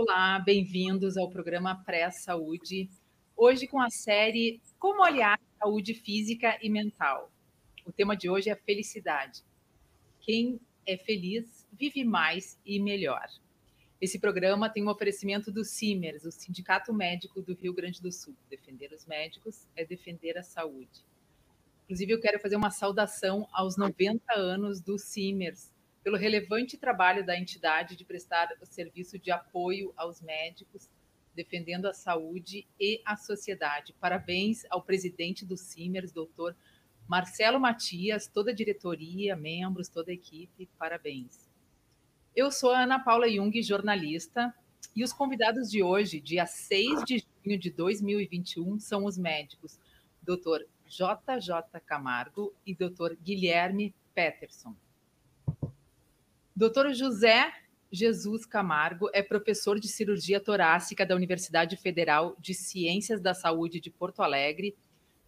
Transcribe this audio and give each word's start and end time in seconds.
Olá, 0.00 0.38
bem-vindos 0.38 1.16
ao 1.16 1.28
programa 1.28 1.74
Pré-Saúde. 1.82 2.88
Hoje 3.36 3.66
com 3.66 3.80
a 3.80 3.90
série 3.90 4.62
Como 4.78 5.02
Olhar 5.02 5.40
Saúde 5.58 5.92
Física 5.92 6.56
e 6.62 6.70
Mental. 6.70 7.32
O 7.84 7.90
tema 7.90 8.16
de 8.16 8.30
hoje 8.30 8.48
é 8.48 8.54
felicidade. 8.54 9.42
Quem 10.20 10.60
é 10.86 10.96
feliz 10.96 11.66
vive 11.72 12.04
mais 12.04 12.60
e 12.64 12.78
melhor. 12.78 13.26
Esse 14.00 14.20
programa 14.20 14.70
tem 14.70 14.84
um 14.84 14.88
oferecimento 14.88 15.50
do 15.50 15.64
CIMERS, 15.64 16.24
o 16.24 16.30
Sindicato 16.30 16.94
Médico 16.94 17.42
do 17.42 17.54
Rio 17.54 17.74
Grande 17.74 18.00
do 18.00 18.12
Sul. 18.12 18.36
Defender 18.48 18.92
os 18.92 19.04
médicos 19.04 19.66
é 19.74 19.84
defender 19.84 20.38
a 20.38 20.44
saúde. 20.44 21.04
Inclusive, 21.86 22.12
eu 22.12 22.20
quero 22.20 22.38
fazer 22.38 22.54
uma 22.54 22.70
saudação 22.70 23.48
aos 23.52 23.76
90 23.76 24.22
anos 24.32 24.80
do 24.80 24.96
CIMERS, 24.96 25.72
pelo 26.08 26.16
relevante 26.16 26.78
trabalho 26.78 27.22
da 27.22 27.38
entidade 27.38 27.94
de 27.94 28.02
prestar 28.02 28.48
o 28.62 28.64
serviço 28.64 29.18
de 29.18 29.30
apoio 29.30 29.92
aos 29.94 30.22
médicos, 30.22 30.88
defendendo 31.34 31.84
a 31.84 31.92
saúde 31.92 32.66
e 32.80 33.02
a 33.04 33.14
sociedade. 33.14 33.94
Parabéns 34.00 34.64
ao 34.70 34.80
presidente 34.80 35.44
do 35.44 35.54
CIMERS, 35.54 36.10
doutor 36.10 36.56
Marcelo 37.06 37.60
Matias, 37.60 38.26
toda 38.26 38.52
a 38.52 38.54
diretoria, 38.54 39.36
membros, 39.36 39.90
toda 39.90 40.10
a 40.10 40.14
equipe, 40.14 40.66
parabéns. 40.78 41.46
Eu 42.34 42.50
sou 42.50 42.70
a 42.70 42.84
Ana 42.84 42.98
Paula 42.98 43.30
Jung, 43.30 43.62
jornalista, 43.62 44.54
e 44.96 45.04
os 45.04 45.12
convidados 45.12 45.70
de 45.70 45.82
hoje, 45.82 46.22
dia 46.22 46.46
6 46.46 47.04
de 47.04 47.22
junho 47.44 47.58
de 47.58 47.70
2021, 47.70 48.80
são 48.80 49.04
os 49.04 49.18
médicos 49.18 49.78
Dr. 50.22 50.64
JJ 50.86 51.82
Camargo 51.84 52.54
e 52.64 52.74
Dr. 52.74 53.14
Guilherme 53.22 53.94
Peterson. 54.14 54.74
Dr. 56.58 56.92
José 56.92 57.52
Jesus 57.88 58.44
Camargo 58.44 59.08
é 59.14 59.22
professor 59.22 59.78
de 59.78 59.86
cirurgia 59.86 60.40
torácica 60.40 61.06
da 61.06 61.14
Universidade 61.14 61.76
Federal 61.76 62.34
de 62.40 62.52
Ciências 62.52 63.20
da 63.20 63.32
Saúde 63.32 63.80
de 63.80 63.92
Porto 63.92 64.22
Alegre, 64.22 64.76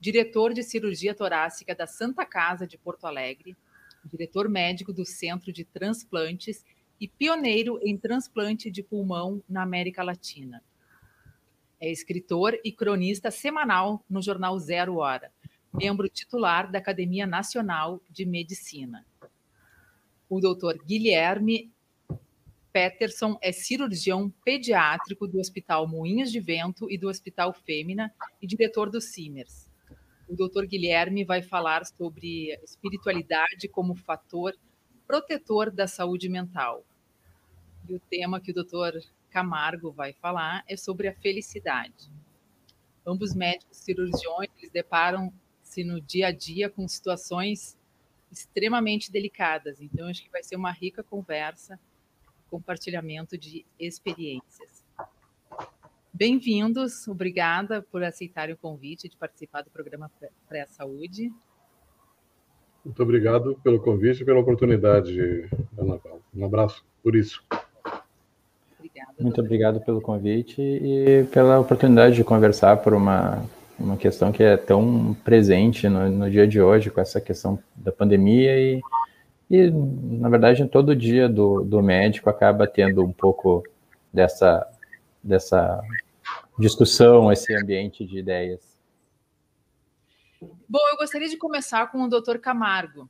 diretor 0.00 0.52
de 0.52 0.64
cirurgia 0.64 1.14
torácica 1.14 1.72
da 1.72 1.86
Santa 1.86 2.26
Casa 2.26 2.66
de 2.66 2.76
Porto 2.76 3.06
Alegre, 3.06 3.56
diretor 4.04 4.48
médico 4.48 4.92
do 4.92 5.06
Centro 5.06 5.52
de 5.52 5.64
Transplantes 5.64 6.64
e 7.00 7.06
pioneiro 7.06 7.78
em 7.80 7.96
transplante 7.96 8.68
de 8.68 8.82
pulmão 8.82 9.40
na 9.48 9.62
América 9.62 10.02
Latina. 10.02 10.60
É 11.78 11.88
escritor 11.88 12.58
e 12.64 12.72
cronista 12.72 13.30
semanal 13.30 14.04
no 14.10 14.20
jornal 14.20 14.58
Zero 14.58 14.96
Hora, 14.96 15.30
membro 15.72 16.08
titular 16.08 16.68
da 16.72 16.80
Academia 16.80 17.24
Nacional 17.24 18.02
de 18.10 18.26
Medicina. 18.26 19.06
O 20.30 20.38
doutor 20.38 20.78
Guilherme 20.86 21.72
Peterson 22.72 23.36
é 23.42 23.50
cirurgião 23.50 24.32
pediátrico 24.44 25.26
do 25.26 25.40
Hospital 25.40 25.88
Moinhos 25.88 26.30
de 26.30 26.38
Vento 26.38 26.88
e 26.88 26.96
do 26.96 27.08
Hospital 27.08 27.52
Fêmea 27.52 28.14
e 28.40 28.46
diretor 28.46 28.88
do 28.88 29.00
CIMERS. 29.00 29.68
O 30.28 30.36
doutor 30.36 30.68
Guilherme 30.68 31.24
vai 31.24 31.42
falar 31.42 31.84
sobre 31.84 32.56
espiritualidade 32.62 33.66
como 33.66 33.96
fator 33.96 34.56
protetor 35.04 35.68
da 35.68 35.88
saúde 35.88 36.28
mental. 36.28 36.84
E 37.88 37.96
o 37.96 37.98
tema 37.98 38.40
que 38.40 38.52
o 38.52 38.54
doutor 38.54 39.02
Camargo 39.30 39.90
vai 39.90 40.12
falar 40.12 40.62
é 40.68 40.76
sobre 40.76 41.08
a 41.08 41.14
felicidade. 41.16 42.08
Ambos 43.04 43.34
médicos 43.34 43.78
cirurgiões 43.78 44.48
eles 44.58 44.70
deparam-se 44.70 45.82
no 45.82 46.00
dia 46.00 46.28
a 46.28 46.30
dia 46.32 46.70
com 46.70 46.86
situações 46.86 47.76
extremamente 48.30 49.10
delicadas. 49.10 49.80
Então, 49.80 50.08
acho 50.08 50.22
que 50.22 50.30
vai 50.30 50.42
ser 50.42 50.56
uma 50.56 50.70
rica 50.70 51.02
conversa, 51.02 51.78
compartilhamento 52.50 53.36
de 53.36 53.64
experiências. 53.78 54.84
Bem-vindos, 56.12 57.06
obrigada 57.08 57.82
por 57.82 58.02
aceitarem 58.02 58.54
o 58.54 58.58
convite 58.58 59.08
de 59.08 59.16
participar 59.16 59.62
do 59.62 59.70
programa 59.70 60.10
Pré-Saúde. 60.48 61.32
Muito 62.84 63.02
obrigado 63.02 63.58
pelo 63.62 63.80
convite 63.80 64.22
e 64.22 64.24
pela 64.24 64.40
oportunidade, 64.40 65.48
Ana 65.78 65.98
Paula. 65.98 66.20
Um 66.34 66.44
abraço 66.44 66.84
por 67.02 67.14
isso. 67.14 67.44
Obrigada, 68.78 69.14
Muito 69.20 69.40
obrigado 69.40 69.80
pelo 69.80 70.00
convite 70.00 70.60
e 70.60 71.24
pela 71.32 71.60
oportunidade 71.60 72.16
de 72.16 72.24
conversar 72.24 72.78
por 72.78 72.94
uma 72.94 73.44
uma 73.80 73.96
questão 73.96 74.30
que 74.30 74.42
é 74.42 74.56
tão 74.56 75.14
presente 75.24 75.88
no, 75.88 76.08
no, 76.10 76.30
dia 76.30 76.46
de 76.46 76.60
hoje, 76.60 76.90
com 76.90 77.00
essa 77.00 77.20
questão 77.20 77.58
da 77.74 77.90
pandemia 77.90 78.58
e, 78.58 78.80
e 79.50 79.70
na 79.70 80.28
verdade, 80.28 80.66
todo 80.68 80.94
dia 80.94 81.28
do, 81.28 81.64
do 81.64 81.82
médico 81.82 82.28
acaba 82.28 82.66
tendo 82.66 83.02
um 83.04 83.12
pouco 83.12 83.64
dessa, 84.12 84.66
dessa 85.22 85.80
discussão, 86.58 87.32
esse 87.32 87.54
ambiente 87.56 88.04
de 88.04 88.18
ideias. 88.18 88.60
Bom, 90.68 90.80
eu 90.92 90.96
gostaria 90.96 91.28
de 91.28 91.36
começar 91.36 91.90
com 91.90 92.02
o 92.02 92.08
Dr. 92.08 92.38
Camargo, 92.38 93.08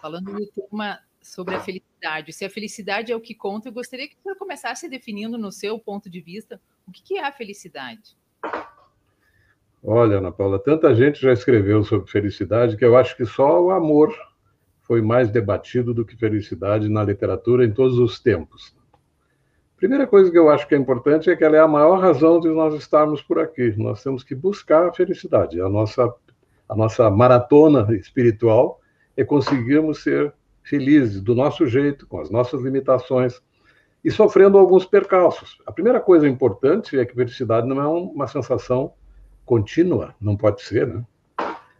falando 0.00 0.32
do 0.32 0.46
tema 0.46 1.00
sobre 1.22 1.54
a 1.54 1.60
felicidade. 1.60 2.32
Se 2.32 2.44
a 2.44 2.50
felicidade 2.50 3.10
é 3.10 3.16
o 3.16 3.20
que 3.20 3.34
conta, 3.34 3.68
eu 3.68 3.72
gostaria 3.72 4.08
que 4.08 4.16
você 4.22 4.34
começasse 4.34 4.88
definindo, 4.88 5.38
no 5.38 5.50
seu 5.50 5.78
ponto 5.78 6.10
de 6.10 6.20
vista, 6.20 6.60
o 6.86 6.92
que 6.92 7.16
é 7.16 7.24
a 7.24 7.32
felicidade. 7.32 8.16
Olha, 9.86 10.16
Ana 10.16 10.32
Paula, 10.32 10.58
tanta 10.58 10.94
gente 10.94 11.20
já 11.20 11.30
escreveu 11.30 11.84
sobre 11.84 12.10
felicidade 12.10 12.74
que 12.74 12.84
eu 12.86 12.96
acho 12.96 13.14
que 13.14 13.26
só 13.26 13.62
o 13.62 13.70
amor 13.70 14.14
foi 14.80 15.02
mais 15.02 15.28
debatido 15.28 15.92
do 15.92 16.06
que 16.06 16.16
felicidade 16.16 16.88
na 16.88 17.04
literatura 17.04 17.66
em 17.66 17.70
todos 17.70 17.98
os 17.98 18.18
tempos. 18.18 18.74
Primeira 19.76 20.06
coisa 20.06 20.30
que 20.30 20.38
eu 20.38 20.48
acho 20.48 20.66
que 20.66 20.74
é 20.74 20.78
importante 20.78 21.28
é 21.28 21.36
que 21.36 21.44
ela 21.44 21.58
é 21.58 21.60
a 21.60 21.68
maior 21.68 22.00
razão 22.00 22.40
de 22.40 22.48
nós 22.48 22.72
estarmos 22.72 23.20
por 23.20 23.38
aqui. 23.38 23.74
Nós 23.76 24.02
temos 24.02 24.24
que 24.24 24.34
buscar 24.34 24.88
a 24.88 24.92
felicidade. 24.92 25.60
A 25.60 25.68
nossa, 25.68 26.10
a 26.66 26.74
nossa 26.74 27.10
maratona 27.10 27.86
espiritual 27.94 28.80
é 29.14 29.22
conseguirmos 29.22 30.02
ser 30.02 30.32
felizes 30.62 31.20
do 31.20 31.34
nosso 31.34 31.66
jeito, 31.66 32.06
com 32.06 32.20
as 32.20 32.30
nossas 32.30 32.62
limitações 32.62 33.38
e 34.02 34.10
sofrendo 34.10 34.56
alguns 34.56 34.86
percalços. 34.86 35.58
A 35.66 35.72
primeira 35.72 36.00
coisa 36.00 36.26
importante 36.26 36.98
é 36.98 37.04
que 37.04 37.14
felicidade 37.14 37.68
não 37.68 37.82
é 37.82 37.86
uma 37.86 38.26
sensação 38.26 38.94
contínua, 39.44 40.14
não 40.20 40.36
pode 40.36 40.62
ser, 40.62 40.86
né? 40.86 41.04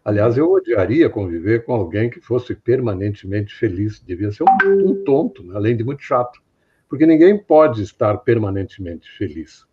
Aliás, 0.05 0.37
eu 0.37 0.53
odiaria 0.53 1.09
conviver 1.09 1.65
com 1.65 1.73
alguém 1.73 2.11
que 2.11 2.21
fosse 2.21 2.55
permanentemente 2.55 3.55
feliz. 3.55 4.03
Devia 4.07 4.31
ser 4.31 4.45
um, 4.45 4.91
um 4.91 5.03
tonto, 5.03 5.43
né? 5.43 5.57
além 5.57 5.75
de 5.75 5.83
muito 5.83 6.03
chato. 6.03 6.43
Porque 6.91 7.07
ninguém 7.07 7.39
pode 7.39 7.83
estar 7.83 8.19
permanentemente 8.19 9.11
feliz. 9.17 9.67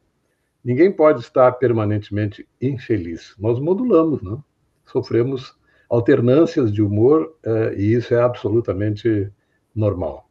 Ninguém 0.64 0.90
pode 0.90 1.20
estar 1.20 1.52
permanentemente 1.54 2.48
infeliz. 2.62 3.36
Nós 3.38 3.60
modulamos, 3.60 4.22
né? 4.22 4.38
Sofremos 4.86 5.54
alternâncias 5.90 6.72
de 6.72 6.82
humor 6.82 7.36
eh, 7.44 7.74
e 7.76 7.94
isso 7.94 8.14
é 8.14 8.22
absolutamente 8.22 9.30
normal. 9.76 10.30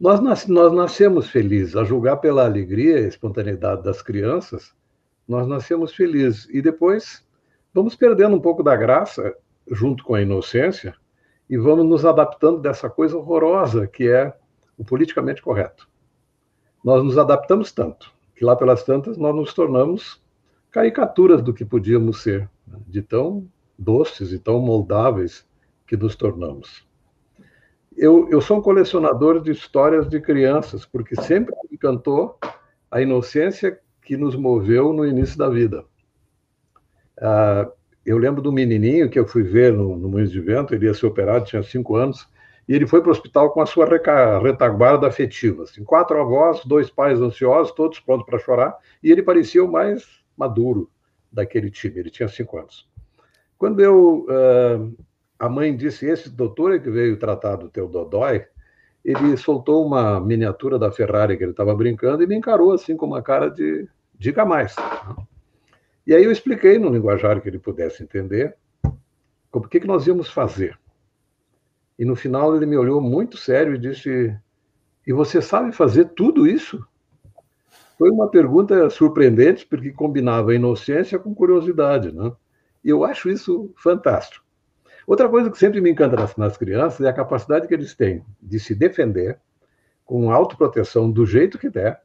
Nós, 0.00 0.20
nas, 0.20 0.46
nós 0.46 0.72
nascemos 0.72 1.28
felizes, 1.28 1.76
a 1.76 1.84
julgar 1.84 2.16
pela 2.16 2.44
alegria 2.44 3.00
e 3.00 3.08
espontaneidade 3.08 3.82
das 3.84 4.02
crianças, 4.02 4.74
nós 5.28 5.46
nascemos 5.46 5.94
felizes. 5.94 6.48
E 6.50 6.62
depois 6.62 7.24
vamos 7.74 7.94
perdendo 7.94 8.34
um 8.34 8.40
pouco 8.40 8.62
da 8.62 8.74
graça, 8.74 9.36
junto 9.70 10.02
com 10.02 10.14
a 10.14 10.22
inocência, 10.22 10.94
e 11.48 11.58
vamos 11.58 11.86
nos 11.86 12.04
adaptando 12.06 12.60
dessa 12.60 12.88
coisa 12.88 13.16
horrorosa 13.16 13.86
que 13.86 14.08
é 14.08 14.34
o 14.76 14.84
politicamente 14.84 15.42
correto. 15.42 15.88
Nós 16.82 17.04
nos 17.04 17.18
adaptamos 17.18 17.72
tanto 17.72 18.12
que 18.34 18.44
lá 18.44 18.54
pelas 18.54 18.84
tantas 18.84 19.18
nós 19.18 19.34
nos 19.34 19.52
tornamos 19.52 20.22
caricaturas 20.70 21.42
do 21.42 21.52
que 21.52 21.64
podíamos 21.64 22.22
ser, 22.22 22.48
né? 22.66 22.78
de 22.86 23.02
tão 23.02 23.48
doces 23.76 24.32
e 24.32 24.38
tão 24.38 24.60
moldáveis 24.60 25.46
que 25.86 25.96
nos 25.96 26.14
tornamos. 26.14 26.86
Eu, 27.96 28.28
eu 28.30 28.40
sou 28.40 28.58
um 28.58 28.62
colecionador 28.62 29.40
de 29.40 29.50
histórias 29.50 30.08
de 30.08 30.20
crianças, 30.20 30.86
porque 30.86 31.16
sempre 31.20 31.52
me 31.64 31.74
encantou 31.74 32.38
a 32.90 33.00
inocência 33.02 33.80
que 34.08 34.16
nos 34.16 34.34
moveu 34.34 34.90
no 34.94 35.06
início 35.06 35.36
da 35.36 35.50
vida. 35.50 35.84
Ah, 37.20 37.70
eu 38.06 38.16
lembro 38.16 38.40
do 38.40 38.50
menininho 38.50 39.10
que 39.10 39.18
eu 39.18 39.28
fui 39.28 39.42
ver 39.42 39.70
no, 39.70 39.98
no 39.98 40.08
Moinhos 40.08 40.32
de 40.32 40.40
Vento, 40.40 40.74
ele 40.74 40.86
ia 40.86 40.94
ser 40.94 41.04
operado, 41.04 41.44
tinha 41.44 41.62
cinco 41.62 41.94
anos, 41.94 42.26
e 42.66 42.74
ele 42.74 42.86
foi 42.86 43.02
para 43.02 43.10
o 43.10 43.12
hospital 43.12 43.50
com 43.50 43.60
a 43.60 43.66
sua 43.66 43.86
retaguarda 44.42 45.06
afetiva. 45.06 45.64
Assim, 45.64 45.84
quatro 45.84 46.18
avós, 46.18 46.64
dois 46.64 46.88
pais 46.88 47.20
ansiosos, 47.20 47.74
todos 47.74 48.00
prontos 48.00 48.24
para 48.24 48.38
chorar, 48.38 48.78
e 49.02 49.12
ele 49.12 49.22
parecia 49.22 49.62
o 49.62 49.70
mais 49.70 50.06
maduro 50.34 50.90
daquele 51.30 51.70
time, 51.70 51.98
ele 51.98 52.08
tinha 52.08 52.30
cinco 52.30 52.56
anos. 52.56 52.88
Quando 53.58 53.78
eu, 53.80 54.24
uh, 54.24 55.04
a 55.38 55.50
mãe 55.50 55.76
disse, 55.76 56.06
esse 56.06 56.30
doutor 56.30 56.74
é 56.74 56.78
que 56.78 56.88
veio 56.88 57.18
tratar 57.18 57.56
do 57.56 57.68
teu 57.68 57.86
dodói, 57.86 58.46
ele 59.04 59.36
soltou 59.36 59.84
uma 59.84 60.18
miniatura 60.18 60.78
da 60.78 60.90
Ferrari 60.90 61.36
que 61.36 61.44
ele 61.44 61.50
estava 61.50 61.74
brincando 61.74 62.22
e 62.22 62.26
me 62.26 62.36
encarou 62.36 62.72
assim 62.72 62.96
com 62.96 63.04
uma 63.04 63.20
cara 63.20 63.50
de 63.50 63.86
diga 64.18 64.44
mais. 64.44 64.74
E 66.06 66.14
aí 66.14 66.24
eu 66.24 66.32
expliquei 66.32 66.78
no 66.78 66.90
linguajar 66.90 67.40
que 67.40 67.48
ele 67.48 67.58
pudesse 67.58 68.02
entender 68.02 68.56
o 69.52 69.60
que, 69.60 69.80
que 69.80 69.86
nós 69.86 70.06
íamos 70.06 70.30
fazer. 70.30 70.78
E 71.98 72.04
no 72.04 72.14
final 72.14 72.54
ele 72.56 72.66
me 72.66 72.76
olhou 72.76 73.00
muito 73.00 73.36
sério 73.36 73.74
e 73.74 73.78
disse: 73.78 74.36
E 75.06 75.12
você 75.12 75.42
sabe 75.42 75.72
fazer 75.72 76.06
tudo 76.10 76.46
isso? 76.46 76.84
Foi 77.98 78.10
uma 78.10 78.28
pergunta 78.28 78.88
surpreendente, 78.88 79.66
porque 79.66 79.90
combinava 79.90 80.54
inocência 80.54 81.18
com 81.18 81.34
curiosidade, 81.34 82.12
né? 82.12 82.32
E 82.84 82.90
eu 82.90 83.04
acho 83.04 83.28
isso 83.28 83.72
fantástico. 83.76 84.44
Outra 85.06 85.28
coisa 85.28 85.50
que 85.50 85.58
sempre 85.58 85.80
me 85.80 85.90
encanta 85.90 86.14
nas, 86.14 86.36
nas 86.36 86.56
crianças 86.56 87.00
é 87.00 87.08
a 87.08 87.12
capacidade 87.12 87.66
que 87.66 87.74
eles 87.74 87.94
têm 87.94 88.24
de 88.40 88.60
se 88.60 88.74
defender 88.74 89.40
com 90.04 90.30
autoproteção 90.30 91.10
do 91.10 91.26
jeito 91.26 91.58
que 91.58 91.68
der, 91.68 92.02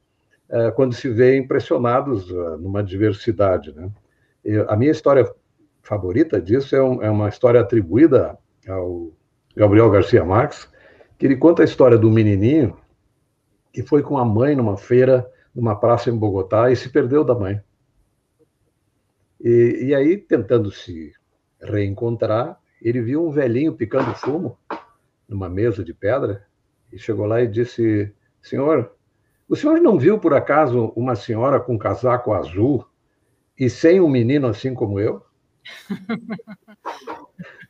quando 0.75 0.94
se 0.94 1.10
vê 1.10 1.38
impressionados 1.38 2.30
é, 2.30 2.57
numa 2.57 2.84
diversidade. 2.84 3.74
Né? 3.74 3.90
a 4.68 4.75
minha 4.75 4.92
história 4.92 5.25
favorita 5.81 6.42
disso 6.42 6.75
é, 6.75 6.80
é, 6.80 7.10
uma 7.10 7.30
história 7.30 7.62
atribuída 7.62 8.38
ao 8.68 9.12
Gabriel 9.56 9.90
Garcia 9.90 10.24
Marques, 10.24 10.68
que 11.18 11.25
ele 11.25 11.36
conta 11.36 11.62
a 11.62 11.66
história 11.66 11.98
do 11.98 12.10
menininho 12.10 12.78
que 13.74 13.81
foi 13.81 14.04
com 14.04 14.18
a 14.19 14.24
mãe 14.24 14.56
numa 14.56 14.78
feira, 14.78 15.28
numa 15.54 15.75
praça 15.75 16.10
em 16.10 16.16
Bogotá, 16.16 16.72
e 16.72 16.75
se 16.75 16.89
perdeu 16.89 17.24
da 17.24 17.34
mãe. 17.34 17.60
E, 19.42 19.88
e 19.88 19.96
aí, 19.96 20.16
tentando 20.16 20.72
se 20.72 21.12
reencontrar, 21.60 22.60
ele 22.80 23.01
viu 23.01 23.25
um 23.25 23.31
velhinho 23.31 23.74
picando 23.74 24.13
fumo 24.13 24.60
numa 25.28 25.50
mesa 25.50 25.84
de 25.84 25.94
pedra 25.94 26.46
e 26.92 27.00
chegou 27.00 27.25
lá 27.25 27.42
e 27.42 27.48
disse: 27.48 28.13
Senhor, 28.42 28.96
o 29.48 29.56
senhor 29.56 29.80
não 29.80 29.98
viu 29.98 30.19
por 30.19 30.34
acaso 30.34 30.94
uma 30.95 31.16
senhora 31.16 31.60
com 31.60 31.78
casaco 31.78 32.34
azul 32.34 32.88
e 33.60 33.69
sem 33.69 34.01
um 34.01 34.10
menino 34.10 34.48
assim 34.48 34.74
como 34.74 35.00
eu? 35.00 35.22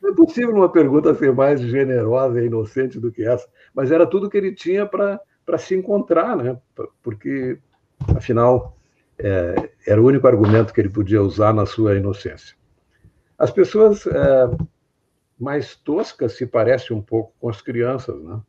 Não 0.02 0.10
é 0.10 0.14
possível 0.14 0.54
uma 0.54 0.68
pergunta 0.68 1.14
ser 1.14 1.32
mais 1.32 1.60
generosa 1.60 2.40
e 2.40 2.46
inocente 2.46 2.98
do 2.98 3.12
que 3.12 3.24
essa, 3.26 3.48
mas 3.74 3.90
era 3.90 4.06
tudo 4.06 4.30
que 4.30 4.36
ele 4.36 4.52
tinha 4.52 4.86
para 4.86 5.20
se 5.58 5.74
encontrar, 5.74 6.36
né? 6.36 6.58
Porque, 7.02 7.58
afinal, 8.16 8.76
é, 9.18 9.70
era 9.86 10.00
o 10.00 10.06
único 10.06 10.26
argumento 10.26 10.72
que 10.72 10.80
ele 10.80 10.88
podia 10.88 11.22
usar 11.22 11.52
na 11.52 11.66
sua 11.66 11.96
inocência. 11.96 12.56
As 13.38 13.50
pessoas 13.50 14.06
é, 14.06 14.50
mais 15.38 15.74
toscas 15.76 16.32
se 16.32 16.46
parecem 16.46 16.96
um 16.96 17.02
pouco 17.02 17.32
com 17.38 17.48
as 17.48 17.60
crianças, 17.60 18.20
né? 18.22 18.40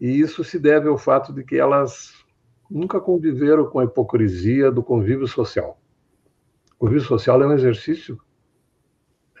E 0.00 0.20
isso 0.20 0.44
se 0.44 0.58
deve 0.58 0.88
ao 0.88 0.98
fato 0.98 1.32
de 1.32 1.42
que 1.42 1.56
elas 1.56 2.25
nunca 2.70 3.00
conviveram 3.00 3.66
com 3.66 3.78
a 3.78 3.84
hipocrisia 3.84 4.70
do 4.70 4.82
convívio 4.82 5.26
social. 5.26 5.78
O 6.74 6.78
convívio 6.78 7.04
social 7.04 7.42
é 7.42 7.46
um 7.46 7.52
exercício 7.52 8.20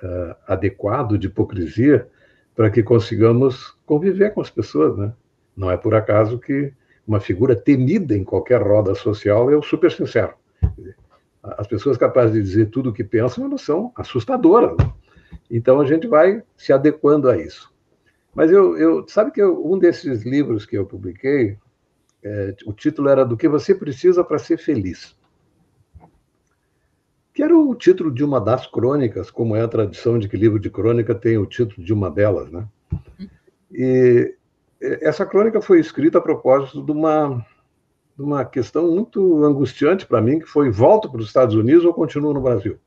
uh, 0.02 0.34
adequado 0.46 1.18
de 1.18 1.26
hipocrisia 1.26 2.08
para 2.54 2.70
que 2.70 2.82
consigamos 2.82 3.76
conviver 3.84 4.32
com 4.32 4.40
as 4.40 4.50
pessoas, 4.50 4.96
né? 4.96 5.12
Não 5.56 5.70
é 5.70 5.76
por 5.76 5.94
acaso 5.94 6.38
que 6.38 6.72
uma 7.06 7.20
figura 7.20 7.54
temida 7.54 8.16
em 8.16 8.24
qualquer 8.24 8.60
roda 8.60 8.94
social 8.94 9.50
é 9.50 9.56
o 9.56 9.62
super 9.62 9.90
sincero. 9.92 10.34
As 11.42 11.66
pessoas 11.66 11.96
capazes 11.96 12.34
de 12.34 12.42
dizer 12.42 12.66
tudo 12.66 12.90
o 12.90 12.92
que 12.92 13.04
pensam, 13.04 13.44
elas 13.44 13.60
são 13.60 13.92
assustadoras. 13.94 14.76
Né? 14.76 14.92
Então 15.50 15.80
a 15.80 15.86
gente 15.86 16.06
vai 16.06 16.42
se 16.56 16.72
adequando 16.72 17.30
a 17.30 17.36
isso. 17.38 17.72
Mas 18.34 18.50
eu, 18.50 18.76
eu 18.76 19.08
sabe 19.08 19.30
que 19.30 19.40
eu, 19.40 19.64
um 19.64 19.78
desses 19.78 20.24
livros 20.24 20.66
que 20.66 20.76
eu 20.76 20.84
publiquei, 20.84 21.56
é, 22.26 22.56
o 22.66 22.72
título 22.72 23.08
era 23.08 23.24
Do 23.24 23.36
que 23.36 23.48
você 23.48 23.72
precisa 23.72 24.24
para 24.24 24.38
ser 24.38 24.58
feliz. 24.58 25.16
Que 27.32 27.42
era 27.42 27.56
o 27.56 27.72
título 27.74 28.10
de 28.10 28.24
uma 28.24 28.40
das 28.40 28.66
crônicas, 28.66 29.30
como 29.30 29.54
é 29.54 29.60
a 29.60 29.68
tradição 29.68 30.18
de 30.18 30.28
que 30.28 30.36
livro 30.36 30.58
de 30.58 30.68
crônica 30.68 31.14
tem 31.14 31.38
o 31.38 31.46
título 31.46 31.86
de 31.86 31.92
uma 31.92 32.10
delas, 32.10 32.50
né? 32.50 32.66
E 33.70 34.34
essa 34.80 35.24
crônica 35.24 35.60
foi 35.60 35.78
escrita 35.78 36.18
a 36.18 36.22
propósito 36.22 36.82
de 36.82 36.90
uma, 36.90 37.46
de 38.16 38.22
uma 38.22 38.44
questão 38.44 38.90
muito 38.90 39.44
angustiante 39.44 40.04
para 40.04 40.20
mim, 40.20 40.40
que 40.40 40.46
foi 40.46 40.68
volto 40.68 41.08
para 41.08 41.20
os 41.20 41.26
Estados 41.26 41.54
Unidos 41.54 41.84
ou 41.84 41.94
continuo 41.94 42.34
no 42.34 42.40
Brasil? 42.40 42.78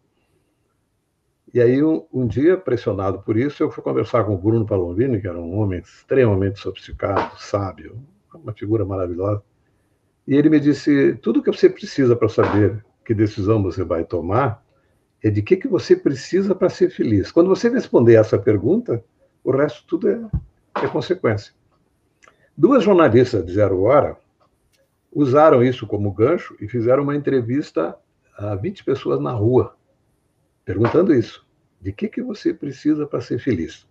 E 1.53 1.61
aí, 1.61 1.81
um, 1.81 2.05
um, 2.13 2.27
dia, 2.27 2.57
pressionado 2.57 3.19
por 3.21 3.37
isso, 3.37 3.63
eu 3.63 3.71
fui 3.71 3.83
conversar 3.83 4.23
com 4.25 4.35
o 4.35 4.37
Bruno 4.37 4.65
Palombini, 4.65 5.21
que 5.21 5.27
era 5.27 5.39
um 5.39 5.57
homem 5.57 5.79
extremamente 5.79 6.59
sofisticado, 6.59 7.39
sábio, 7.39 7.99
uma 8.33 8.53
figura 8.53 8.85
maravilhosa. 8.85 9.41
E 10.27 10.35
ele 10.35 10.49
me 10.49 10.59
disse: 10.59 11.15
tudo 11.21 11.41
que 11.41 11.51
você 11.51 11.69
precisa 11.69 12.15
para 12.15 12.29
saber 12.29 12.83
que 13.03 13.13
decisão 13.13 13.61
você 13.63 13.83
vai 13.83 14.03
tomar 14.03 14.63
é 15.23 15.29
de 15.29 15.41
que, 15.41 15.57
que 15.57 15.67
você 15.67 15.95
precisa 15.95 16.53
para 16.53 16.69
ser 16.69 16.89
feliz. 16.89 17.31
Quando 17.31 17.47
você 17.47 17.69
responder 17.69 18.15
essa 18.15 18.37
pergunta, 18.37 19.03
o 19.43 19.51
resto 19.51 19.85
tudo 19.85 20.09
é, 20.09 20.21
é 20.83 20.87
consequência. 20.87 21.53
Duas 22.55 22.83
jornalistas 22.83 23.45
de 23.45 23.53
Zero 23.53 23.81
Hora 23.81 24.17
usaram 25.11 25.63
isso 25.63 25.87
como 25.87 26.11
gancho 26.11 26.55
e 26.61 26.67
fizeram 26.67 27.03
uma 27.03 27.15
entrevista 27.15 27.97
a 28.37 28.55
20 28.55 28.83
pessoas 28.83 29.19
na 29.19 29.31
rua 29.31 29.75
perguntando 30.69 31.15
isso: 31.15 31.43
de 31.81 31.91
que, 31.91 32.07
que 32.07 32.21
você 32.21 32.53
precisa 32.53 33.07
para 33.07 33.21
ser 33.21 33.39
feliz? 33.39 33.87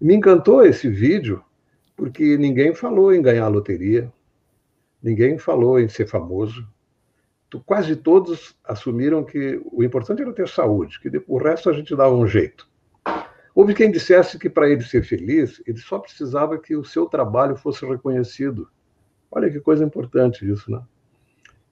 Me 0.00 0.14
encantou 0.14 0.64
esse 0.64 0.88
vídeo 0.88 1.42
porque 1.98 2.38
ninguém 2.38 2.72
falou 2.72 3.12
em 3.12 3.20
ganhar 3.20 3.44
a 3.44 3.48
loteria, 3.48 4.10
ninguém 5.02 5.36
falou 5.36 5.80
em 5.80 5.88
ser 5.88 6.06
famoso. 6.06 6.64
Quase 7.66 7.96
todos 7.96 8.56
assumiram 8.62 9.24
que 9.24 9.60
o 9.72 9.82
importante 9.82 10.22
era 10.22 10.32
ter 10.32 10.48
saúde, 10.48 11.00
que 11.00 11.10
o 11.26 11.38
resto 11.38 11.68
a 11.68 11.72
gente 11.72 11.96
dava 11.96 12.14
um 12.14 12.26
jeito. 12.26 12.68
Houve 13.52 13.74
quem 13.74 13.90
dissesse 13.90 14.38
que 14.38 14.48
para 14.48 14.70
ele 14.70 14.82
ser 14.84 15.02
feliz, 15.02 15.60
ele 15.66 15.78
só 15.78 15.98
precisava 15.98 16.56
que 16.56 16.76
o 16.76 16.84
seu 16.84 17.06
trabalho 17.06 17.56
fosse 17.56 17.84
reconhecido. 17.84 18.68
Olha 19.28 19.50
que 19.50 19.58
coisa 19.58 19.84
importante 19.84 20.48
isso, 20.48 20.70
né? 20.70 20.80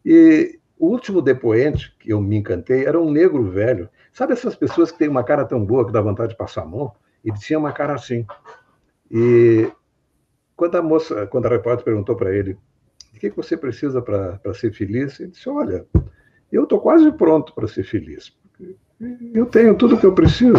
E 0.04 0.58
o 0.76 0.88
último 0.88 1.22
depoente 1.22 1.94
que 2.00 2.12
eu 2.12 2.20
me 2.20 2.36
encantei 2.36 2.84
era 2.84 3.00
um 3.00 3.12
negro 3.12 3.44
velho. 3.44 3.88
Sabe 4.12 4.32
essas 4.32 4.56
pessoas 4.56 4.90
que 4.90 4.98
têm 4.98 5.08
uma 5.08 5.22
cara 5.22 5.44
tão 5.44 5.64
boa 5.64 5.86
que 5.86 5.92
dá 5.92 6.00
vontade 6.00 6.30
de 6.30 6.36
passar 6.36 6.62
a 6.62 6.66
mão? 6.66 6.92
Ele 7.24 7.38
tinha 7.38 7.60
uma 7.60 7.70
cara 7.70 7.94
assim. 7.94 8.26
E 9.08 9.70
quando 10.56 10.76
a 10.76 10.82
moça, 10.82 11.26
quando 11.26 11.46
a 11.46 11.50
repórter 11.50 11.84
perguntou 11.84 12.16
para 12.16 12.34
ele, 12.34 12.58
o 13.14 13.18
que 13.18 13.30
você 13.30 13.56
precisa 13.56 14.00
para 14.00 14.54
ser 14.54 14.72
feliz? 14.72 15.20
Ele 15.20 15.30
disse, 15.30 15.48
olha, 15.48 15.86
eu 16.50 16.64
estou 16.64 16.80
quase 16.80 17.10
pronto 17.12 17.54
para 17.54 17.68
ser 17.68 17.84
feliz. 17.84 18.36
Eu 19.34 19.46
tenho 19.46 19.74
tudo 19.74 19.94
o 19.94 20.00
que 20.00 20.06
eu 20.06 20.14
preciso. 20.14 20.58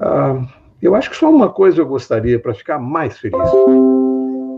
Ah, 0.00 0.46
eu 0.80 0.94
acho 0.94 1.10
que 1.10 1.16
só 1.16 1.30
uma 1.30 1.52
coisa 1.52 1.80
eu 1.80 1.86
gostaria 1.86 2.38
para 2.38 2.54
ficar 2.54 2.78
mais 2.78 3.18
feliz. 3.18 3.50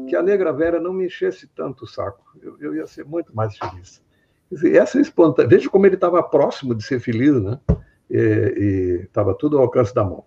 Que 0.09 0.17
a 0.17 0.23
negra 0.23 0.53
velha 0.53 0.81
não 0.81 0.93
me 0.93 1.07
enchesse 1.07 1.47
tanto 1.49 1.85
o 1.85 1.87
saco. 1.87 2.25
Eu, 2.41 2.57
eu 2.61 2.75
ia 2.75 2.87
ser 2.87 3.05
muito 3.05 3.35
mais 3.35 3.57
feliz. 3.59 4.03
Dizer, 4.51 4.77
essa 4.77 5.01
espontânea... 5.01 5.51
Veja 5.51 5.69
como 5.69 5.87
ele 5.87 5.97
estava 5.97 6.23
próximo 6.23 6.75
de 6.75 6.83
ser 6.83 7.01
feliz, 7.01 7.41
né? 7.43 7.61
E 8.11 9.03
estava 9.05 9.35
tudo 9.35 9.59
ao 9.59 9.65
alcance 9.65 9.95
da 9.95 10.05
mão. 10.05 10.25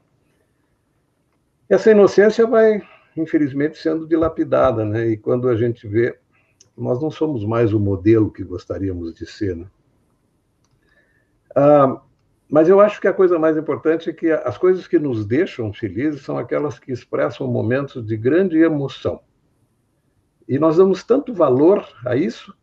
Essa 1.67 1.91
inocência 1.91 2.45
vai, 2.45 2.81
infelizmente, 3.15 3.77
sendo 3.77 4.07
dilapidada, 4.07 4.85
né? 4.85 5.07
E 5.07 5.17
quando 5.17 5.49
a 5.49 5.55
gente 5.55 5.87
vê, 5.87 6.17
nós 6.77 7.01
não 7.01 7.11
somos 7.11 7.45
mais 7.45 7.73
o 7.73 7.79
modelo 7.79 8.31
que 8.31 8.43
gostaríamos 8.43 9.13
de 9.13 9.25
ser, 9.25 9.55
né? 9.55 9.65
Ah, 11.55 12.01
mas 12.49 12.67
eu 12.67 12.79
acho 12.81 12.99
que 12.99 13.07
a 13.07 13.13
coisa 13.13 13.39
mais 13.39 13.57
importante 13.57 14.09
é 14.09 14.13
que 14.13 14.31
as 14.31 14.57
coisas 14.57 14.87
que 14.87 14.99
nos 14.99 15.25
deixam 15.25 15.71
felizes 15.71 16.21
são 16.21 16.37
aquelas 16.37 16.79
que 16.79 16.91
expressam 16.91 17.47
momentos 17.47 18.05
de 18.05 18.17
grande 18.17 18.57
emoção. 18.57 19.21
E 20.47 20.59
nós 20.59 20.77
damos 20.77 21.03
tanto 21.03 21.33
valor 21.33 21.87
a 22.05 22.15
isso 22.15 22.53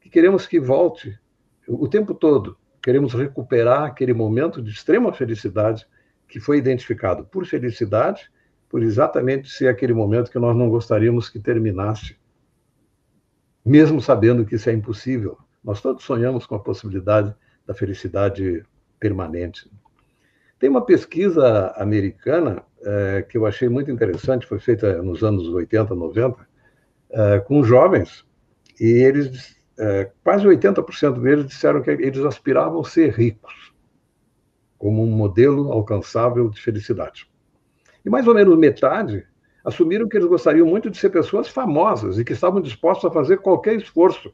que 0.00 0.10
queremos 0.10 0.46
que 0.46 0.60
volte 0.60 1.18
o 1.66 1.88
tempo 1.88 2.14
todo. 2.14 2.58
Queremos 2.82 3.14
recuperar 3.14 3.84
aquele 3.84 4.12
momento 4.12 4.62
de 4.62 4.70
extrema 4.70 5.12
felicidade 5.12 5.86
que 6.28 6.38
foi 6.38 6.58
identificado 6.58 7.24
por 7.24 7.46
felicidade, 7.46 8.30
por 8.68 8.82
exatamente 8.82 9.50
ser 9.50 9.68
aquele 9.68 9.94
momento 9.94 10.30
que 10.30 10.38
nós 10.38 10.56
não 10.56 10.68
gostaríamos 10.68 11.28
que 11.28 11.38
terminasse. 11.38 12.16
Mesmo 13.64 14.00
sabendo 14.00 14.44
que 14.44 14.56
isso 14.56 14.68
é 14.68 14.72
impossível. 14.72 15.38
Nós 15.62 15.80
todos 15.80 16.04
sonhamos 16.04 16.46
com 16.46 16.54
a 16.54 16.60
possibilidade 16.60 17.34
da 17.66 17.74
felicidade 17.74 18.64
permanente. 18.98 19.70
Tem 20.58 20.68
uma 20.68 20.84
pesquisa 20.84 21.68
americana 21.76 22.62
é, 22.82 23.22
que 23.22 23.38
eu 23.38 23.46
achei 23.46 23.68
muito 23.68 23.90
interessante, 23.90 24.46
foi 24.46 24.58
feita 24.58 25.02
nos 25.02 25.22
anos 25.22 25.48
80, 25.48 25.94
90, 25.94 26.48
é, 27.10 27.40
com 27.40 27.62
jovens, 27.62 28.24
e 28.80 28.86
eles 28.86 29.56
é, 29.78 30.10
quase 30.24 30.46
80% 30.46 31.20
deles 31.20 31.46
disseram 31.46 31.80
que 31.80 31.90
eles 31.90 32.24
aspiravam 32.24 32.82
ser 32.82 33.12
ricos, 33.12 33.72
como 34.76 35.02
um 35.02 35.10
modelo 35.10 35.70
alcançável 35.72 36.48
de 36.48 36.60
felicidade. 36.60 37.28
E 38.08 38.10
mais 38.10 38.26
ou 38.26 38.34
menos 38.34 38.56
metade 38.56 39.26
assumiram 39.62 40.08
que 40.08 40.16
eles 40.16 40.26
gostariam 40.26 40.66
muito 40.66 40.88
de 40.88 40.96
ser 40.96 41.10
pessoas 41.10 41.46
famosas 41.46 42.18
e 42.18 42.24
que 42.24 42.32
estavam 42.32 42.58
dispostos 42.58 43.04
a 43.04 43.12
fazer 43.12 43.36
qualquer 43.36 43.76
esforço 43.76 44.32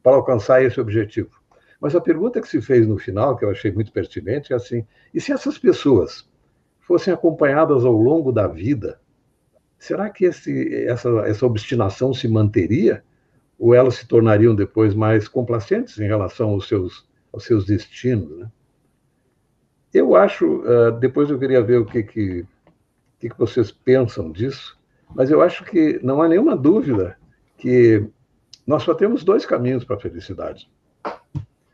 para 0.00 0.14
alcançar 0.14 0.62
esse 0.62 0.80
objetivo. 0.80 1.30
Mas 1.80 1.96
a 1.96 2.00
pergunta 2.00 2.40
que 2.40 2.46
se 2.46 2.62
fez 2.62 2.86
no 2.86 2.96
final, 2.96 3.36
que 3.36 3.44
eu 3.44 3.50
achei 3.50 3.72
muito 3.72 3.90
pertinente, 3.90 4.52
é 4.52 4.56
assim: 4.56 4.86
e 5.12 5.20
se 5.20 5.32
essas 5.32 5.58
pessoas 5.58 6.30
fossem 6.78 7.12
acompanhadas 7.12 7.84
ao 7.84 7.94
longo 7.94 8.30
da 8.30 8.46
vida, 8.46 9.00
será 9.76 10.08
que 10.08 10.24
esse, 10.26 10.86
essa, 10.86 11.08
essa 11.26 11.44
obstinação 11.44 12.14
se 12.14 12.28
manteria? 12.28 13.02
ou 13.58 13.74
elas 13.74 13.94
se 13.94 14.06
tornariam 14.06 14.54
depois 14.54 14.94
mais 14.94 15.26
complacentes 15.26 15.98
em 15.98 16.06
relação 16.06 16.50
aos 16.50 16.68
seus, 16.68 17.08
aos 17.32 17.42
seus 17.42 17.64
destinos. 17.64 18.38
Né? 18.38 18.50
Eu 19.94 20.14
acho, 20.14 20.60
uh, 20.60 20.92
depois 21.00 21.30
eu 21.30 21.38
queria 21.38 21.62
ver 21.62 21.78
o 21.78 21.86
que, 21.86 22.02
que, 22.02 22.46
que, 23.18 23.28
que 23.28 23.38
vocês 23.38 23.70
pensam 23.70 24.30
disso, 24.30 24.78
mas 25.14 25.30
eu 25.30 25.40
acho 25.40 25.64
que 25.64 26.00
não 26.02 26.20
há 26.20 26.28
nenhuma 26.28 26.56
dúvida 26.56 27.16
que 27.56 28.06
nós 28.66 28.82
só 28.82 28.94
temos 28.94 29.24
dois 29.24 29.46
caminhos 29.46 29.84
para 29.84 29.96
a 29.96 30.00
felicidade. 30.00 30.68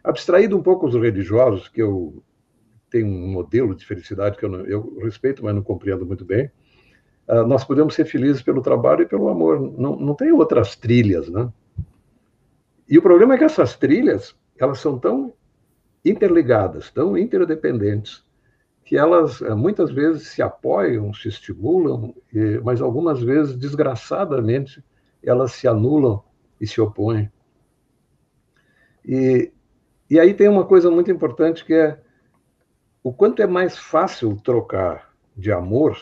Abstraído 0.04 0.56
um 0.56 0.62
pouco 0.62 0.87
os 0.87 0.94
religiosos, 0.94 1.68
que 1.68 1.80
eu 1.80 2.22
tenho 2.90 3.06
um 3.06 3.28
modelo 3.32 3.75
de 3.75 3.87
felicidade 3.87 4.37
que 4.37 4.44
eu, 4.44 4.50
não, 4.50 4.61
eu 4.66 4.99
respeito, 5.02 5.42
mas 5.42 5.54
não 5.54 5.62
compreendo 5.62 6.04
muito 6.04 6.25
bem, 6.25 6.50
uh, 7.28 7.46
nós 7.46 7.64
podemos 7.64 7.94
ser 7.94 8.04
felizes 8.04 8.42
pelo 8.42 8.61
trabalho 8.61 9.02
e 9.02 9.06
pelo 9.06 9.28
amor. 9.28 9.61
Não, 9.61 9.96
não 9.96 10.14
tem 10.14 10.30
outras 10.32 10.76
trilhas, 10.76 11.28
né? 11.28 11.50
E 12.88 12.99
o 12.99 13.02
problema 13.02 13.34
é 13.34 13.38
que 13.38 13.44
essas 13.44 13.75
trilhas, 13.76 14.37
elas 14.58 14.78
são 14.78 14.99
tão 14.99 15.32
interligadas, 16.04 16.90
tão 16.90 17.16
interdependentes, 17.16 18.22
que 18.84 18.96
elas 18.96 19.40
uh, 19.40 19.56
muitas 19.56 19.90
vezes 19.90 20.28
se 20.28 20.42
apoiam, 20.42 21.12
se 21.14 21.28
estimulam, 21.28 22.14
mas 22.62 22.80
algumas 22.80 23.22
vezes, 23.22 23.56
desgraçadamente, 23.56 24.84
elas 25.22 25.52
se 25.52 25.68
anulam 25.68 26.22
e 26.60 26.66
se 26.66 26.80
opõem. 26.80 27.30
E, 29.04 29.52
e 30.10 30.18
aí 30.18 30.34
tem 30.34 30.48
uma 30.48 30.64
coisa 30.64 30.90
muito 30.90 31.10
importante 31.10 31.64
que 31.64 31.74
é 31.74 32.00
o 33.02 33.12
quanto 33.12 33.42
é 33.42 33.46
mais 33.46 33.76
fácil 33.76 34.36
trocar 34.42 35.12
de 35.36 35.50
amor 35.50 35.98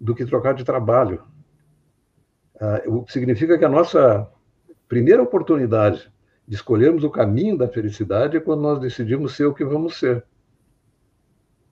do 0.00 0.14
que 0.14 0.24
trocar 0.24 0.54
de 0.54 0.64
trabalho. 0.64 1.22
Uh, 2.54 3.04
significa 3.08 3.58
que 3.58 3.64
a 3.64 3.68
nossa 3.68 4.28
primeira 4.88 5.22
oportunidade 5.22 6.10
de 6.46 6.54
escolhermos 6.54 7.04
o 7.04 7.10
caminho 7.10 7.58
da 7.58 7.68
felicidade 7.68 8.36
é 8.36 8.40
quando 8.40 8.62
nós 8.62 8.80
decidimos 8.80 9.36
ser 9.36 9.44
o 9.44 9.54
que 9.54 9.64
vamos 9.64 9.98
ser. 9.98 10.24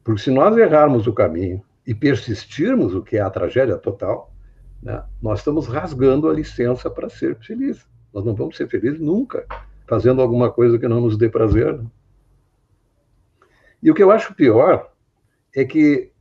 Porque 0.07 0.23
se 0.23 0.31
nós 0.31 0.57
errarmos 0.57 1.09
o 1.09 1.13
caminho 1.13 1.61
e 1.85 1.93
persistirmos, 1.93 2.95
o 2.95 3.03
que 3.03 3.17
é 3.17 3.21
a 3.21 3.29
tragédia 3.29 3.77
total, 3.77 4.33
né, 4.81 5.03
nós 5.21 5.41
estamos 5.41 5.67
rasgando 5.67 6.31
a 6.31 6.33
licença 6.33 6.89
para 6.89 7.09
ser 7.09 7.35
felizes. 7.41 7.85
Nós 8.15 8.25
não 8.25 8.33
vamos 8.33 8.57
ser 8.57 8.69
felizes 8.69 9.01
nunca 9.01 9.45
fazendo 9.85 10.23
alguma 10.23 10.49
coisa 10.49 10.79
que 10.79 10.87
não 10.87 11.01
nos 11.01 11.19
dê 11.19 11.29
prazer. 11.29 11.77
Né? 11.77 11.87
E 13.83 13.91
o 13.91 13.95
que 13.95 14.03
eu 14.03 14.13
acho 14.13 14.33
pior 14.33 14.93
é 15.53 15.65
que 15.65 16.13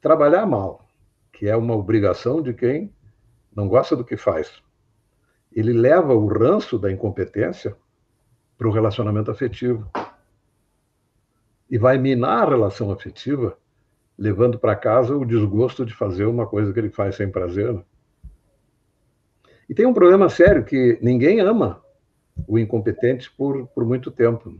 trabalhar 0.00 0.44
mal, 0.44 0.84
que 1.32 1.48
é 1.48 1.54
uma 1.54 1.76
obrigação 1.76 2.42
de 2.42 2.52
quem 2.52 2.92
não 3.54 3.68
gosta 3.68 3.94
do 3.94 4.04
que 4.04 4.16
faz, 4.16 4.60
ele 5.52 5.72
leva 5.72 6.12
o 6.12 6.26
ranço 6.26 6.76
da 6.76 6.90
incompetência 6.90 7.76
para 8.58 8.66
o 8.66 8.72
relacionamento 8.72 9.30
afetivo. 9.30 9.88
E 11.70 11.76
vai 11.76 11.98
minar 11.98 12.46
a 12.46 12.50
relação 12.50 12.90
afetiva, 12.90 13.56
levando 14.16 14.58
para 14.58 14.74
casa 14.74 15.16
o 15.16 15.24
desgosto 15.24 15.84
de 15.84 15.94
fazer 15.94 16.24
uma 16.24 16.46
coisa 16.46 16.72
que 16.72 16.78
ele 16.78 16.90
faz 16.90 17.16
sem 17.16 17.30
prazer. 17.30 17.72
Né? 17.72 17.82
E 19.68 19.74
tem 19.74 19.86
um 19.86 19.92
problema 19.92 20.28
sério 20.28 20.64
que 20.64 20.98
ninguém 21.02 21.40
ama 21.40 21.82
o 22.46 22.58
incompetente 22.58 23.30
por, 23.30 23.66
por 23.68 23.84
muito 23.84 24.10
tempo. 24.10 24.54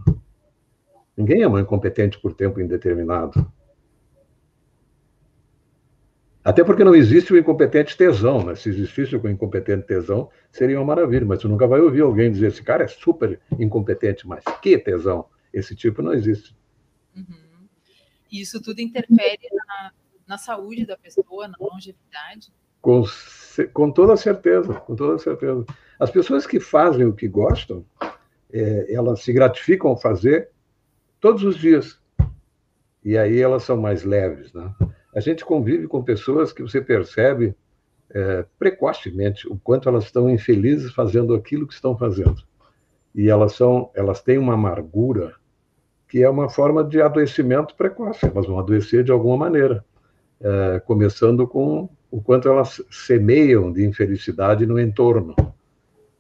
Ninguém 1.17 1.43
ama 1.43 1.57
o 1.57 1.61
incompetente 1.61 2.21
por 2.21 2.35
tempo 2.35 2.61
indeterminado. 2.61 3.50
Até 6.45 6.65
porque 6.65 6.85
não 6.85 6.95
existe 6.95 7.33
o 7.33 7.37
incompetente 7.37 7.97
tesão, 7.97 8.45
né? 8.45 8.55
Se 8.55 8.69
existisse 8.69 9.15
o 9.17 9.29
incompetente 9.29 9.87
tesão, 9.87 10.31
seria 10.50 10.79
uma 10.79 10.87
maravilha, 10.87 11.27
mas 11.27 11.41
você 11.41 11.49
nunca 11.49 11.67
vai 11.67 11.81
ouvir 11.81 12.00
alguém 12.00 12.31
dizer 12.31 12.47
esse 12.47 12.62
cara 12.62 12.85
é 12.85 12.88
super 12.88 13.38
incompetente, 13.59 14.27
mas 14.27 14.43
que 14.62 14.79
tesão? 14.79 15.27
Esse 15.53 15.75
tipo 15.75 16.00
não 16.00 16.12
existe. 16.15 16.57
Uhum. 17.18 17.68
Isso 18.30 18.60
tudo 18.60 18.80
interfere 18.80 19.48
na, 19.52 19.92
na 20.26 20.38
saúde 20.38 20.87
da 20.87 20.96
pessoa, 20.96 21.48
na 21.48 21.56
longevidade? 21.58 22.52
Com, 22.80 23.02
com 23.72 23.90
toda 23.90 24.16
certeza, 24.16 24.75
com 24.75 24.94
toda 24.94 25.18
certeza. 25.18 25.64
As 25.98 26.10
pessoas 26.10 26.46
que 26.46 26.60
fazem 26.60 27.06
o 27.06 27.14
que 27.14 27.26
gostam, 27.26 27.84
é, 28.52 28.92
elas 28.92 29.22
se 29.22 29.32
gratificam 29.32 29.90
ao 29.90 30.00
fazer 30.00 30.50
todos 31.20 31.42
os 31.42 31.56
dias. 31.56 32.00
E 33.04 33.16
aí 33.16 33.40
elas 33.40 33.62
são 33.62 33.76
mais 33.76 34.04
leves, 34.04 34.52
né? 34.52 34.72
A 35.14 35.20
gente 35.20 35.44
convive 35.44 35.88
com 35.88 36.04
pessoas 36.04 36.52
que 36.52 36.62
você 36.62 36.80
percebe 36.80 37.54
é, 38.10 38.44
precocemente 38.58 39.48
o 39.48 39.58
quanto 39.58 39.88
elas 39.88 40.04
estão 40.04 40.30
infelizes 40.30 40.92
fazendo 40.92 41.34
aquilo 41.34 41.66
que 41.66 41.75
estão 41.75 41.96
fazendo. 41.96 42.42
E 43.14 43.28
elas 43.28 43.54
são, 43.54 43.90
elas 43.94 44.22
têm 44.22 44.38
uma 44.38 44.54
amargura 44.54 45.34
que 46.09 46.23
é 46.23 46.29
uma 46.29 46.49
forma 46.49 46.83
de 46.83 47.00
adoecimento 47.00 47.75
precoce. 47.75 48.27
Elas 48.27 48.47
vão 48.47 48.59
adoecer 48.59 49.05
de 49.05 49.12
alguma 49.12 49.37
maneira, 49.37 49.85
é, 50.41 50.81
começando 50.81 51.47
com 51.47 51.88
o 52.11 52.23
quanto 52.23 52.49
elas 52.49 52.83
semeiam 52.91 53.71
de 53.71 53.85
infelicidade 53.85 54.65
no 54.65 54.81
entorno. 54.81 55.37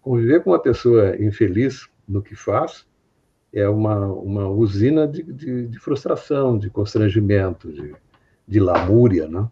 Conviver 0.02 0.42
com 0.42 0.50
uma 0.50 0.58
pessoa 0.60 1.16
infeliz 1.22 1.88
no 2.06 2.22
que 2.22 2.34
faz 2.34 2.86
é 3.52 3.66
uma, 3.66 4.06
uma 4.06 4.46
usina 4.46 5.08
de, 5.08 5.22
de, 5.22 5.66
de 5.66 5.78
frustração, 5.78 6.58
de 6.58 6.68
constrangimento, 6.68 7.72
de, 7.72 7.94
de 8.46 8.60
lamúria, 8.60 9.26
né? 9.26 9.48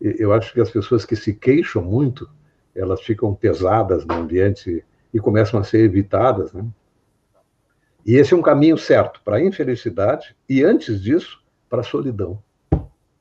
Eu 0.00 0.32
acho 0.32 0.52
que 0.52 0.60
as 0.60 0.70
pessoas 0.70 1.04
que 1.04 1.16
se 1.16 1.34
queixam 1.34 1.82
muito, 1.82 2.28
elas 2.74 3.00
ficam 3.00 3.34
pesadas 3.34 4.04
no 4.04 4.14
ambiente 4.14 4.84
e 5.12 5.18
começam 5.18 5.58
a 5.58 5.64
ser 5.64 5.80
evitadas, 5.80 6.52
né? 6.52 6.64
E 8.06 8.14
esse 8.14 8.32
é 8.32 8.36
um 8.36 8.42
caminho 8.42 8.78
certo 8.78 9.20
para 9.24 9.38
a 9.38 9.44
infelicidade 9.44 10.36
e, 10.48 10.62
antes 10.62 11.02
disso, 11.02 11.44
para 11.68 11.80
a 11.80 11.84
solidão. 11.84 12.40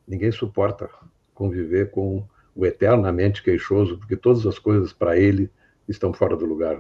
Ninguém 0.08 0.32
suporta 0.32 0.88
conviver 1.34 1.90
com 1.90 2.24
o 2.56 2.66
eternamente 2.68 3.42
queixoso, 3.42 3.98
porque 3.98 4.16
todas 4.16 4.46
as 4.46 4.60
coisas 4.60 4.94
para 4.94 5.18
ele 5.18 5.50
estão 5.90 6.14
fora 6.14 6.38
do 6.38 6.46
lugar. 6.46 6.80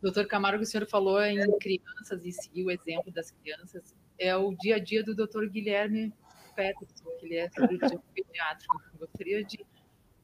Doutor 0.00 0.26
Camargo, 0.26 0.62
o 0.62 0.66
senhor 0.66 0.86
falou 0.86 1.22
em 1.22 1.38
crianças 1.58 2.24
e 2.24 2.32
seguiu 2.32 2.68
o 2.68 2.70
exemplo 2.70 3.12
das 3.12 3.30
crianças. 3.30 3.94
É 4.18 4.34
o 4.34 4.54
dia 4.56 4.76
a 4.76 4.78
dia 4.78 5.04
do 5.04 5.14
doutor 5.14 5.46
Guilherme 5.46 6.10
Peterson, 6.56 7.10
que 7.20 7.26
ele 7.26 7.36
é 7.36 7.50
cirurgião 7.50 8.02
pediátrico. 8.14 8.80
Gostaria 8.98 9.44
de 9.44 9.62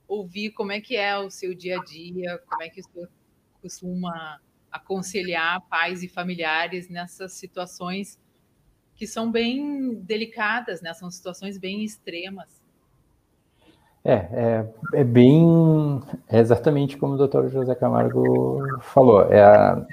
ouvir 0.08 0.50
como 0.52 0.72
é 0.72 0.80
que 0.80 0.96
é 0.96 1.18
o 1.18 1.28
seu 1.30 1.54
dia 1.54 1.78
a 1.78 1.84
dia, 1.84 2.38
como 2.48 2.62
é 2.62 2.70
que 2.70 2.80
o 2.80 2.84
senhor 2.84 3.08
costuma 3.60 4.40
aconselhar 4.70 5.60
pais 5.68 6.02
e 6.02 6.08
familiares 6.08 6.88
nessas 6.88 7.32
situações 7.32 8.18
que 8.94 9.06
são 9.06 9.30
bem 9.30 9.94
delicadas, 9.94 10.82
né? 10.82 10.92
São 10.92 11.10
situações 11.10 11.56
bem 11.56 11.84
extremas. 11.84 12.60
É, 14.04 14.12
é, 14.14 14.66
é 14.94 15.04
bem 15.04 16.02
é 16.28 16.38
exatamente 16.38 16.96
como 16.96 17.14
o 17.14 17.16
doutor 17.16 17.48
José 17.48 17.74
Camargo 17.74 18.58
falou. 18.80 19.22
É 19.30 19.42
a, 19.42 19.86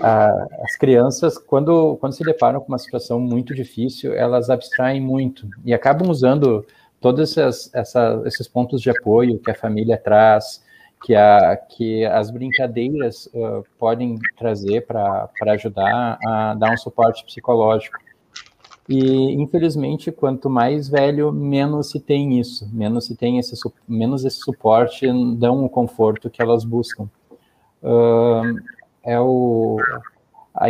a, 0.00 0.46
as 0.62 0.76
crianças, 0.76 1.36
quando, 1.36 1.96
quando 1.96 2.14
se 2.14 2.24
deparam 2.24 2.60
com 2.60 2.68
uma 2.68 2.78
situação 2.78 3.20
muito 3.20 3.54
difícil, 3.54 4.14
elas 4.14 4.48
abstraem 4.48 5.00
muito 5.00 5.48
e 5.64 5.74
acabam 5.74 6.08
usando 6.08 6.64
todos 7.00 7.36
essas, 7.36 7.70
essa, 7.74 8.22
esses 8.24 8.48
pontos 8.48 8.80
de 8.80 8.88
apoio 8.88 9.38
que 9.38 9.50
a 9.50 9.54
família 9.54 9.98
traz, 9.98 10.63
que, 11.04 11.14
a, 11.14 11.54
que 11.56 12.02
as 12.06 12.30
brincadeiras 12.30 13.26
uh, 13.26 13.62
podem 13.78 14.18
trazer 14.38 14.86
para 14.86 15.28
ajudar 15.48 16.18
a 16.24 16.54
dar 16.54 16.72
um 16.72 16.78
suporte 16.78 17.22
psicológico. 17.26 17.98
E, 18.88 19.32
infelizmente, 19.34 20.10
quanto 20.10 20.48
mais 20.48 20.88
velho, 20.88 21.30
menos 21.30 21.90
se 21.90 22.00
tem 22.00 22.40
isso, 22.40 22.66
menos 22.72 23.04
se 23.04 23.14
tem 23.14 23.38
esse, 23.38 23.54
menos 23.86 24.24
esse 24.24 24.38
suporte 24.38 25.06
dão 25.36 25.62
o 25.62 25.68
conforto 25.68 26.30
que 26.30 26.40
elas 26.40 26.64
buscam. 26.64 27.04
Uh, 27.82 28.58
é 29.02 29.20
o, 29.20 29.76
a, 30.54 30.66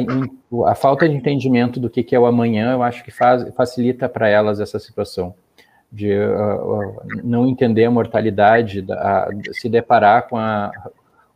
a, 0.68 0.74
falta 0.74 1.08
de 1.08 1.14
entendimento 1.14 1.78
do 1.78 1.88
que, 1.88 2.02
que 2.02 2.14
é 2.16 2.18
o 2.18 2.26
amanhã, 2.26 2.72
eu 2.72 2.82
acho 2.82 3.04
que 3.04 3.12
faz, 3.12 3.54
facilita 3.54 4.08
para 4.08 4.28
elas 4.28 4.58
essa 4.58 4.80
situação 4.80 5.32
de 5.92 6.12
uh, 6.12 7.02
não 7.22 7.46
entender 7.46 7.84
a 7.84 7.90
mortalidade, 7.90 8.82
da, 8.82 9.28
se 9.52 9.68
deparar 9.68 10.28
com 10.28 10.36
a 10.36 10.72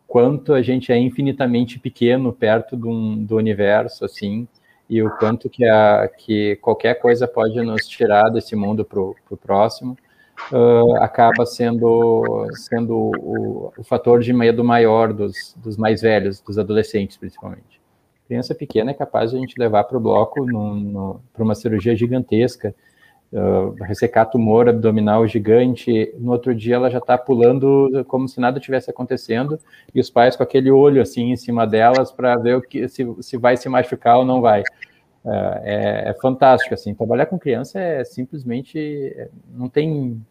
quanto 0.08 0.54
a 0.54 0.62
gente 0.62 0.90
é 0.90 0.98
infinitamente 0.98 1.78
pequeno 1.78 2.32
perto 2.32 2.74
do, 2.74 3.16
do 3.16 3.36
universo, 3.36 4.06
assim, 4.06 4.48
e 4.88 5.02
o 5.02 5.10
quanto 5.18 5.50
que, 5.50 5.66
a, 5.66 6.08
que 6.08 6.56
qualquer 6.56 6.94
coisa 6.94 7.28
pode 7.28 7.60
nos 7.60 7.86
tirar 7.86 8.30
desse 8.30 8.56
mundo 8.56 8.86
para 8.86 8.98
o 9.00 9.14
próximo, 9.40 9.98
uh, 10.50 10.96
acaba 10.96 11.44
sendo, 11.44 12.46
sendo 12.54 12.94
o, 12.96 13.72
o, 13.76 13.84
fator 13.84 14.20
de 14.20 14.32
medo 14.32 14.64
maior 14.64 15.12
dos, 15.12 15.54
dos 15.58 15.76
mais 15.76 16.00
velhos, 16.00 16.40
dos 16.40 16.58
adolescentes, 16.58 17.18
principalmente. 17.18 17.78
Criança 18.26 18.54
pequena 18.54 18.92
é 18.92 18.94
capaz 18.94 19.30
de 19.30 19.36
a 19.36 19.40
gente 19.40 19.58
levar 19.58 19.84
para 19.84 19.96
o 19.96 20.00
bloco 20.00 20.46
para 21.32 21.44
uma 21.44 21.54
cirurgia 21.54 21.94
gigantesca, 21.94 22.74
uh, 23.32 23.74
ressecar 23.84 24.30
tumor 24.30 24.68
abdominal 24.68 25.26
gigante, 25.26 26.14
no 26.18 26.32
outro 26.32 26.54
dia 26.54 26.76
ela 26.76 26.90
já 26.90 26.98
está 26.98 27.16
pulando 27.16 28.04
como 28.08 28.28
se 28.28 28.40
nada 28.40 28.60
tivesse 28.60 28.90
acontecendo, 28.90 29.58
e 29.94 30.00
os 30.00 30.10
pais 30.10 30.36
com 30.36 30.42
aquele 30.42 30.70
olho 30.70 31.00
assim 31.00 31.30
em 31.30 31.36
cima 31.36 31.66
delas 31.66 32.10
para 32.10 32.36
ver 32.36 32.56
o 32.56 32.62
que, 32.62 32.88
se, 32.88 33.06
se 33.20 33.36
vai 33.36 33.56
se 33.56 33.68
machucar 33.68 34.18
ou 34.18 34.24
não 34.24 34.40
vai. 34.40 34.62
Uh, 35.24 35.60
é, 35.62 36.10
é, 36.10 36.14
fantástico, 36.14 36.72
assim, 36.72 36.94
trabalhar 36.94 37.26
com 37.26 37.38
criança 37.38 37.78
é 37.78 38.04
simplesmente, 38.04 38.78
é, 38.78 39.28
não 39.50 39.68
tem... 39.68 40.24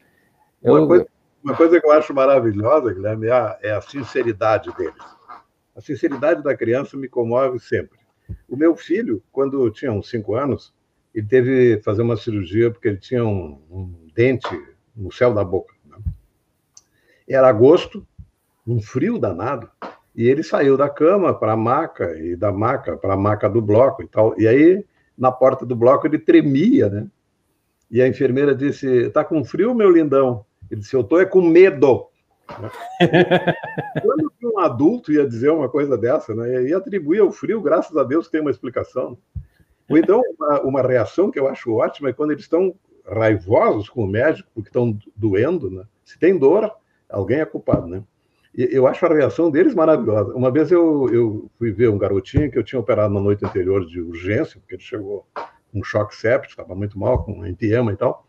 Eu... 0.64 0.74
Uma, 0.74 0.88
coisa, 0.88 1.08
uma, 1.44 1.56
coisa, 1.56 1.80
que 1.80 1.86
eu 1.86 1.92
acho 1.92 2.14
maravilhosa, 2.14 2.94
Guilherme, 2.94 3.28
é 3.28 3.32
a, 3.32 3.60
é 3.62 3.72
a 3.74 3.82
sinceridade 3.82 4.74
deles. 4.76 4.96
A 5.76 5.82
sinceridade 5.82 6.42
da 6.42 6.58
criança 6.58 6.98
me 6.98 7.08
comove 7.08 7.60
sempre. 7.60 8.00
O 8.50 8.56
meu 8.58 8.76
filho, 8.76 9.22
quando 9.32 9.70
tinha 9.70 9.92
uns 9.92 10.10
cinco 10.10 10.34
anos, 10.34 10.74
ele 11.18 11.28
teve 11.28 11.78
que 11.78 11.84
fazer 11.84 12.04
uma 12.04 12.16
cirurgia 12.16 12.70
porque 12.70 12.88
ele 12.88 12.98
tinha 12.98 13.26
um, 13.26 13.60
um 13.72 13.92
dente 14.14 14.48
no 14.96 15.12
céu 15.12 15.34
da 15.34 15.44
boca. 15.44 15.74
Né? 15.84 15.98
Era 17.28 17.50
agosto, 17.50 18.06
um 18.68 18.80
frio 18.80 19.18
danado, 19.18 19.68
e 20.16 20.28
ele 20.28 20.44
saiu 20.44 20.78
da 20.78 20.88
cama 20.88 21.34
para 21.34 21.54
a 21.54 21.58
maca, 21.58 22.16
e 22.20 22.36
da 22.36 22.52
maca 22.52 22.96
para 22.96 23.16
a 23.16 23.18
maca 23.18 23.50
do 23.50 23.62
bloco 23.64 24.04
e 24.04 24.08
tal. 24.08 24.40
E 24.40 24.48
aí, 24.48 24.86
na 25.18 25.32
porta 25.32 25.66
do 25.66 25.76
bloco, 25.76 26.06
ele 26.06 26.20
tremia, 26.20 26.88
né? 26.88 27.08
E 27.90 28.00
a 28.00 28.08
enfermeira 28.08 28.54
disse: 28.54 29.10
Tá 29.10 29.24
com 29.24 29.44
frio, 29.44 29.74
meu 29.74 29.90
lindão? 29.90 30.46
Ele 30.70 30.82
disse: 30.82 30.96
Eu 30.96 31.04
tô 31.04 31.20
é 31.20 31.26
com 31.26 31.42
medo. 31.42 32.08
Quando 34.04 34.32
um 34.44 34.60
adulto 34.60 35.12
ia 35.12 35.28
dizer 35.28 35.50
uma 35.50 35.68
coisa 35.68 35.98
dessa, 35.98 36.36
né? 36.36 36.64
E 36.64 36.74
atribuir 36.74 37.22
ao 37.22 37.32
frio, 37.32 37.62
graças 37.62 37.96
a 37.98 38.04
Deus, 38.04 38.28
tem 38.28 38.42
uma 38.42 38.52
explicação. 38.52 39.18
Ou 39.90 39.98
então, 39.98 40.22
uma, 40.38 40.62
uma, 40.62 40.82
reação 40.82 41.32
que 41.32 41.40
eu 41.40 41.48
acho 41.48 41.74
ótima 41.74 42.10
é 42.10 42.14
quando 42.14 42.32
eles 42.32 42.44
estão 42.44 42.76
raivosos 43.06 43.90
com 43.90 44.04
o 44.04 44.08
médico, 44.08 44.50
porque 44.54 44.70
estão 44.70 44.98
doendo, 45.16 45.70
né? 45.70 45.84
Se 46.04 46.20
tem 46.20 46.38
dor, 46.38 46.72
alguém 47.10 47.40
é 47.40 47.46
culpado, 47.46 47.88
né? 47.88 48.04
E 48.56 48.68
eu 48.72 48.88
acho 48.88 49.06
a 49.06 49.14
reação 49.14 49.52
deles 49.52 49.76
maravilhosa. 49.76 50.34
Uma 50.34 50.52
vez 50.52 50.72
eu, 50.72 51.08
eu 51.14 51.52
fui 51.58 51.72
ver 51.72 51.90
um 51.90 51.98
garotinho 51.98 52.52
que 52.52 52.58
eu 52.58 52.64
tinha 52.64 52.80
operado 52.80 53.14
na 53.14 53.22
noite 53.22 53.46
anterior 53.46 53.86
de 53.86 54.02
urgência, 54.02 54.60
porque 54.60 54.76
ele 54.76 54.82
chegou 54.82 55.26
com 55.72 55.80
um 55.80 55.84
choque 55.84 56.16
séptico, 56.16 56.54
estava 56.54 56.76
muito 56.76 56.98
mal, 56.98 57.24
com 57.24 57.46
empiema 57.46 57.94
e 57.94 57.96
tal. 57.96 58.26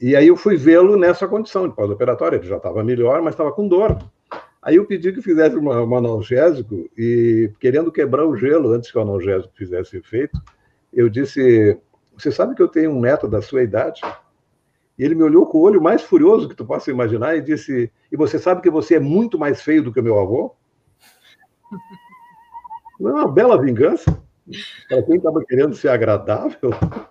E 0.00 0.14
aí 0.14 0.28
eu 0.28 0.36
fui 0.36 0.56
vê-lo 0.56 0.96
nessa 0.96 1.26
condição 1.26 1.66
de 1.66 1.74
pós-operatória. 1.74 2.36
Ele 2.36 2.46
já 2.46 2.58
estava 2.58 2.84
melhor, 2.84 3.22
mas 3.22 3.32
estava 3.32 3.50
com 3.50 3.66
dor. 3.66 3.98
Aí 4.60 4.76
eu 4.76 4.84
pedi 4.84 5.12
que 5.12 5.22
fizesse 5.22 5.56
um 5.56 5.96
analgésico 5.96 6.90
e, 6.98 7.50
querendo 7.58 7.90
quebrar 7.90 8.26
o 8.26 8.36
gelo 8.36 8.72
antes 8.72 8.90
que 8.90 8.98
o 8.98 9.00
analgésico 9.00 9.54
fizesse 9.56 9.96
efeito, 9.96 10.38
eu 10.96 11.10
disse: 11.10 11.78
Você 12.16 12.32
sabe 12.32 12.54
que 12.54 12.62
eu 12.62 12.68
tenho 12.68 12.90
um 12.90 13.00
neto 13.00 13.28
da 13.28 13.42
sua 13.42 13.62
idade? 13.62 14.00
E 14.98 15.04
ele 15.04 15.14
me 15.14 15.22
olhou 15.22 15.46
com 15.46 15.58
o 15.58 15.62
olho 15.62 15.80
mais 15.80 16.02
furioso 16.02 16.48
que 16.48 16.56
tu 16.56 16.64
possa 16.64 16.90
imaginar 16.90 17.36
e 17.36 17.42
disse: 17.42 17.92
E 18.10 18.16
você 18.16 18.38
sabe 18.38 18.62
que 18.62 18.70
você 18.70 18.96
é 18.96 19.00
muito 19.00 19.38
mais 19.38 19.60
feio 19.60 19.82
do 19.82 19.92
que 19.92 20.00
meu 20.00 20.18
avô? 20.18 20.56
Não 22.98 23.10
é 23.10 23.12
uma 23.12 23.30
bela 23.30 23.60
vingança 23.60 24.18
para 24.88 25.02
quem 25.02 25.16
estava 25.16 25.44
querendo 25.44 25.74
ser 25.74 25.88
agradável, 25.88 26.70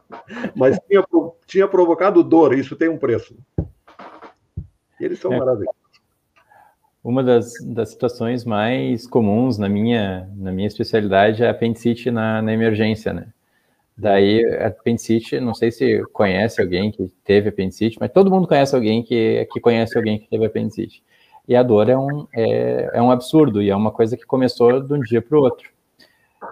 mas 0.55 0.79
tinha, 0.87 1.03
tinha 1.45 1.67
provocado 1.67 2.23
dor, 2.23 2.57
isso 2.57 2.75
tem 2.75 2.89
um 2.89 2.97
preço. 2.97 3.37
E 4.99 5.03
eles 5.05 5.19
são 5.19 5.31
é. 5.31 5.37
maravilhosos. 5.37 5.85
Uma 7.03 7.23
das, 7.23 7.53
das 7.63 7.89
situações 7.89 8.43
mais 8.43 9.05
comuns 9.05 9.59
na 9.59 9.69
minha, 9.69 10.27
na 10.35 10.51
minha 10.51 10.67
especialidade 10.67 11.43
é 11.43 11.47
a 11.47 11.51
apendicite 11.51 12.09
na, 12.09 12.41
na 12.41 12.51
emergência, 12.51 13.13
né? 13.13 13.27
Daí, 13.97 14.43
apendicite, 14.55 15.39
não 15.39 15.53
sei 15.53 15.71
se 15.71 16.03
conhece 16.11 16.61
alguém 16.61 16.91
que 16.91 17.07
teve 17.23 17.47
apendicite, 17.49 17.97
mas 17.99 18.11
todo 18.11 18.29
mundo 18.29 18.47
conhece 18.47 18.75
alguém 18.75 19.01
que, 19.01 19.47
que 19.51 19.59
conhece 19.61 19.97
alguém 19.97 20.19
que 20.19 20.27
teve 20.27 20.45
apendicite. 20.45 21.01
E 21.47 21.55
a 21.55 21.63
dor 21.63 21.87
é 21.87 21.97
um, 21.97 22.27
é, 22.35 22.91
é 22.95 23.01
um 23.01 23.09
absurdo, 23.09 23.61
e 23.61 23.69
é 23.69 23.75
uma 23.75 23.91
coisa 23.91 24.17
que 24.17 24.25
começou 24.25 24.81
de 24.81 24.93
um 24.93 24.99
dia 24.99 25.21
para 25.21 25.37
o 25.37 25.41
outro. 25.41 25.69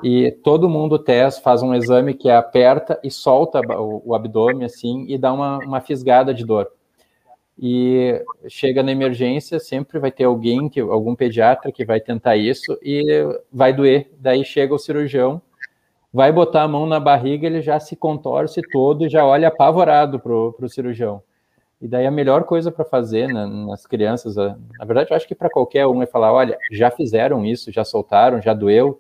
E 0.02 0.32
todo 0.44 0.70
mundo 0.70 0.98
testa, 0.98 1.42
faz 1.42 1.62
um 1.62 1.74
exame 1.74 2.14
que 2.14 2.30
aperta 2.30 3.00
e 3.04 3.12
solta 3.12 3.60
o, 3.78 4.02
o 4.06 4.16
abdômen 4.16 4.64
assim 4.64 5.06
e 5.10 5.18
dá 5.18 5.34
uma, 5.34 5.58
uma 5.60 5.82
fisgada 5.82 6.34
de 6.34 6.46
dor. 6.46 6.72
E 7.60 8.24
chega 8.48 8.82
na 8.82 8.92
emergência, 8.92 9.60
sempre 9.60 10.00
vai 10.00 10.12
ter 10.12 10.24
alguém, 10.24 10.70
que, 10.70 10.80
algum 10.80 11.14
pediatra 11.14 11.72
que 11.72 11.86
vai 11.86 12.00
tentar 12.00 12.38
isso 12.38 12.78
e 12.82 13.04
vai 13.52 13.74
doer. 13.74 14.10
Daí 14.18 14.44
chega 14.46 14.74
o 14.74 14.80
cirurgião 14.80 15.42
vai 16.14 16.32
botar 16.32 16.62
a 16.62 16.68
mão 16.68 16.86
na 16.86 17.00
barriga, 17.00 17.48
ele 17.48 17.60
já 17.60 17.80
se 17.80 17.96
contorce 17.96 18.62
todo 18.72 19.06
e 19.06 19.10
já 19.10 19.26
olha 19.26 19.48
apavorado 19.48 20.20
para 20.20 20.32
o 20.32 20.70
cirurgião. 20.70 21.24
E 21.82 21.88
daí 21.88 22.06
a 22.06 22.12
melhor 22.12 22.44
coisa 22.44 22.72
para 22.72 22.86
fazer 22.86 23.28
né, 23.28 23.46
nas 23.46 23.86
crianças, 23.88 24.36
na 24.36 24.86
verdade 24.86 25.12
eu 25.12 25.18
acho 25.18 25.28
que 25.28 25.34
para 25.34 25.50
qualquer 25.50 25.88
um 25.88 26.04
é 26.04 26.06
falar, 26.06 26.32
olha, 26.32 26.58
já 26.72 26.92
fizeram 26.92 27.44
isso, 27.44 27.72
já 27.72 27.84
soltaram, 27.84 28.40
já 28.40 28.54
doeu, 28.54 29.00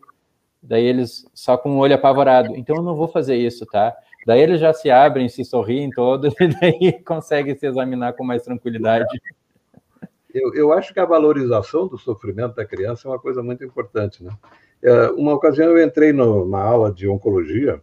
daí 0.61 0.83
eles 0.83 1.25
só 1.33 1.55
com 1.55 1.77
o 1.77 1.77
olho 1.77 1.93
apavorado, 1.93 2.55
então 2.57 2.77
eu 2.77 2.81
não 2.81 2.95
vou 2.95 3.07
fazer 3.07 3.35
isso, 3.35 3.65
tá? 3.67 3.95
Daí 4.25 4.41
eles 4.41 4.59
já 4.59 4.73
se 4.73 4.89
abrem, 4.89 5.29
se 5.29 5.45
sorriem 5.45 5.91
todos 5.91 6.33
e 6.41 6.47
daí 6.47 6.93
conseguem 7.03 7.55
se 7.55 7.67
examinar 7.67 8.13
com 8.13 8.23
mais 8.23 8.41
tranquilidade. 8.43 9.05
Eu, 10.33 10.53
eu 10.55 10.73
acho 10.73 10.93
que 10.93 10.99
a 10.99 11.05
valorização 11.05 11.87
do 11.87 11.97
sofrimento 11.97 12.55
da 12.55 12.65
criança 12.65 13.07
é 13.07 13.11
uma 13.11 13.19
coisa 13.19 13.43
muito 13.43 13.63
importante, 13.63 14.23
né? 14.23 14.31
É, 14.83 15.07
uma 15.11 15.33
ocasião 15.33 15.69
eu 15.69 15.81
entrei 15.81 16.11
na 16.11 16.61
aula 16.61 16.91
de 16.91 17.07
oncologia 17.07 17.81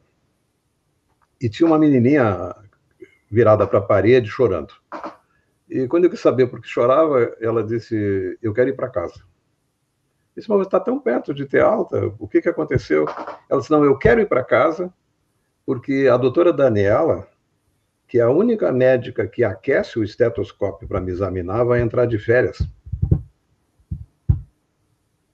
e 1.41 1.49
tinha 1.49 1.67
uma 1.67 1.79
menininha 1.79 2.55
virada 3.31 3.67
para 3.67 3.79
a 3.79 3.83
parede 3.83 4.29
chorando. 4.29 4.75
E 5.69 5.89
quando 5.89 6.05
eu 6.05 6.11
quis 6.11 6.21
saber 6.21 6.49
por 6.49 6.61
que 6.61 6.69
chorava, 6.69 7.35
ela 7.41 7.65
disse: 7.65 8.39
Eu 8.43 8.53
quero 8.53 8.69
ir 8.69 8.77
para 8.77 8.91
casa. 8.91 9.15
Eu 9.17 10.41
disse: 10.41 10.51
Mas 10.51 10.61
está 10.61 10.79
tão 10.79 11.01
perto 11.01 11.33
de 11.33 11.47
ter 11.47 11.63
alta, 11.63 12.13
o 12.19 12.29
que, 12.29 12.43
que 12.43 12.49
aconteceu? 12.51 13.07
Ela 13.49 13.61
disse: 13.61 13.71
Não, 13.71 13.83
eu 13.83 13.97
quero 13.97 14.21
ir 14.21 14.29
para 14.29 14.45
casa 14.45 14.93
porque 15.65 16.09
a 16.13 16.19
doutora 16.19 16.53
Daniela, 16.53 17.29
que 18.09 18.19
é 18.19 18.23
a 18.23 18.31
única 18.31 18.71
médica 18.73 19.27
que 19.27 19.43
aquece 19.43 19.99
o 19.99 20.05
estetoscópio 20.05 20.87
para 20.87 21.01
me 21.01 21.13
examinar, 21.13 21.65
vai 21.65 21.81
entrar 21.81 22.05
de 22.05 22.19
férias. 22.19 22.59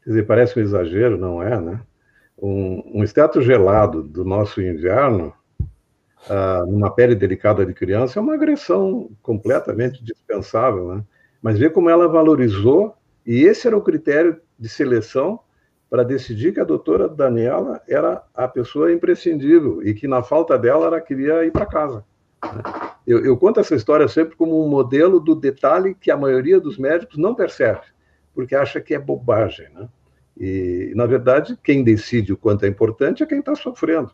Quer 0.07 0.11
dizer, 0.11 0.23
parece 0.23 0.57
um 0.57 0.63
exagero, 0.63 1.19
não 1.19 1.43
é, 1.43 1.61
né? 1.61 1.81
Um, 2.41 3.03
um 3.03 3.43
gelado 3.43 4.05
do 4.05 4.25
nosso 4.25 4.63
inverno, 4.63 5.35
ah, 6.31 6.63
numa 6.65 6.95
pele 6.95 7.17
delicada 7.17 7.67
de 7.67 7.75
criança, 7.75 8.21
é 8.21 8.23
uma 8.23 8.35
agressão 8.35 9.11
completamente 9.21 10.05
dispensável, 10.05 10.95
né? 10.95 11.05
Mas 11.43 11.59
vê 11.59 11.69
como 11.69 11.91
ela 11.91 12.07
valorizou, 12.07 12.95
e 13.27 13.43
esse 13.43 13.67
era 13.67 13.77
o 13.77 13.83
critério 13.83 14.41
de 14.57 14.69
seleção 14.69 15.41
para 15.91 16.05
decidir 16.05 16.55
que 16.55 16.61
a 16.61 16.65
doutora 16.65 17.09
Daniela 17.09 17.83
era 17.89 18.23
a 18.33 18.47
pessoa 18.47 18.93
imprescindível 18.93 19.83
e 19.83 19.93
que, 19.93 20.07
na 20.07 20.23
falta 20.23 20.57
dela, 20.57 20.87
ela 20.87 21.01
queria 21.01 21.45
ir 21.45 21.51
para 21.51 21.67
casa. 21.67 22.05
Né? 22.45 22.63
Eu, 23.05 23.25
eu, 23.25 23.37
conto 23.37 23.59
essa 23.59 23.75
história 23.75 24.07
sempre 24.07 24.37
como 24.37 24.65
um 24.65 24.69
modelo 24.69 25.19
do 25.19 25.35
detalhe 25.35 25.97
que 25.97 26.13
a 26.13 26.17
maioria 26.17 26.61
dos 26.61 26.79
médicos 26.79 27.19
não 27.19 27.35
percebe, 27.35 27.81
porque 28.37 28.55
acha 28.55 28.81
que 28.81 28.95
é 28.95 28.99
bobagem. 28.99 29.67
Né? 29.75 29.89
E, 30.39 30.93
na 30.95 31.07
verdade, 31.07 31.59
quem 31.65 31.83
decide 31.83 32.35
o 32.35 32.37
quanto 32.37 32.67
é 32.67 32.69
importante 32.69 33.23
é 33.23 33.27
quem 33.27 33.41
está 33.41 33.55
sofrendo. 33.55 34.13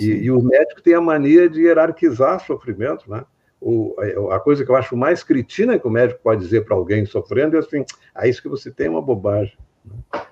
E, 0.00 0.06
e, 0.06 0.30
o 0.30 0.40
médico 0.40 0.80
tem 0.80 0.94
a 0.94 1.00
mania 1.00 1.48
de 1.48 1.62
hierarquizar 1.62 2.44
sofrimento, 2.44 3.10
né? 3.10 3.24
O, 3.60 3.96
a 4.30 4.38
coisa 4.38 4.64
que 4.64 4.70
eu 4.70 4.76
acho 4.76 4.96
mais 4.96 5.22
cretina 5.22 5.78
que 5.78 5.86
o 5.86 5.90
médico 5.90 6.20
pode 6.22 6.42
dizer 6.42 6.64
para 6.64 6.76
alguém 6.76 7.06
sofrendo 7.06 7.56
é 7.56 7.60
assim: 7.60 7.84
ah, 8.14 8.26
isso 8.26 8.42
que 8.42 8.48
você 8.48 8.70
tem 8.70 8.88
é 8.88 8.90
uma 8.90 9.00
bobagem. 9.00 9.56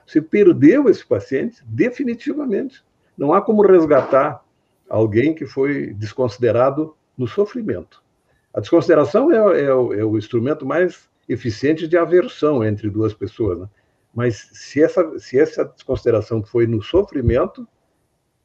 Você 0.07 0.21
perdeu 0.21 0.89
esse 0.89 1.07
paciente 1.07 1.63
definitivamente. 1.65 2.85
Não 3.17 3.33
há 3.33 3.41
como 3.41 3.63
resgatar 3.63 4.45
alguém 4.89 5.35
que 5.35 5.47
foi 5.47 5.95
desconsiderado 5.95 6.95
no 7.17 7.27
sofrimento. 7.27 8.03
A 8.53 8.61
desconsideração 8.61 9.33
é, 9.33 9.37
é, 9.63 9.75
o, 9.75 9.95
é 9.95 10.05
o, 10.05 10.19
instrumento 10.19 10.67
mais 10.67 11.09
eficiente 11.29 11.87
de 11.87 11.97
aversão 11.97 12.65
entre 12.65 12.91
duas 12.91 13.15
pessoas. 13.15 13.61
Né? 13.61 13.69
Mas 14.15 14.51
se 14.53 14.83
essa, 14.83 15.19
se 15.19 15.39
essa 15.39 15.65
desconsideração 15.65 16.43
foi 16.43 16.67
no 16.67 16.83
sofrimento, 16.83 17.67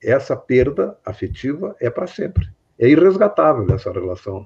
essa 0.02 0.36
perda 0.36 0.98
afetiva 1.06 1.76
é 1.80 1.90
para 1.90 2.08
sempre. 2.08 2.48
É 2.80 2.88
irresgatável 2.88 3.66
essa 3.74 3.92
relação. 3.92 4.46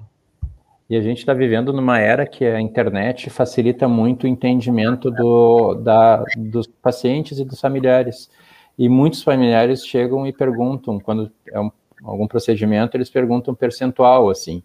E 0.88 0.96
a 0.96 1.00
gente 1.00 1.18
está 1.18 1.32
vivendo 1.32 1.72
numa 1.72 1.98
era 1.98 2.26
que 2.26 2.44
a 2.44 2.60
internet 2.60 3.30
facilita 3.30 3.88
muito 3.88 4.24
o 4.24 4.26
entendimento 4.26 5.10
do, 5.10 5.74
da, 5.74 6.24
dos 6.36 6.66
pacientes 6.66 7.38
e 7.38 7.44
dos 7.44 7.60
familiares. 7.60 8.30
E 8.78 8.88
muitos 8.88 9.22
familiares 9.22 9.86
chegam 9.86 10.26
e 10.26 10.32
perguntam, 10.32 10.98
quando 10.98 11.30
é 11.50 11.60
um, 11.60 11.70
algum 12.02 12.26
procedimento, 12.26 12.96
eles 12.96 13.08
perguntam 13.08 13.54
percentual, 13.54 14.28
assim. 14.28 14.62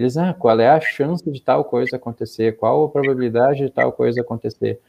Eles, 0.00 0.16
ah, 0.16 0.32
qual 0.32 0.58
é 0.58 0.68
a 0.68 0.80
chance 0.80 1.30
de 1.30 1.42
tal 1.42 1.62
coisa 1.62 1.96
acontecer? 1.96 2.56
Qual 2.56 2.84
a 2.84 2.88
probabilidade 2.88 3.66
de 3.66 3.70
tal 3.70 3.92
coisa 3.92 4.22
acontecer? 4.22 4.80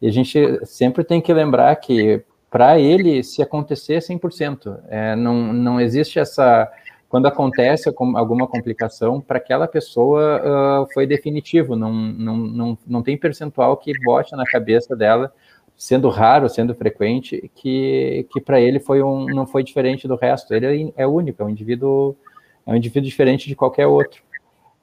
E 0.00 0.08
a 0.08 0.10
gente 0.10 0.64
sempre 0.64 1.04
tem 1.04 1.20
que 1.20 1.32
lembrar 1.34 1.76
que 1.76 2.24
para 2.50 2.78
ele, 2.78 3.22
se 3.22 3.42
acontecer, 3.42 3.98
100%. 3.98 4.80
É, 4.88 5.14
não, 5.16 5.52
não 5.52 5.78
existe 5.78 6.18
essa 6.18 6.70
quando 7.10 7.26
acontece 7.26 7.92
alguma 8.16 8.46
complicação, 8.46 9.20
para 9.20 9.36
aquela 9.36 9.68
pessoa 9.68 10.40
uh, 10.82 10.86
foi 10.92 11.06
definitivo, 11.06 11.76
não, 11.76 11.92
não, 11.92 12.36
não, 12.36 12.78
não 12.84 13.02
tem 13.04 13.16
percentual 13.16 13.76
que 13.76 13.92
bote 14.02 14.34
na 14.34 14.44
cabeça 14.44 14.96
dela, 14.96 15.32
sendo 15.76 16.08
raro, 16.08 16.48
sendo 16.48 16.74
frequente, 16.74 17.50
que, 17.54 18.26
que 18.32 18.40
para 18.40 18.60
ele 18.60 18.80
foi 18.80 19.00
um, 19.00 19.26
não 19.26 19.46
foi 19.46 19.62
diferente 19.62 20.08
do 20.08 20.16
resto. 20.16 20.54
Ele 20.54 20.92
é, 20.96 21.02
é 21.02 21.06
único, 21.06 21.40
é 21.40 21.44
um 21.44 21.50
indivíduo, 21.50 22.16
é 22.66 22.72
um 22.72 22.76
indivíduo 22.76 23.08
diferente 23.08 23.46
de 23.46 23.54
qualquer 23.54 23.86
outro. 23.86 24.20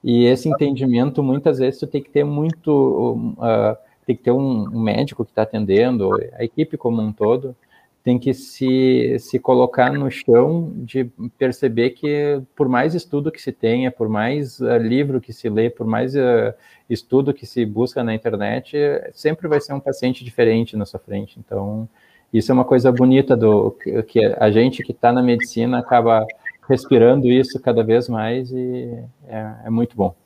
E 0.02 0.24
esse 0.24 0.48
entendimento, 0.48 1.22
muitas 1.22 1.58
vezes, 1.58 1.78
tu 1.78 1.86
tem 1.86 2.02
que 2.02 2.10
ter 2.10 2.24
muito, 2.24 3.34
uh, 3.38 3.76
tem 4.04 4.16
que 4.16 4.22
ter 4.22 4.32
um, 4.32 4.68
médico 4.70 5.24
que 5.24 5.30
está 5.30 5.42
atendendo, 5.42 6.10
a 6.32 6.44
equipe 6.44 6.76
como 6.76 7.00
um 7.00 7.12
todo, 7.12 7.54
tem 8.02 8.18
que 8.18 8.34
se, 8.34 9.16
se 9.20 9.38
colocar 9.38 9.92
no 9.92 10.10
chão 10.10 10.72
de 10.74 11.04
perceber 11.38 11.90
que, 11.90 12.42
por 12.56 12.68
mais 12.68 12.96
estudo 12.96 13.30
que 13.30 13.40
se 13.40 13.52
tenha, 13.52 13.92
por 13.92 14.08
mais 14.08 14.58
uh, 14.58 14.76
livro 14.76 15.20
que 15.20 15.32
se 15.32 15.48
lê, 15.48 15.70
por 15.70 15.86
mais 15.86 16.16
uh, 16.16 16.52
estudo 16.90 17.32
que 17.32 17.46
se 17.46 17.64
busca 17.64 18.02
na 18.02 18.12
internet, 18.12 18.76
sempre 19.12 19.46
vai 19.46 19.60
ser 19.60 19.72
um 19.72 19.80
paciente 19.80 20.24
diferente 20.24 20.76
na 20.76 20.84
sua 20.84 20.98
frente. 20.98 21.38
Então, 21.38 21.88
isso 22.32 22.50
é 22.50 22.54
uma 22.54 22.64
coisa 22.64 22.90
bonita 22.90 23.36
do 23.36 23.70
que 24.08 24.24
a 24.24 24.50
gente 24.50 24.82
que 24.82 24.90
está 24.90 25.12
na 25.12 25.22
medicina 25.22 25.78
acaba 25.78 26.26
respirando 26.72 27.26
isso 27.26 27.60
cada 27.60 27.84
vez 27.84 28.08
mais 28.08 28.50
e 28.50 28.88
é, 29.28 29.56
é 29.66 29.70
muito 29.70 29.94
bom. 29.94 30.16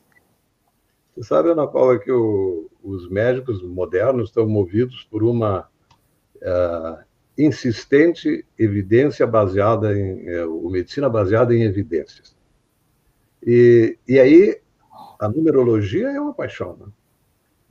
Você 1.13 1.23
sabe, 1.27 1.49
Ana 1.49 1.67
Paula, 1.67 1.99
que 1.99 2.11
o, 2.11 2.69
os 2.81 3.09
médicos 3.09 3.61
modernos 3.61 4.29
estão 4.29 4.47
movidos 4.47 5.03
por 5.11 5.23
uma 5.23 5.67
uh, 6.37 7.03
insistente 7.37 8.45
evidência 8.57 9.27
baseada 9.27 9.97
em 9.97 10.43
uh, 10.43 10.69
medicina 10.69 11.09
baseada 11.09 11.53
em 11.53 11.63
evidências. 11.63 12.35
E, 13.45 13.97
e 14.07 14.17
aí 14.17 14.61
a 15.19 15.27
numerologia 15.27 16.07
é 16.09 16.19
uma 16.19 16.33
paixão. 16.33 16.77
Né? 16.79 16.85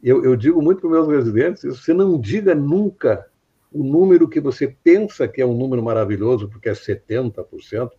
Eu, 0.03 0.23
eu 0.23 0.37
digo 0.37 0.61
muito 0.61 0.81
para 0.81 1.01
os 1.01 1.09
meus 1.09 1.25
residentes: 1.25 1.63
você 1.65 1.95
não 1.95 2.21
diga 2.21 2.55
nunca 2.55 3.27
o 3.73 3.83
número 3.83 4.29
que 4.29 4.41
você 4.41 4.69
pensa 4.85 5.27
que 5.27 5.41
é 5.41 5.47
um 5.47 5.57
número 5.57 5.83
maravilhoso, 5.83 6.49
porque 6.49 6.69
é 6.69 6.73
70%, 6.73 7.91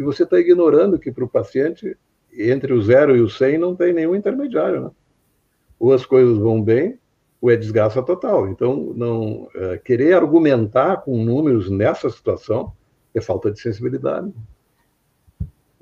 e 0.00 0.02
você 0.02 0.22
está 0.22 0.38
ignorando 0.40 0.98
que 0.98 1.12
para 1.12 1.22
o 1.22 1.28
paciente, 1.28 1.94
entre 2.32 2.72
o 2.72 2.80
zero 2.80 3.14
e 3.14 3.20
o 3.20 3.28
100, 3.28 3.58
não 3.58 3.76
tem 3.76 3.92
nenhum 3.92 4.14
intermediário. 4.14 4.80
Né? 4.80 4.90
Ou 5.78 5.92
as 5.92 6.06
coisas 6.06 6.38
vão 6.38 6.62
bem, 6.62 6.98
ou 7.38 7.50
é 7.50 7.56
desgraça 7.56 8.02
total. 8.02 8.48
Então, 8.48 8.94
não 8.96 9.46
é, 9.54 9.76
querer 9.76 10.14
argumentar 10.14 11.02
com 11.02 11.22
números 11.22 11.70
nessa 11.70 12.08
situação 12.08 12.72
é 13.14 13.20
falta 13.20 13.50
de 13.50 13.60
sensibilidade. 13.60 14.32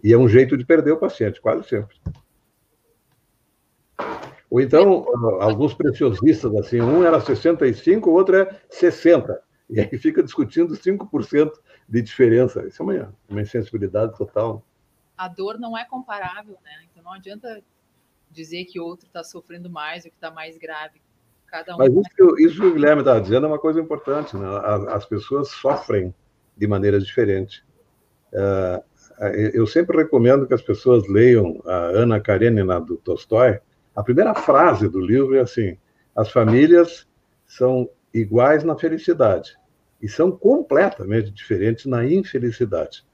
E 0.02 0.12
é 0.12 0.18
um 0.18 0.28
jeito 0.28 0.56
de 0.56 0.66
perder 0.66 0.90
o 0.90 0.98
paciente, 0.98 1.40
quase 1.40 1.68
sempre. 1.68 1.94
Ou 4.50 4.60
então, 4.60 5.06
alguns 5.40 5.74
preciosistas, 5.74 6.52
assim, 6.56 6.80
um 6.80 7.04
era 7.04 7.20
65, 7.20 8.10
o 8.10 8.14
outro 8.14 8.34
é 8.34 8.50
60. 8.68 9.40
E 9.70 9.78
aí 9.78 9.96
fica 9.96 10.24
discutindo 10.24 10.74
5% 10.74 11.52
de 11.88 12.02
diferença. 12.02 12.66
Isso 12.66 12.82
é 12.82 12.84
uma, 12.84 13.14
uma 13.28 13.40
insensibilidade 13.40 14.16
total. 14.16 14.62
A 15.16 15.26
dor 15.26 15.58
não 15.58 15.76
é 15.76 15.84
comparável, 15.84 16.56
né? 16.62 16.84
Então 16.90 17.02
não 17.02 17.12
adianta 17.12 17.62
dizer 18.30 18.64
que 18.66 18.78
o 18.78 18.84
outro 18.84 19.06
está 19.06 19.24
sofrendo 19.24 19.70
mais 19.70 20.04
ou 20.04 20.10
que 20.10 20.16
está 20.16 20.30
mais 20.30 20.56
grave. 20.58 21.00
Cada 21.46 21.74
um 21.74 21.78
Mas 21.78 21.92
isso, 21.92 22.10
que, 22.14 22.42
isso 22.44 22.60
que 22.60 22.66
o 22.66 22.74
Guilherme 22.74 23.00
está 23.00 23.18
dizendo 23.18 23.46
é 23.46 23.48
uma 23.48 23.58
coisa 23.58 23.80
importante, 23.80 24.36
né? 24.36 24.46
As 24.90 25.06
pessoas 25.06 25.48
sofrem 25.48 26.14
de 26.56 26.66
maneiras 26.66 27.06
diferentes. 27.06 27.62
É, 28.32 28.82
eu 29.54 29.66
sempre 29.66 29.96
recomendo 29.96 30.46
que 30.46 30.54
as 30.54 30.62
pessoas 30.62 31.08
leiam 31.08 31.60
a 31.66 31.74
Ana 31.74 32.20
Karenina 32.20 32.80
do 32.80 32.96
Tolstói. 32.98 33.60
A 33.96 34.02
primeira 34.02 34.34
frase 34.34 34.88
do 34.88 35.00
livro 35.00 35.34
é 35.36 35.40
assim: 35.40 35.76
as 36.14 36.30
famílias 36.30 37.06
são 37.46 37.88
iguais 38.12 38.62
na 38.62 38.76
felicidade, 38.76 39.56
e 40.00 40.08
são 40.08 40.30
completamente 40.30 41.30
diferentes 41.30 41.86
na 41.86 42.04
infelicidade. 42.04 43.04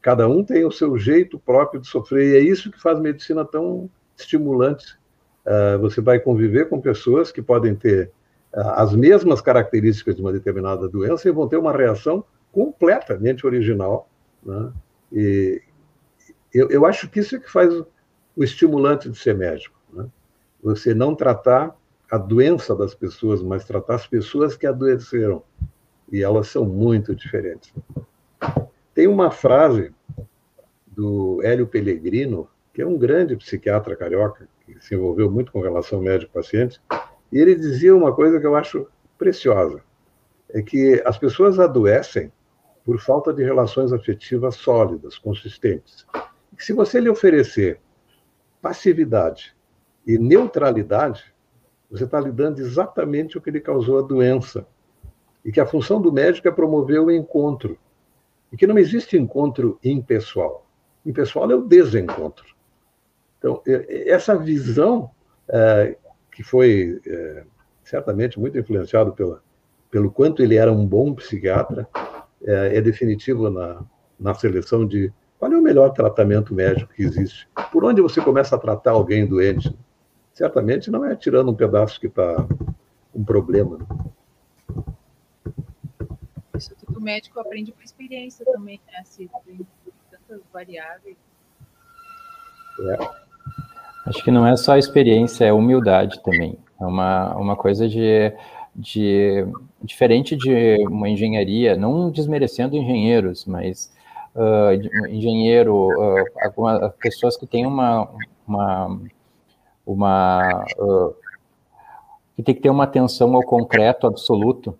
Cada 0.00 0.28
um 0.28 0.44
tem 0.44 0.64
o 0.64 0.70
seu 0.70 0.96
jeito 0.96 1.38
próprio 1.38 1.80
de 1.80 1.88
sofrer, 1.88 2.30
e 2.30 2.36
é 2.36 2.40
isso 2.40 2.70
que 2.70 2.80
faz 2.80 2.98
medicina 2.98 3.44
tão 3.44 3.90
estimulante. 4.16 4.98
Uh, 5.44 5.78
você 5.78 6.00
vai 6.00 6.20
conviver 6.20 6.68
com 6.68 6.80
pessoas 6.80 7.30
que 7.32 7.42
podem 7.42 7.74
ter 7.74 8.10
uh, 8.54 8.60
as 8.76 8.94
mesmas 8.94 9.40
características 9.40 10.16
de 10.16 10.22
uma 10.22 10.32
determinada 10.32 10.88
doença 10.88 11.28
e 11.28 11.32
vão 11.32 11.48
ter 11.48 11.56
uma 11.56 11.72
reação 11.72 12.24
completamente 12.52 13.46
original. 13.46 14.08
Né? 14.42 14.72
E 15.12 15.62
eu, 16.52 16.68
eu, 16.70 16.86
acho 16.86 17.08
que 17.08 17.20
isso 17.20 17.36
é 17.36 17.38
que 17.38 17.50
faz 17.50 17.72
o 18.36 18.44
estimulante 18.44 19.08
de 19.08 19.18
ser 19.18 19.36
médico. 19.36 19.78
Né? 19.92 20.06
Você 20.62 20.94
não 20.94 21.14
tratar 21.14 21.76
a 22.10 22.18
doença 22.18 22.74
das 22.74 22.94
pessoas, 22.94 23.42
mas 23.42 23.64
tratar 23.64 23.94
as 23.94 24.06
pessoas 24.06 24.56
que 24.56 24.66
adoeceram 24.66 25.42
e 26.10 26.22
elas 26.22 26.48
são 26.48 26.64
muito 26.64 27.14
diferentes. 27.14 27.72
Tem 28.94 29.06
uma 29.06 29.30
frase 29.30 29.92
do 30.86 31.40
Hélio 31.42 31.66
Pellegrino, 31.66 32.48
que 32.74 32.82
é 32.82 32.86
um 32.86 32.98
grande 32.98 33.36
psiquiatra 33.36 33.96
carioca, 33.96 34.48
que 34.64 34.76
se 34.80 34.94
envolveu 34.94 35.30
muito 35.30 35.52
com 35.52 35.60
relação 35.60 36.00
médico-paciente, 36.00 36.80
e 37.32 37.38
ele 37.38 37.54
dizia 37.54 37.94
uma 37.94 38.14
coisa 38.14 38.40
que 38.40 38.46
eu 38.46 38.56
acho 38.56 38.86
preciosa, 39.16 39.82
é 40.48 40.60
que 40.62 41.00
as 41.04 41.16
pessoas 41.16 41.58
adoecem 41.58 42.32
por 42.84 42.98
falta 42.98 43.32
de 43.32 43.44
relações 43.44 43.92
afetivas 43.92 44.56
sólidas, 44.56 45.16
consistentes. 45.18 46.06
E 46.58 46.62
se 46.62 46.72
você 46.72 46.98
lhe 46.98 47.08
oferecer 47.08 47.80
passividade 48.60 49.54
e 50.06 50.18
neutralidade, 50.18 51.24
você 51.90 52.04
está 52.04 52.20
lhe 52.20 52.32
dando 52.32 52.60
exatamente 52.60 53.38
o 53.38 53.40
que 53.40 53.50
lhe 53.50 53.60
causou 53.60 53.98
a 53.98 54.02
doença, 54.02 54.66
e 55.44 55.50
que 55.50 55.60
a 55.60 55.66
função 55.66 56.00
do 56.00 56.12
médico 56.12 56.48
é 56.48 56.50
promover 56.50 57.00
o 57.00 57.10
encontro, 57.10 57.78
e 58.52 58.56
que 58.56 58.66
não 58.66 58.78
existe 58.78 59.16
encontro 59.16 59.78
impessoal. 59.82 60.66
Impessoal 61.04 61.50
é 61.50 61.54
o 61.54 61.62
desencontro. 61.62 62.44
Então, 63.38 63.62
essa 63.66 64.36
visão, 64.36 65.10
é, 65.48 65.96
que 66.30 66.42
foi 66.42 67.00
é, 67.06 67.44
certamente 67.82 68.38
muito 68.38 68.58
influenciado 68.58 69.12
pela, 69.12 69.42
pelo 69.90 70.10
quanto 70.10 70.42
ele 70.42 70.56
era 70.56 70.70
um 70.70 70.86
bom 70.86 71.14
psiquiatra, 71.14 71.88
é, 72.44 72.76
é 72.76 72.80
definitivo 72.80 73.48
na, 73.48 73.82
na 74.18 74.34
seleção 74.34 74.86
de 74.86 75.12
qual 75.38 75.50
é 75.50 75.56
o 75.56 75.62
melhor 75.62 75.90
tratamento 75.90 76.54
médico 76.54 76.92
que 76.92 77.02
existe. 77.02 77.48
Por 77.72 77.82
onde 77.84 78.02
você 78.02 78.20
começa 78.20 78.56
a 78.56 78.58
tratar 78.58 78.90
alguém 78.90 79.26
doente? 79.26 79.74
Certamente 80.34 80.90
não 80.90 81.04
é 81.04 81.16
tirando 81.16 81.50
um 81.50 81.54
pedaço 81.54 81.98
que 81.98 82.08
está 82.08 82.46
um 83.14 83.24
problema. 83.24 83.78
Né? 83.78 83.86
Isso 86.60 86.76
tudo 86.76 86.98
o 86.98 87.02
médico 87.02 87.40
aprende 87.40 87.72
com 87.72 87.82
experiência 87.82 88.44
também, 88.44 88.80
né? 88.86 89.02
Tem 89.44 89.60
tantas 90.10 90.42
variáveis. 90.52 91.16
É. 92.80 93.10
Acho 94.06 94.22
que 94.22 94.30
não 94.30 94.46
é 94.46 94.56
só 94.56 94.76
experiência, 94.76 95.44
é 95.44 95.52
humildade 95.52 96.22
também. 96.22 96.58
É 96.80 96.84
uma, 96.84 97.34
uma 97.36 97.56
coisa 97.56 97.88
de, 97.88 98.32
de 98.74 99.46
diferente 99.82 100.36
de 100.36 100.76
uma 100.86 101.08
engenharia, 101.08 101.76
não 101.76 102.10
desmerecendo 102.10 102.76
engenheiros, 102.76 103.44
mas 103.44 103.92
uh, 104.34 105.06
engenheiro, 105.08 105.88
uh, 105.88 106.24
algumas 106.42 106.94
pessoas 106.96 107.36
que 107.36 107.46
têm 107.46 107.66
uma, 107.66 108.08
uma, 108.46 109.00
uma 109.86 110.64
uh, 110.78 111.14
que 112.36 112.42
tem 112.42 112.54
que 112.54 112.62
ter 112.62 112.70
uma 112.70 112.84
atenção 112.84 113.34
ao 113.34 113.42
concreto 113.42 114.06
absoluto 114.06 114.78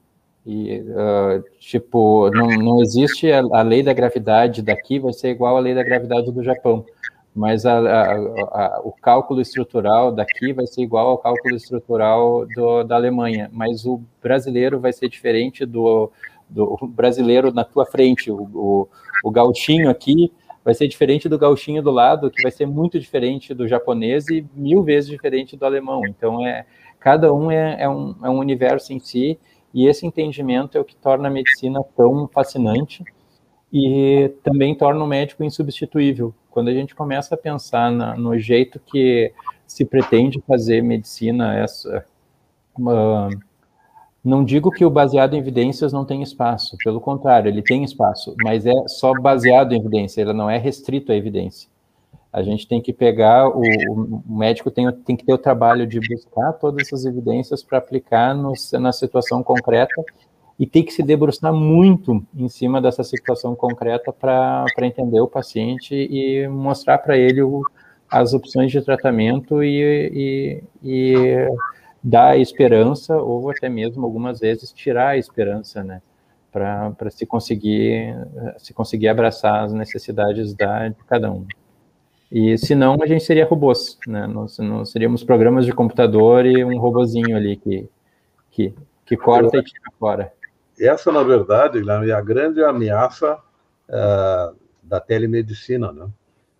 e, 0.50 0.80
uh, 0.80 1.44
tipo, 1.60 2.28
não, 2.30 2.48
não 2.48 2.82
existe 2.82 3.30
a, 3.30 3.38
a, 3.38 3.62
lei 3.62 3.84
da 3.84 3.92
gravidade 3.92 4.62
daqui 4.62 4.98
vai 4.98 5.12
ser 5.12 5.30
igual 5.30 5.56
à 5.56 5.60
lei 5.60 5.74
da 5.76 5.84
gravidade 5.84 6.32
do 6.32 6.42
Japão, 6.42 6.84
mas 7.32 7.64
a, 7.64 7.78
a, 7.78 8.80
o 8.82 8.90
cálculo 8.90 9.40
estrutural 9.40 10.10
daqui 10.10 10.52
vai 10.52 10.66
ser 10.66 10.82
igual 10.82 11.06
ao 11.06 11.18
cálculo 11.18 11.54
estrutural 11.54 12.44
do, 12.56 12.82
da 12.82 12.96
Alemanha, 12.96 13.48
mas 13.52 13.86
o 13.86 14.02
brasileiro 14.20 14.80
vai 14.80 14.92
ser 14.92 15.08
diferente 15.08 15.64
do, 15.64 16.10
do 16.48 16.76
brasileiro 16.88 17.52
na 17.52 17.62
tua 17.62 17.86
frente, 17.86 18.28
o, 18.28 18.42
o, 18.52 18.88
o 19.22 19.30
gauchinho 19.30 19.88
aqui 19.88 20.32
vai 20.64 20.74
ser 20.74 20.88
diferente 20.88 21.28
do 21.28 21.38
gauchinho 21.38 21.80
do 21.80 21.92
lado, 21.92 22.30
que 22.30 22.42
vai 22.42 22.50
ser 22.50 22.66
muito 22.66 22.98
diferente 22.98 23.54
do 23.54 23.68
japonês 23.68 24.28
e 24.28 24.44
mil 24.54 24.82
vezes 24.82 25.08
diferente 25.08 25.56
do 25.56 25.64
alemão. 25.64 26.02
Então, 26.06 26.44
é, 26.46 26.66
cada 26.98 27.32
um 27.32 27.50
é, 27.50 27.82
é, 27.82 27.88
um, 27.88 28.14
é 28.22 28.28
um 28.28 28.38
universo 28.38 28.92
em 28.92 28.98
si, 28.98 29.38
e 29.72 29.86
esse 29.86 30.06
entendimento 30.06 30.76
é 30.76 30.80
o 30.80 30.84
que 30.84 30.96
torna 30.96 31.28
a 31.28 31.30
medicina 31.30 31.82
tão 31.96 32.28
fascinante 32.28 33.04
e 33.72 34.32
também 34.42 34.74
torna 34.74 35.02
o 35.04 35.06
médico 35.06 35.44
insubstituível. 35.44 36.34
Quando 36.50 36.68
a 36.68 36.74
gente 36.74 36.94
começa 36.94 37.34
a 37.34 37.38
pensar 37.38 37.92
na, 37.92 38.16
no 38.16 38.36
jeito 38.38 38.80
que 38.80 39.32
se 39.66 39.84
pretende 39.84 40.42
fazer 40.46 40.82
medicina, 40.82 41.56
essa, 41.56 42.04
Não 44.24 44.44
digo 44.44 44.70
que 44.70 44.84
o 44.84 44.90
baseado 44.90 45.34
em 45.34 45.38
evidências 45.38 45.92
não 45.92 46.04
tem 46.04 46.22
espaço, 46.22 46.76
pelo 46.84 47.00
contrário, 47.00 47.48
ele 47.48 47.62
tem 47.62 47.84
espaço, 47.84 48.34
mas 48.42 48.66
é 48.66 48.88
só 48.88 49.14
baseado 49.14 49.72
em 49.72 49.78
evidência, 49.78 50.20
ele 50.20 50.32
não 50.32 50.50
é 50.50 50.58
restrito 50.58 51.12
à 51.12 51.16
evidência. 51.16 51.69
A 52.32 52.42
gente 52.42 52.66
tem 52.68 52.80
que 52.80 52.92
pegar, 52.92 53.48
o, 53.48 53.60
o 53.60 54.38
médico 54.38 54.70
tem, 54.70 54.90
tem 54.92 55.16
que 55.16 55.24
ter 55.24 55.32
o 55.32 55.38
trabalho 55.38 55.86
de 55.86 55.98
buscar 55.98 56.52
todas 56.52 56.86
essas 56.86 57.04
evidências 57.04 57.62
para 57.62 57.78
aplicar 57.78 58.34
no, 58.34 58.52
na 58.78 58.92
situação 58.92 59.42
concreta 59.42 60.02
e 60.60 60.66
tem 60.66 60.84
que 60.84 60.92
se 60.92 61.02
debruçar 61.02 61.52
muito 61.52 62.24
em 62.36 62.48
cima 62.48 62.80
dessa 62.80 63.02
situação 63.02 63.56
concreta 63.56 64.12
para 64.12 64.66
entender 64.82 65.18
o 65.18 65.26
paciente 65.26 65.94
e 65.94 66.46
mostrar 66.46 66.98
para 66.98 67.16
ele 67.16 67.42
o, 67.42 67.62
as 68.10 68.34
opções 68.34 68.70
de 68.70 68.82
tratamento 68.82 69.62
e, 69.62 70.12
e, 70.12 70.64
e, 70.82 71.48
dar 72.02 72.38
esperança, 72.38 73.16
ou 73.16 73.50
até 73.50 73.68
mesmo 73.68 74.04
algumas 74.04 74.40
vezes 74.40 74.72
tirar 74.72 75.08
a 75.08 75.16
esperança, 75.16 75.82
né? 75.82 76.02
Para 76.52 77.10
se 77.10 77.24
conseguir, 77.24 78.14
se 78.58 78.74
conseguir 78.74 79.08
abraçar 79.08 79.64
as 79.64 79.72
necessidades 79.72 80.52
da, 80.52 80.88
de 80.88 81.04
cada 81.06 81.32
um. 81.32 81.46
E 82.30 82.56
senão 82.56 82.96
a 83.02 83.06
gente 83.06 83.24
seria 83.24 83.44
robôs, 83.44 83.98
né? 84.06 84.26
Nós, 84.26 84.56
seríamos 84.84 85.24
programas 85.24 85.66
de 85.66 85.72
computador 85.72 86.46
e 86.46 86.64
um 86.64 86.78
robozinho 86.78 87.36
ali 87.36 87.56
que, 87.56 87.88
que, 88.50 88.74
que 89.04 89.16
corta 89.16 89.58
e 89.58 89.64
tira 89.64 89.90
fora. 89.98 90.32
Essa, 90.78 91.10
na 91.10 91.24
verdade, 91.24 91.78
é 91.78 92.12
a 92.12 92.20
grande 92.20 92.62
ameaça 92.62 93.34
uh, 93.34 94.56
da 94.82 95.00
telemedicina, 95.00 95.90
né? 95.92 96.08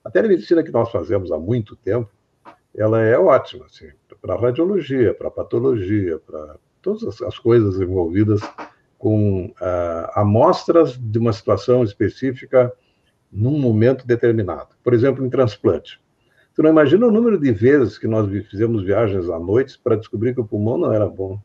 A 0.05 0.11
telemedicina 0.11 0.63
que 0.63 0.73
nós 0.73 0.91
fazemos 0.91 1.31
há 1.31 1.39
muito 1.39 1.77
tempo, 1.77 2.11
ela 2.77 3.01
é 3.01 3.17
ótima, 3.17 3.67
assim, 3.67 3.89
para 4.21 4.37
radiologia, 4.37 5.15
para 5.15 5.31
patologia, 5.31 6.19
para 6.19 6.57
todas 6.83 7.23
as 7.23 7.39
coisas 7.39 7.81
envolvidas 7.81 8.41
com 8.99 9.47
uh, 9.47 10.11
amostras 10.15 10.97
de 10.97 11.19
uma 11.19 11.33
situação 11.33 11.85
específica 11.85 12.73
num 13.33 13.59
momento 13.59 14.07
determinado. 14.07 14.69
Por 14.83 14.93
exemplo, 14.93 15.25
em 15.25 15.31
transplante. 15.31 16.01
Tu 16.55 16.63
não 16.63 16.71
imagina 16.71 17.07
o 17.07 17.11
número 17.11 17.39
de 17.39 17.53
vezes 17.53 17.97
que 17.97 18.07
nós 18.07 18.29
fizemos 18.49 18.83
viagens 18.83 19.29
à 19.31 19.39
noite 19.39 19.79
para 19.83 19.97
descobrir 19.97 20.35
que 20.35 20.41
o 20.41 20.45
pulmão 20.45 20.77
não 20.77 20.93
era 20.93 21.07
bom. 21.07 21.39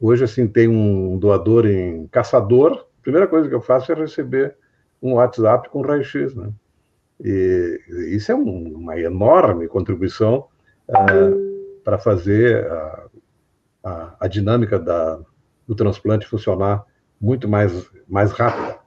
Hoje, 0.00 0.24
assim, 0.24 0.46
tem 0.46 0.68
um 0.68 1.18
doador 1.18 1.66
em 1.66 2.06
Caçador, 2.08 2.86
a 3.00 3.02
primeira 3.02 3.26
coisa 3.26 3.48
que 3.48 3.54
eu 3.54 3.60
faço 3.60 3.90
é 3.90 3.94
receber 3.94 4.54
um 5.02 5.14
WhatsApp 5.14 5.68
com 5.70 5.80
raio-x, 5.80 6.34
né? 6.34 6.50
E 7.20 7.80
isso 8.10 8.30
é 8.30 8.34
um, 8.34 8.76
uma 8.76 8.98
enorme 8.98 9.66
contribuição 9.66 10.46
uh, 10.88 11.80
para 11.82 11.98
fazer 11.98 12.64
a, 12.70 13.06
a, 13.82 14.16
a 14.20 14.28
dinâmica 14.28 14.78
da, 14.78 15.18
do 15.66 15.74
transplante 15.74 16.26
funcionar 16.26 16.84
muito 17.20 17.48
mais, 17.48 17.90
mais 18.08 18.30
rápida. 18.30 18.78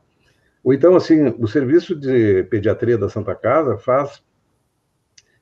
Ou 0.64 0.74
então, 0.74 0.96
assim, 0.96 1.28
o 1.40 1.48
serviço 1.48 1.96
de 1.96 2.44
pediatria 2.44 2.98
da 2.98 3.10
Santa 3.10 3.34
Casa 3.34 3.78
faz 3.78 4.24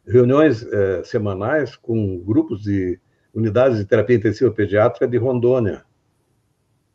reuniões 0.06 0.64
eh, 0.64 1.04
semanais 1.04 1.76
com 1.76 2.20
grupos 2.20 2.64
de 2.64 3.00
unidades 3.34 3.78
de 3.78 3.86
terapia 3.86 4.16
intensiva 4.16 4.52
pediátrica 4.52 5.08
de 5.08 5.18
Rondônia 5.18 5.86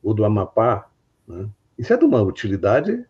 ou 0.02 0.14
do 0.14 0.24
Amapá. 0.24 0.90
Né? 1.26 1.48
Isso 1.78 1.92
é 1.92 1.96
de 1.96 2.04
uma 2.04 2.22
utilidade 2.22 3.04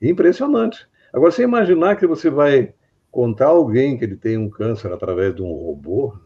impressionante. 0.00 0.88
Agora, 1.12 1.30
você 1.30 1.42
imaginar 1.42 1.96
que 1.96 2.06
você 2.06 2.28
vai 2.28 2.74
contar 3.10 3.46
alguém 3.46 3.98
que 3.98 4.04
ele 4.04 4.16
tem 4.16 4.36
um 4.36 4.48
câncer 4.48 4.92
através 4.92 5.34
de 5.34 5.42
um 5.42 5.52
robô, 5.52 6.16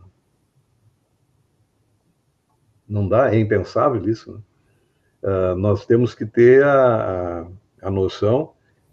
não 2.86 3.08
dá, 3.08 3.32
é 3.34 3.38
impensável 3.38 4.06
isso. 4.08 4.32
Né? 4.32 4.40
Uh, 5.22 5.56
nós 5.56 5.86
temos 5.86 6.14
que 6.14 6.26
ter 6.26 6.62
a, 6.62 7.40
a 7.42 7.46
a 7.84 7.90
noção 7.90 8.52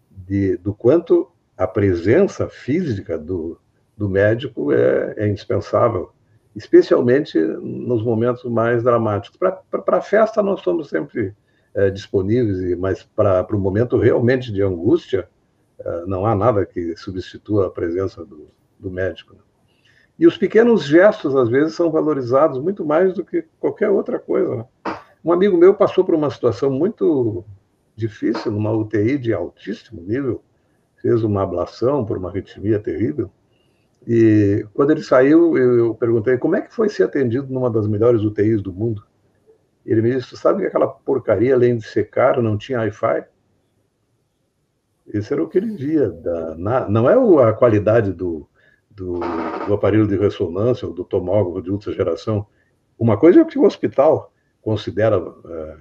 de, 0.09 0.57
do 0.57 0.73
quanto 0.73 1.31
a 1.57 1.65
presença 1.65 2.47
física 2.49 3.17
do, 3.17 3.57
do 3.95 4.09
médico 4.09 4.71
é, 4.71 5.13
é 5.17 5.27
indispensável, 5.27 6.11
especialmente 6.55 7.39
nos 7.39 8.03
momentos 8.03 8.43
mais 8.45 8.83
dramáticos. 8.83 9.37
Para 9.37 9.97
a 9.97 10.01
festa, 10.01 10.43
nós 10.43 10.59
estamos 10.59 10.89
sempre 10.89 11.33
é, 11.73 11.89
disponíveis, 11.89 12.77
mas 12.77 13.03
para 13.03 13.47
o 13.55 13.59
momento 13.59 13.97
realmente 13.97 14.51
de 14.51 14.61
angústia, 14.61 15.29
é, 15.79 16.05
não 16.05 16.25
há 16.25 16.35
nada 16.35 16.65
que 16.65 16.95
substitua 16.97 17.67
a 17.67 17.71
presença 17.71 18.25
do, 18.25 18.47
do 18.77 18.91
médico. 18.91 19.33
Né? 19.33 19.41
E 20.19 20.27
os 20.27 20.37
pequenos 20.37 20.83
gestos, 20.83 21.35
às 21.35 21.49
vezes, 21.49 21.75
são 21.75 21.89
valorizados 21.89 22.59
muito 22.59 22.85
mais 22.85 23.13
do 23.13 23.23
que 23.23 23.45
qualquer 23.59 23.89
outra 23.89 24.19
coisa. 24.19 24.55
Né? 24.57 24.65
Um 25.23 25.31
amigo 25.31 25.57
meu 25.57 25.73
passou 25.73 26.03
por 26.03 26.15
uma 26.15 26.29
situação 26.29 26.69
muito 26.69 27.45
difícil, 27.95 28.51
numa 28.51 28.71
UTI 28.71 29.17
de 29.17 29.33
altíssimo 29.33 30.01
nível, 30.01 30.43
fez 31.01 31.23
uma 31.23 31.43
ablação 31.43 32.05
por 32.05 32.17
uma 32.17 32.29
arritmia 32.29 32.79
terrível. 32.79 33.31
E 34.07 34.65
quando 34.73 34.91
ele 34.91 35.03
saiu, 35.03 35.57
eu 35.57 35.93
perguntei 35.95 36.37
como 36.37 36.55
é 36.55 36.61
que 36.61 36.73
foi 36.73 36.89
ser 36.89 37.03
atendido 37.03 37.51
numa 37.53 37.69
das 37.69 37.87
melhores 37.87 38.23
UTIs 38.23 38.61
do 38.61 38.73
mundo. 38.73 39.03
Ele 39.85 40.01
me 40.01 40.15
disse: 40.15 40.35
sabe 40.37 40.61
que 40.61 40.67
aquela 40.67 40.87
porcaria, 40.87 41.53
além 41.53 41.77
de 41.77 41.85
ser 41.85 42.09
caro, 42.09 42.41
não 42.41 42.57
tinha 42.57 42.79
Wi-Fi? 42.79 43.25
Esse 45.07 45.33
era 45.33 45.43
o 45.43 45.47
que 45.47 45.57
ele 45.57 45.75
via. 45.75 46.09
Da, 46.09 46.55
na, 46.55 46.89
não 46.89 47.09
é 47.09 47.49
a 47.49 47.53
qualidade 47.53 48.13
do, 48.13 48.47
do, 48.89 49.19
do, 49.67 49.73
aparelho 49.73 50.07
de 50.07 50.17
ressonância 50.17 50.87
ou 50.87 50.93
do 50.93 51.03
tomógrafo 51.03 51.61
de 51.61 51.71
ultra 51.71 51.91
geração. 51.91 52.45
Uma 52.97 53.17
coisa 53.17 53.39
é 53.39 53.43
o 53.43 53.47
que 53.47 53.59
o 53.59 53.65
hospital 53.65 54.31
considera 54.61 55.17
é, 55.17 55.77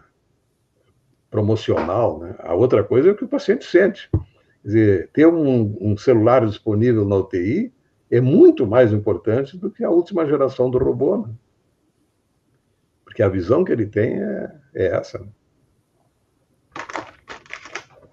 promocional, 1.30 2.18
né? 2.18 2.34
A 2.40 2.54
outra 2.54 2.82
coisa 2.82 3.08
é 3.08 3.12
o 3.12 3.16
que 3.16 3.24
o 3.24 3.28
paciente 3.28 3.64
sente. 3.64 4.10
Quer 4.10 4.18
dizer, 4.64 5.10
ter 5.12 5.26
um, 5.26 5.76
um 5.80 5.96
celular 5.96 6.44
disponível 6.46 7.06
na 7.06 7.16
UTI 7.16 7.72
é 8.10 8.20
muito 8.20 8.66
mais 8.66 8.92
importante 8.92 9.56
do 9.56 9.70
que 9.70 9.84
a 9.84 9.90
última 9.90 10.26
geração 10.26 10.68
do 10.68 10.78
robô, 10.78 11.18
né? 11.18 11.32
Porque 13.04 13.22
a 13.22 13.28
visão 13.28 13.64
que 13.64 13.72
ele 13.72 13.86
tem 13.86 14.20
é, 14.20 14.60
é 14.74 14.86
essa. 14.96 15.18
Né? 15.18 15.28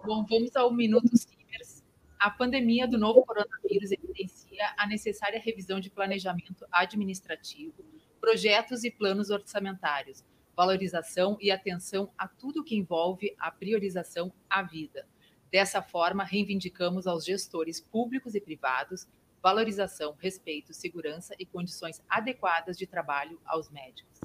Bom, 0.05 0.25
vamos 0.29 0.55
ao 0.55 0.71
Minuto 0.73 1.09
Simers. 1.17 1.83
A 2.19 2.29
pandemia 2.29 2.87
do 2.87 2.97
novo 2.97 3.23
coronavírus 3.25 3.91
evidencia 3.91 4.63
a 4.77 4.87
necessária 4.87 5.39
revisão 5.39 5.79
de 5.79 5.89
planejamento 5.89 6.65
administrativo, 6.71 7.73
projetos 8.19 8.83
e 8.83 8.89
planos 8.89 9.29
orçamentários, 9.29 10.23
valorização 10.57 11.37
e 11.39 11.51
atenção 11.51 12.11
a 12.17 12.27
tudo 12.27 12.63
que 12.63 12.75
envolve 12.75 13.35
a 13.37 13.51
priorização 13.51 14.33
à 14.49 14.63
vida. 14.63 15.07
Dessa 15.51 15.83
forma, 15.83 16.23
reivindicamos 16.23 17.05
aos 17.05 17.23
gestores 17.23 17.79
públicos 17.79 18.33
e 18.33 18.41
privados 18.41 19.07
valorização, 19.39 20.15
respeito, 20.19 20.73
segurança 20.73 21.35
e 21.37 21.45
condições 21.45 22.03
adequadas 22.09 22.75
de 22.75 22.87
trabalho 22.87 23.39
aos 23.45 23.69
médicos. 23.69 24.19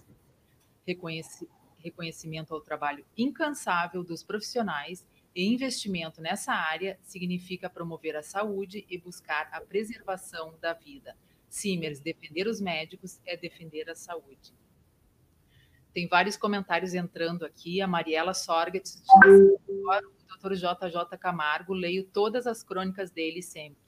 Reconheci 0.87 1.47
reconhecimento 1.79 2.55
ao 2.55 2.61
trabalho 2.61 3.05
incansável 3.17 4.03
dos 4.03 4.23
profissionais 4.23 5.07
e 5.35 5.45
investimento 5.53 6.21
nessa 6.21 6.53
área 6.53 6.99
significa 7.03 7.69
promover 7.69 8.17
a 8.17 8.23
saúde 8.23 8.87
e 8.89 8.97
buscar 8.97 9.49
a 9.53 9.61
preservação 9.61 10.55
da 10.61 10.73
vida. 10.73 11.17
Simers, 11.49 12.01
defender 12.01 12.47
os 12.47 12.61
médicos 12.61 13.21
é 13.27 13.37
defender 13.37 13.91
a 13.91 13.95
saúde. 13.95 14.55
Tem 15.93 16.09
vários 16.09 16.39
comentários 16.39 16.95
entrando 16.95 17.45
aqui. 17.45 17.83
A 17.83 17.87
Mariela 17.87 18.33
Sorget 18.33 18.83
diz: 18.83 19.01
o 19.69 19.99
Dr. 20.37 20.55
JJ 20.55 21.19
Camargo, 21.21 21.75
leio 21.75 22.05
todas 22.05 22.47
as 22.47 22.63
crônicas 22.63 23.11
dele 23.11 23.43
sempre. 23.43 23.83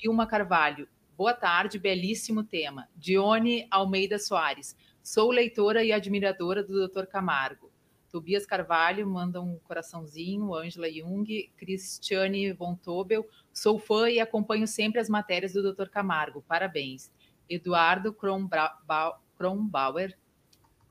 Vilma 0.00 0.28
Carvalho, 0.28 0.88
boa 1.16 1.34
tarde, 1.34 1.76
belíssimo 1.76 2.44
tema. 2.44 2.88
Dione 2.94 3.66
Almeida 3.68 4.16
Soares, 4.16 4.76
sou 5.02 5.32
leitora 5.32 5.82
e 5.82 5.92
admiradora 5.92 6.62
do 6.62 6.86
Dr. 6.86 7.06
Camargo. 7.06 7.72
Tobias 8.10 8.46
Carvalho 8.46 9.06
manda 9.06 9.40
um 9.40 9.58
coraçãozinho, 9.58 10.54
Ângela 10.54 10.88
Jung, 10.88 11.26
Cristiane 11.56 12.52
Von 12.52 12.76
Tobel, 12.76 13.28
sou 13.52 13.78
fã 13.78 14.08
e 14.08 14.20
acompanho 14.20 14.68
sempre 14.68 15.00
as 15.00 15.08
matérias 15.08 15.52
do 15.52 15.74
Dr. 15.74 15.88
Camargo, 15.88 16.42
parabéns. 16.46 17.10
Eduardo 17.50 18.14
Kronbauer, 19.36 20.16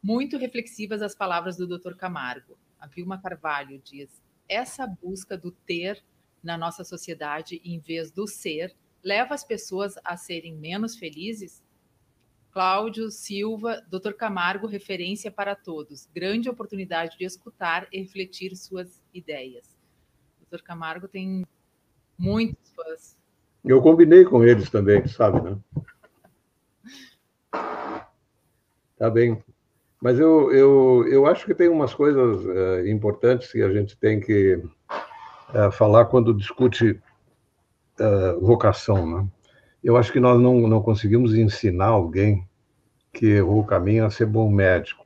muito 0.01 0.37
reflexivas 0.37 1.01
as 1.01 1.15
palavras 1.15 1.57
do 1.57 1.67
Dr. 1.67 1.93
Camargo. 1.95 2.57
A 2.79 2.87
Vilma 2.87 3.19
Carvalho 3.19 3.81
diz: 3.83 4.21
essa 4.47 4.87
busca 4.87 5.37
do 5.37 5.51
ter 5.51 6.03
na 6.43 6.57
nossa 6.57 6.83
sociedade 6.83 7.61
em 7.63 7.79
vez 7.79 8.11
do 8.11 8.27
ser 8.27 8.75
leva 9.03 9.33
as 9.33 9.43
pessoas 9.43 9.95
a 10.03 10.15
serem 10.15 10.55
menos 10.55 10.95
felizes? 10.95 11.63
Cláudio 12.51 13.11
Silva, 13.11 13.85
Dr. 13.89 14.13
Camargo, 14.13 14.65
referência 14.65 15.29
para 15.29 15.55
todos. 15.55 16.07
Grande 16.13 16.49
oportunidade 16.49 17.17
de 17.17 17.23
escutar 17.23 17.87
e 17.91 17.99
refletir 17.99 18.55
suas 18.55 19.03
ideias. 19.13 19.77
Dr. 20.49 20.63
Camargo 20.63 21.07
tem 21.07 21.45
muitos 22.17 22.71
fãs. 22.71 23.17
Eu 23.63 23.81
combinei 23.81 24.23
com 24.23 24.43
eles 24.43 24.69
também, 24.69 25.05
sabe, 25.07 25.41
né? 25.41 25.57
Tá 28.97 29.09
bem. 29.11 29.43
Mas 30.01 30.19
eu, 30.19 30.51
eu, 30.51 31.07
eu 31.07 31.25
acho 31.25 31.45
que 31.45 31.55
tem 31.55 31.69
umas 31.69 31.93
coisas 31.93 32.45
uh, 32.45 32.87
importantes 32.87 33.51
que 33.51 33.61
a 33.61 33.71
gente 33.71 33.97
tem 33.97 34.19
que 34.19 34.55
uh, 34.55 35.71
falar 35.71 36.05
quando 36.05 36.35
discute 36.35 36.99
uh, 37.99 38.39
vocação. 38.39 39.09
Né? 39.09 39.27
Eu 39.83 39.97
acho 39.97 40.11
que 40.13 40.19
nós 40.19 40.39
não, 40.39 40.67
não 40.67 40.81
conseguimos 40.81 41.33
ensinar 41.33 41.87
alguém 41.87 42.47
que 43.11 43.25
errou 43.25 43.61
o 43.61 43.65
caminho 43.65 44.05
a 44.05 44.11
ser 44.11 44.27
bom 44.27 44.51
médico. 44.51 45.03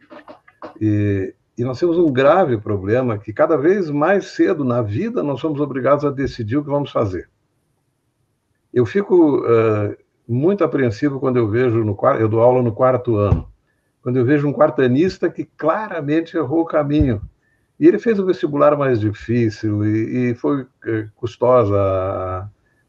E, 0.79 1.33
e 1.57 1.63
nós 1.63 1.79
temos 1.79 1.97
um 1.97 2.11
grave 2.11 2.57
problema 2.57 3.17
que 3.17 3.31
cada 3.31 3.55
vez 3.55 3.89
mais 3.89 4.31
cedo 4.31 4.65
na 4.65 4.81
vida 4.81 5.23
nós 5.23 5.39
somos 5.39 5.61
obrigados 5.61 6.03
a 6.03 6.11
decidir 6.11 6.57
o 6.57 6.63
que 6.63 6.69
vamos 6.69 6.91
fazer. 6.91 7.29
Eu 8.73 8.85
fico 8.85 9.43
muito 10.27 10.63
apreensivo 10.63 11.19
quando 11.19 11.37
eu 11.37 11.47
vejo 11.49 11.83
no 11.83 11.97
eu 12.19 12.27
dou 12.29 12.41
aula 12.41 12.61
no 12.61 12.73
quarto 12.73 13.17
ano 13.17 13.50
quando 14.01 14.17
eu 14.17 14.25
vejo 14.25 14.47
um 14.47 14.53
quartanista 14.53 15.29
que 15.29 15.45
claramente 15.45 16.35
errou 16.35 16.61
o 16.61 16.65
caminho. 16.65 17.21
E 17.79 17.87
ele 17.87 17.97
fez 17.97 18.19
o 18.19 18.25
vestibular 18.25 18.77
mais 18.77 18.99
difícil 18.99 19.83
e, 19.85 20.31
e 20.31 20.35
foi 20.35 20.67
é, 20.85 21.07
custosa 21.15 21.75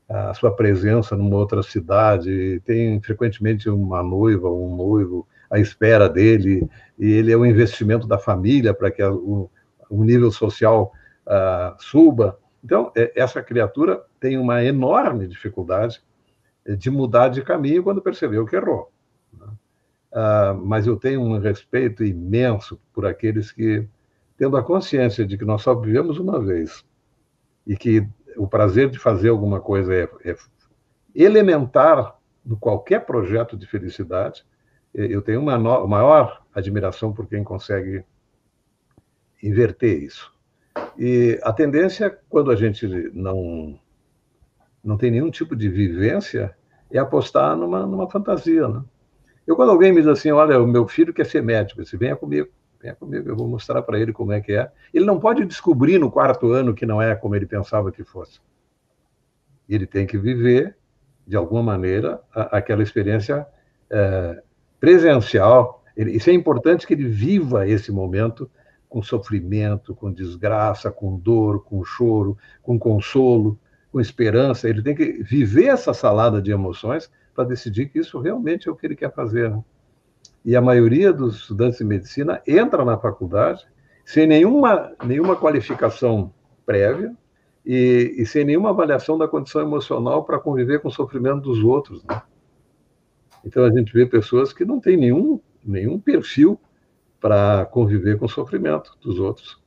a, 0.08 0.30
a, 0.30 0.34
sua 0.34 0.54
presença 0.54 1.16
numa 1.16 1.36
outra 1.36 1.62
cidade. 1.62 2.60
Tem 2.64 3.00
frequentemente 3.00 3.70
uma 3.70 4.02
noiva, 4.02 4.50
um 4.50 4.76
noivo 4.76 5.26
à 5.50 5.58
espera 5.58 6.08
dele, 6.08 6.68
e 6.98 7.10
ele 7.10 7.32
é 7.32 7.36
um 7.36 7.46
investimento 7.46 8.06
da 8.06 8.18
família 8.18 8.74
para 8.74 8.90
que 8.90 9.02
a, 9.02 9.10
o, 9.10 9.50
o, 9.88 10.04
nível 10.04 10.30
social 10.30 10.92
uh, 11.26 11.74
suba. 11.78 12.38
Então, 12.64 12.92
é, 12.96 13.12
essa 13.14 13.42
criatura 13.42 14.02
tem 14.20 14.38
uma 14.38 14.62
enorme 14.62 15.26
dificuldade 15.26 16.02
de 16.78 16.90
mudar 16.90 17.28
de 17.28 17.42
caminho 17.42 17.82
quando 17.82 18.00
percebeu 18.00 18.46
que 18.46 18.56
errou. 18.56 18.90
Né? 19.32 19.46
Uh, 20.12 20.54
mas 20.54 20.86
eu 20.86 20.96
tenho 20.96 21.22
um 21.22 21.38
respeito 21.38 22.04
imenso 22.04 22.78
por 22.92 23.06
aqueles 23.06 23.50
que, 23.50 23.88
tendo 24.36 24.56
a 24.58 24.62
consciência 24.62 25.24
de 25.24 25.38
que 25.38 25.44
nós 25.44 25.62
só 25.62 25.74
vivemos 25.74 26.18
uma 26.18 26.38
vez 26.38 26.84
e 27.66 27.76
que 27.76 28.06
o 28.36 28.46
prazer 28.46 28.90
de 28.90 28.98
fazer 28.98 29.30
alguma 29.30 29.60
coisa 29.60 29.94
é, 29.94 30.08
é 30.24 30.36
elementar 31.14 32.18
no 32.44 32.56
qualquer 32.56 33.06
projeto 33.06 33.56
de 33.56 33.66
felicidade, 33.66 34.44
eu 34.92 35.22
tenho 35.22 35.40
uma 35.40 35.56
no, 35.56 35.86
maior 35.86 36.42
admiração 36.54 37.12
por 37.12 37.26
quem 37.26 37.42
consegue 37.42 38.04
inverter 39.42 40.02
isso. 40.02 40.32
E 40.98 41.40
a 41.42 41.52
tendência, 41.52 42.18
quando 42.28 42.50
a 42.50 42.56
gente 42.56 42.86
não 43.14 43.78
não 44.84 44.96
tem 44.96 45.12
nenhum 45.12 45.30
tipo 45.30 45.54
de 45.54 45.68
vivência, 45.68 46.56
é 46.90 46.98
apostar 46.98 47.56
numa, 47.56 47.86
numa 47.86 48.10
fantasia, 48.10 48.66
né? 48.66 48.82
Eu, 49.52 49.56
quando 49.56 49.68
alguém 49.68 49.92
me 49.92 50.00
diz 50.00 50.08
assim, 50.08 50.30
olha, 50.30 50.58
o 50.58 50.66
meu 50.66 50.88
filho 50.88 51.12
quer 51.12 51.26
ser 51.26 51.42
médico, 51.42 51.78
eu 51.78 51.84
disse, 51.84 51.94
venha 51.94 52.16
comigo, 52.16 52.48
venha 52.80 52.94
comigo, 52.94 53.28
eu 53.28 53.36
vou 53.36 53.46
mostrar 53.46 53.82
para 53.82 54.00
ele 54.00 54.10
como 54.10 54.32
é 54.32 54.40
que 54.40 54.52
é. 54.52 54.72
Ele 54.94 55.04
não 55.04 55.20
pode 55.20 55.44
descobrir 55.44 55.98
no 55.98 56.10
quarto 56.10 56.50
ano 56.52 56.72
que 56.72 56.86
não 56.86 57.02
é 57.02 57.14
como 57.14 57.36
ele 57.36 57.44
pensava 57.44 57.92
que 57.92 58.02
fosse. 58.02 58.40
Ele 59.68 59.86
tem 59.86 60.06
que 60.06 60.16
viver, 60.16 60.74
de 61.26 61.36
alguma 61.36 61.62
maneira, 61.62 62.18
a, 62.34 62.56
aquela 62.56 62.82
experiência 62.82 63.46
é, 63.90 64.42
presencial. 64.80 65.84
Ele, 65.94 66.12
isso 66.12 66.30
é 66.30 66.32
importante 66.32 66.86
que 66.86 66.94
ele 66.94 67.06
viva 67.06 67.68
esse 67.68 67.92
momento 67.92 68.50
com 68.88 69.02
sofrimento, 69.02 69.94
com 69.94 70.10
desgraça, 70.10 70.90
com 70.90 71.18
dor, 71.18 71.62
com 71.62 71.84
choro, 71.84 72.38
com 72.62 72.78
consolo, 72.78 73.58
com 73.90 74.00
esperança. 74.00 74.66
Ele 74.66 74.82
tem 74.82 74.94
que 74.94 75.22
viver 75.22 75.66
essa 75.66 75.92
salada 75.92 76.40
de 76.40 76.50
emoções 76.50 77.10
para 77.34 77.44
decidir 77.44 77.88
que 77.88 77.98
isso 77.98 78.18
realmente 78.20 78.68
é 78.68 78.72
o 78.72 78.76
que 78.76 78.86
ele 78.86 78.96
quer 78.96 79.12
fazer. 79.12 79.50
Né? 79.50 79.62
E 80.44 80.56
a 80.56 80.60
maioria 80.60 81.12
dos 81.12 81.36
estudantes 81.36 81.78
de 81.78 81.84
medicina 81.84 82.42
entra 82.46 82.84
na 82.84 82.98
faculdade 82.98 83.66
sem 84.04 84.26
nenhuma, 84.26 84.92
nenhuma 85.04 85.36
qualificação 85.36 86.32
prévia 86.66 87.14
e, 87.64 88.16
e 88.18 88.26
sem 88.26 88.44
nenhuma 88.44 88.70
avaliação 88.70 89.16
da 89.16 89.28
condição 89.28 89.62
emocional 89.62 90.24
para 90.24 90.38
conviver 90.38 90.80
com 90.80 90.88
o 90.88 90.92
sofrimento 90.92 91.40
dos 91.40 91.62
outros. 91.62 92.04
Né? 92.04 92.20
Então 93.44 93.64
a 93.64 93.70
gente 93.70 93.92
vê 93.92 94.04
pessoas 94.06 94.52
que 94.52 94.64
não 94.64 94.80
têm 94.80 94.96
nenhum, 94.96 95.40
nenhum 95.64 95.98
perfil 95.98 96.58
para 97.20 97.64
conviver 97.66 98.18
com 98.18 98.26
o 98.26 98.28
sofrimento 98.28 98.96
dos 99.00 99.20
outros. 99.20 99.60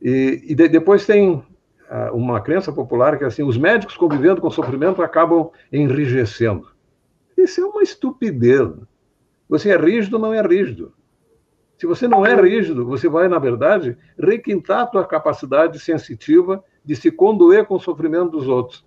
E, 0.00 0.42
e 0.48 0.54
de, 0.54 0.66
depois 0.68 1.04
tem 1.04 1.44
ah, 1.90 2.10
uma 2.12 2.40
crença 2.40 2.72
popular 2.72 3.18
que 3.18 3.24
é 3.24 3.26
assim, 3.26 3.42
os 3.42 3.58
médicos 3.58 3.96
convivendo 3.96 4.40
com 4.40 4.48
o 4.48 4.52
sofrimento 4.52 5.02
acabam 5.02 5.50
enrijecendo. 5.70 6.69
Isso 7.42 7.60
é 7.60 7.64
uma 7.64 7.82
estupidez. 7.82 8.70
Você 9.48 9.70
é 9.70 9.76
rígido, 9.76 10.18
não 10.18 10.32
é 10.32 10.42
rígido. 10.42 10.92
Se 11.78 11.86
você 11.86 12.06
não 12.06 12.26
é 12.26 12.34
rígido, 12.38 12.84
você 12.84 13.08
vai, 13.08 13.26
na 13.26 13.38
verdade, 13.38 13.96
requintar 14.18 14.80
a 14.80 14.86
tua 14.86 15.06
capacidade 15.06 15.78
sensitiva 15.78 16.62
de 16.84 16.94
se 16.94 17.10
condoer 17.10 17.64
com 17.64 17.74
o 17.74 17.80
sofrimento 17.80 18.30
dos 18.30 18.46
outros. 18.46 18.84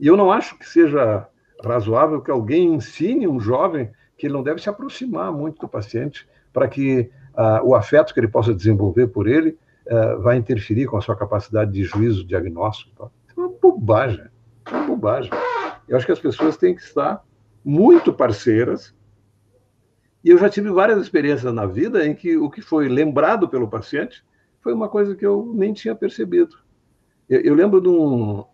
E 0.00 0.06
eu 0.06 0.16
não 0.16 0.32
acho 0.32 0.58
que 0.58 0.66
seja 0.66 1.28
razoável 1.62 2.22
que 2.22 2.30
alguém 2.30 2.74
ensine 2.74 3.28
um 3.28 3.38
jovem 3.38 3.90
que 4.16 4.26
ele 4.26 4.34
não 4.34 4.42
deve 4.42 4.60
se 4.60 4.68
aproximar 4.68 5.30
muito 5.30 5.60
do 5.60 5.68
paciente 5.68 6.26
para 6.52 6.66
que 6.66 7.10
uh, 7.34 7.64
o 7.64 7.74
afeto 7.74 8.12
que 8.12 8.20
ele 8.20 8.28
possa 8.28 8.54
desenvolver 8.54 9.08
por 9.08 9.28
ele 9.28 9.58
uh, 9.86 10.20
vai 10.22 10.36
interferir 10.36 10.86
com 10.86 10.96
a 10.96 11.00
sua 11.00 11.14
capacidade 11.14 11.72
de 11.72 11.84
juízo 11.84 12.24
diagnóstico. 12.24 13.12
Isso 13.28 13.38
é 13.38 13.44
uma 13.44 13.52
bobagem. 13.60 14.24
É 14.66 14.70
uma 14.70 14.86
bobagem. 14.86 15.30
Eu 15.88 15.96
acho 15.96 16.06
que 16.06 16.12
as 16.12 16.20
pessoas 16.20 16.56
têm 16.56 16.74
que 16.74 16.82
estar 16.82 17.24
muito 17.64 18.12
parceiras. 18.12 18.94
E 20.24 20.30
eu 20.30 20.38
já 20.38 20.48
tive 20.48 20.70
várias 20.70 21.00
experiências 21.00 21.52
na 21.52 21.66
vida 21.66 22.06
em 22.06 22.14
que 22.14 22.36
o 22.36 22.50
que 22.50 22.60
foi 22.60 22.88
lembrado 22.88 23.48
pelo 23.48 23.68
paciente 23.68 24.24
foi 24.60 24.72
uma 24.72 24.88
coisa 24.88 25.16
que 25.16 25.26
eu 25.26 25.52
nem 25.54 25.72
tinha 25.72 25.94
percebido. 25.94 26.56
Eu, 27.28 27.40
eu 27.40 27.54
lembro 27.54 27.80
de 27.80 27.88
um. 27.88 28.44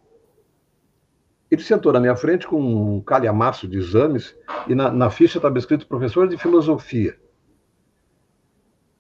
Ele 1.51 1.63
sentou 1.63 1.93
na 1.93 2.01
minha 2.01 2.17
frente 2.17 2.47
com 2.47 2.61
um 2.61 3.01
calhamaço 3.01 3.67
de 3.67 3.79
exames 3.79 4.37
e 4.67 4.75
na, 4.75 4.91
na 4.91 5.11
ficha 5.11 5.39
estava 5.39 5.59
escrito 5.59 5.87
professor 5.87 6.29
de 6.29 6.37
filosofia. 6.37 7.17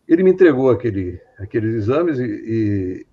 Ele 0.06 0.22
me 0.22 0.30
entregou 0.30 0.70
aquele, 0.70 1.20
aqueles 1.38 1.74
exames 1.74 2.18
e, 2.18 2.24
e, 2.24 3.06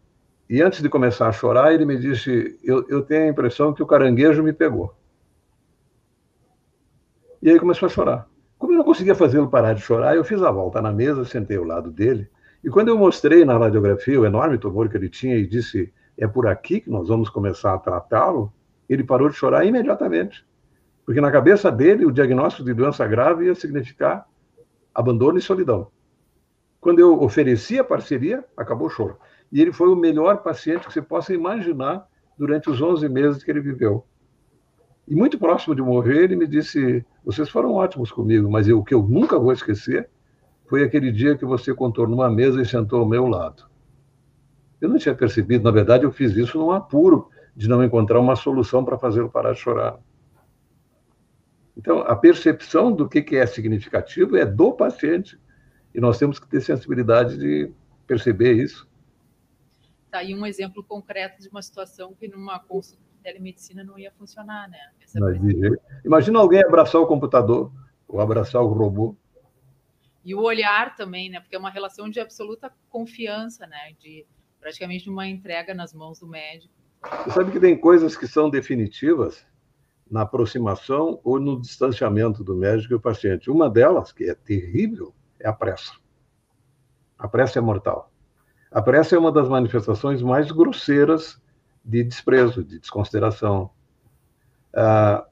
e 0.49 0.61
antes 0.61 0.81
de 0.81 0.87
começar 0.87 1.27
a 1.27 1.33
chorar, 1.33 1.73
ele 1.73 1.85
me 1.85 1.97
disse: 1.97 2.57
eu, 2.63 2.85
eu 2.87 3.01
tenho 3.01 3.23
a 3.23 3.27
impressão 3.27 3.73
que 3.73 3.83
o 3.83 3.87
caranguejo 3.87 4.41
me 4.41 4.53
pegou. 4.53 4.95
E 7.45 7.49
aí 7.51 7.59
começou 7.59 7.85
a 7.85 7.89
chorar. 7.89 8.27
Como 8.57 8.73
eu 8.73 8.77
não 8.79 8.83
conseguia 8.83 9.13
fazê-lo 9.13 9.47
parar 9.47 9.73
de 9.73 9.81
chorar, 9.81 10.15
eu 10.15 10.23
fiz 10.23 10.41
a 10.41 10.49
volta 10.49 10.81
na 10.81 10.91
mesa, 10.91 11.23
sentei 11.23 11.57
ao 11.57 11.63
lado 11.63 11.91
dele, 11.91 12.27
e 12.63 12.71
quando 12.71 12.87
eu 12.87 12.97
mostrei 12.97 13.45
na 13.45 13.55
radiografia 13.55 14.19
o 14.19 14.25
enorme 14.25 14.57
tumor 14.57 14.89
que 14.89 14.97
ele 14.97 15.07
tinha 15.07 15.37
e 15.37 15.45
disse: 15.45 15.93
é 16.17 16.27
por 16.27 16.47
aqui 16.47 16.81
que 16.81 16.89
nós 16.89 17.07
vamos 17.07 17.29
começar 17.29 17.75
a 17.75 17.77
tratá-lo, 17.77 18.51
ele 18.89 19.03
parou 19.03 19.29
de 19.29 19.35
chorar 19.35 19.63
imediatamente. 19.63 20.43
Porque 21.05 21.21
na 21.21 21.31
cabeça 21.31 21.71
dele, 21.71 22.03
o 22.03 22.11
diagnóstico 22.11 22.65
de 22.65 22.73
doença 22.73 23.05
grave 23.05 23.45
ia 23.45 23.53
significar 23.53 24.27
abandono 24.91 25.37
e 25.37 25.41
solidão. 25.41 25.91
Quando 26.81 26.97
eu 26.97 27.21
ofereci 27.21 27.77
a 27.77 27.83
parceria, 27.83 28.43
acabou 28.57 28.87
o 28.87 28.89
choro. 28.89 29.19
E 29.51 29.61
ele 29.61 29.71
foi 29.71 29.89
o 29.89 29.95
melhor 29.95 30.37
paciente 30.41 30.87
que 30.87 30.93
você 30.93 30.99
possa 30.99 31.31
imaginar 31.31 32.07
durante 32.39 32.71
os 32.71 32.81
11 32.81 33.07
meses 33.07 33.43
que 33.43 33.51
ele 33.51 33.61
viveu. 33.61 34.03
E 35.07 35.15
muito 35.15 35.37
próximo 35.37 35.75
de 35.75 35.81
morrer, 35.81 36.23
ele 36.23 36.35
me 36.35 36.47
disse: 36.47 37.05
Vocês 37.23 37.49
foram 37.49 37.73
ótimos 37.73 38.11
comigo, 38.11 38.49
mas 38.49 38.67
eu, 38.67 38.79
o 38.79 38.83
que 38.83 38.93
eu 38.93 39.03
nunca 39.03 39.37
vou 39.37 39.51
esquecer 39.51 40.09
foi 40.67 40.83
aquele 40.83 41.11
dia 41.11 41.37
que 41.37 41.45
você 41.45 41.73
contou 41.73 42.07
numa 42.07 42.29
mesa 42.29 42.61
e 42.61 42.65
sentou 42.65 42.99
ao 42.99 43.07
meu 43.07 43.27
lado. 43.27 43.69
Eu 44.81 44.89
não 44.89 44.97
tinha 44.97 45.15
percebido, 45.15 45.63
na 45.63 45.71
verdade, 45.71 46.03
eu 46.03 46.11
fiz 46.11 46.35
isso 46.35 46.57
num 46.57 46.71
apuro 46.71 47.29
de 47.55 47.69
não 47.69 47.83
encontrar 47.83 48.19
uma 48.19 48.35
solução 48.35 48.83
para 48.83 48.97
fazê-lo 48.97 49.29
parar 49.29 49.53
de 49.53 49.59
chorar. 49.59 49.99
Então, 51.77 51.99
a 51.99 52.15
percepção 52.15 52.91
do 52.91 53.07
que 53.07 53.35
é 53.35 53.45
significativo 53.45 54.35
é 54.37 54.45
do 54.45 54.73
paciente. 54.73 55.39
E 55.93 55.99
nós 55.99 56.17
temos 56.17 56.39
que 56.39 56.47
ter 56.47 56.61
sensibilidade 56.61 57.37
de 57.37 57.71
perceber 58.07 58.53
isso. 58.53 58.87
Tá 60.09 60.19
aí 60.19 60.33
um 60.33 60.45
exemplo 60.45 60.83
concreto 60.83 61.41
de 61.41 61.49
uma 61.49 61.61
situação 61.61 62.13
que 62.13 62.27
numa 62.27 62.59
consulta 62.59 63.04
telemedicina 63.25 63.83
não 63.83 63.97
ia 63.97 64.11
funcionar, 64.11 64.69
né? 64.69 64.77
Imagina 66.05 66.37
alguém 66.37 66.63
abraçar 66.63 67.01
o 67.01 67.07
computador 67.07 67.71
ou 68.07 68.21
abraçar 68.21 68.61
o 68.61 68.67
robô. 68.67 69.15
E 70.23 70.35
o 70.35 70.41
olhar 70.41 70.95
também, 70.95 71.29
né? 71.31 71.39
Porque 71.39 71.55
é 71.55 71.59
uma 71.59 71.71
relação 71.71 72.07
de 72.07 72.19
absoluta 72.19 72.71
confiança, 72.87 73.65
né? 73.65 73.93
De 73.99 74.27
praticamente 74.59 75.09
uma 75.09 75.27
entrega 75.27 75.73
nas 75.73 75.91
mãos 75.91 76.19
do 76.19 76.27
médico. 76.27 76.71
Você 77.23 77.31
sabe 77.31 77.51
que 77.51 77.59
tem 77.59 77.75
coisas 77.75 78.15
que 78.15 78.27
são 78.27 78.47
definitivas 78.47 79.43
na 80.09 80.21
aproximação 80.21 81.19
ou 81.23 81.39
no 81.39 81.59
distanciamento 81.59 82.43
do 82.43 82.55
médico 82.55 82.93
e 82.93 82.95
o 82.95 83.01
paciente. 83.01 83.49
Uma 83.49 83.69
delas, 83.69 84.11
que 84.11 84.29
é 84.29 84.35
terrível, 84.35 85.15
é 85.39 85.47
a 85.47 85.53
pressa. 85.53 85.93
A 87.17 87.27
pressa 87.27 87.57
é 87.57 87.61
mortal. 87.61 88.11
A 88.71 88.81
pressa 88.81 89.15
é 89.15 89.19
uma 89.19 89.31
das 89.31 89.49
manifestações 89.49 90.21
mais 90.21 90.51
grosseiras 90.51 91.41
de 91.85 92.03
desprezo, 92.03 92.63
de 92.63 92.79
desconsideração. 92.79 93.69
Ah, 94.73 95.25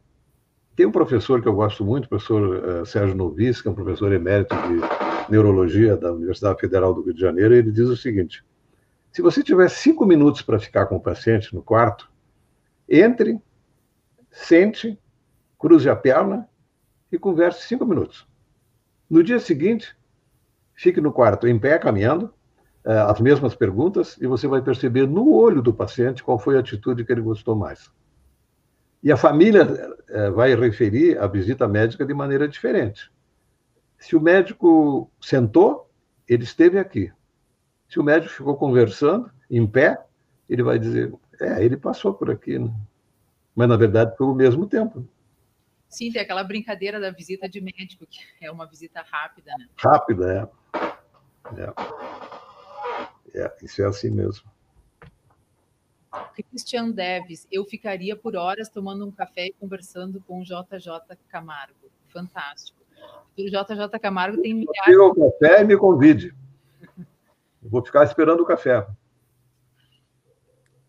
Tem 0.75 0.85
um 0.85 0.91
professor 0.91 1.41
que 1.41 1.47
eu 1.47 1.53
gosto 1.53 1.83
muito, 1.83 2.05
o 2.05 2.09
professor 2.09 2.81
uh, 2.81 2.85
Sérgio 2.85 3.15
Novis, 3.15 3.61
que 3.61 3.67
é 3.67 3.71
um 3.71 3.75
professor 3.75 4.11
emérito 4.11 4.55
de 4.55 5.31
neurologia 5.31 5.97
da 5.97 6.11
Universidade 6.11 6.59
Federal 6.59 6.93
do 6.93 7.01
Rio 7.03 7.13
de 7.13 7.21
Janeiro, 7.21 7.53
e 7.53 7.57
ele 7.57 7.71
diz 7.71 7.87
o 7.89 7.97
seguinte: 7.97 8.43
se 9.11 9.21
você 9.21 9.43
tiver 9.43 9.69
cinco 9.69 10.05
minutos 10.05 10.41
para 10.41 10.59
ficar 10.59 10.85
com 10.85 10.95
o 10.95 11.01
paciente 11.01 11.53
no 11.53 11.61
quarto, 11.61 12.09
entre, 12.89 13.39
sente, 14.31 14.99
cruze 15.59 15.89
a 15.89 15.95
perna 15.95 16.47
e 17.11 17.17
converse 17.17 17.67
cinco 17.67 17.85
minutos. 17.85 18.27
No 19.09 19.23
dia 19.23 19.39
seguinte, 19.39 19.95
fique 20.73 20.99
no 20.99 21.11
quarto 21.11 21.47
em 21.47 21.59
pé, 21.59 21.77
caminhando, 21.77 22.33
as 22.85 23.19
mesmas 23.21 23.55
perguntas, 23.55 24.17
e 24.19 24.27
você 24.27 24.47
vai 24.47 24.61
perceber 24.61 25.07
no 25.07 25.31
olho 25.31 25.61
do 25.61 25.73
paciente 25.73 26.23
qual 26.23 26.37
foi 26.37 26.57
a 26.57 26.59
atitude 26.59 27.05
que 27.05 27.11
ele 27.11 27.21
gostou 27.21 27.55
mais. 27.55 27.91
E 29.01 29.11
a 29.11 29.17
família 29.17 29.67
eh, 30.09 30.29
vai 30.29 30.55
referir 30.55 31.17
a 31.17 31.27
visita 31.27 31.67
médica 31.67 32.05
de 32.05 32.13
maneira 32.13 32.47
diferente. 32.47 33.11
Se 33.99 34.15
o 34.15 34.21
médico 34.21 35.11
sentou, 35.21 35.89
ele 36.27 36.43
esteve 36.43 36.79
aqui. 36.79 37.11
Se 37.89 37.99
o 37.99 38.03
médico 38.03 38.33
ficou 38.33 38.55
conversando, 38.55 39.29
em 39.49 39.67
pé, 39.67 40.01
ele 40.49 40.63
vai 40.63 40.79
dizer: 40.79 41.13
é, 41.39 41.63
ele 41.63 41.77
passou 41.77 42.13
por 42.13 42.31
aqui. 42.31 42.57
Né? 42.57 42.73
Mas, 43.55 43.67
na 43.67 43.77
verdade, 43.77 44.15
foi 44.17 44.27
o 44.27 44.33
mesmo 44.33 44.67
tempo. 44.67 45.07
Sim, 45.89 46.11
tem 46.11 46.21
aquela 46.21 46.43
brincadeira 46.43 46.99
da 46.99 47.11
visita 47.11 47.47
de 47.47 47.61
médico, 47.61 48.05
que 48.09 48.19
é 48.41 48.49
uma 48.49 48.65
visita 48.65 49.05
rápida, 49.09 49.51
né? 49.59 49.67
Rápida, 49.77 50.49
é. 50.75 51.61
é. 51.61 52.32
É 53.33 53.51
isso 53.61 53.81
é 53.81 53.85
assim 53.85 54.09
mesmo. 54.09 54.51
Christian 56.33 56.91
Deves, 56.91 57.47
eu 57.51 57.65
ficaria 57.65 58.15
por 58.15 58.35
horas 58.35 58.69
tomando 58.69 59.05
um 59.05 59.11
café 59.11 59.47
e 59.47 59.53
conversando 59.53 60.21
com 60.21 60.41
o 60.41 60.43
JJ 60.43 61.17
Camargo. 61.27 61.89
Fantástico. 62.09 62.77
O 63.37 63.43
JJ 63.43 63.99
Camargo 63.99 64.41
tem 64.41 64.53
milhares. 64.53 64.95
o 64.95 65.15
café 65.15 65.61
e 65.61 65.65
me 65.65 65.75
convide. 65.75 66.35
Vou 67.61 67.83
ficar 67.83 68.03
esperando 68.03 68.41
o 68.41 68.45
café. 68.45 68.85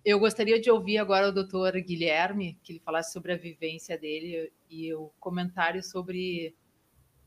Eu 0.04 0.18
gostaria 0.18 0.60
de 0.60 0.70
ouvir 0.70 0.98
agora 0.98 1.28
o 1.28 1.32
doutor 1.32 1.72
Guilherme, 1.80 2.58
que 2.62 2.72
ele 2.72 2.82
falasse 2.84 3.12
sobre 3.12 3.32
a 3.32 3.38
vivência 3.38 3.96
dele 3.96 4.52
e 4.68 4.92
o 4.92 5.10
comentário 5.18 5.82
sobre 5.82 6.54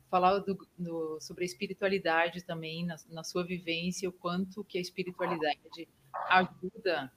falar 0.09 0.39
do, 0.39 0.57
do, 0.77 1.19
sobre 1.19 1.43
a 1.43 1.45
espiritualidade 1.45 2.43
também 2.43 2.85
na, 2.85 2.95
na, 3.09 3.23
sua 3.23 3.43
vivência, 3.43 4.07
o 4.07 4.13
quanto 4.13 4.63
que 4.63 4.77
a 4.77 4.81
espiritualidade 4.81 5.87
ajuda 6.29 7.11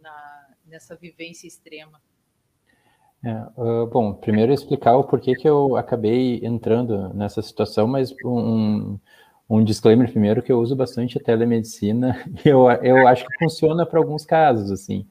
na, 0.00 0.46
nessa 0.66 0.96
vivência 0.96 1.46
extrema. 1.46 2.00
É, 3.24 3.32
uh, 3.56 3.86
bom, 3.86 4.14
primeiro 4.14 4.52
explicar 4.52 4.96
o 4.96 5.04
porquê 5.04 5.34
que 5.34 5.48
eu 5.48 5.76
acabei 5.76 6.40
entrando 6.44 7.12
nessa 7.14 7.42
situação, 7.42 7.86
mas 7.86 8.14
um, 8.24 8.98
um 9.50 9.64
disclaimer 9.64 10.10
primeiro 10.10 10.42
que 10.42 10.52
eu 10.52 10.60
uso 10.60 10.76
bastante 10.76 11.18
a 11.18 11.22
telemedicina 11.22 12.22
e 12.44 12.48
eu, 12.48 12.70
eu 12.70 13.08
acho 13.08 13.26
que 13.26 13.38
funciona 13.38 13.84
para 13.84 13.98
alguns 13.98 14.24
casos, 14.24 14.70
assim, 14.70 15.06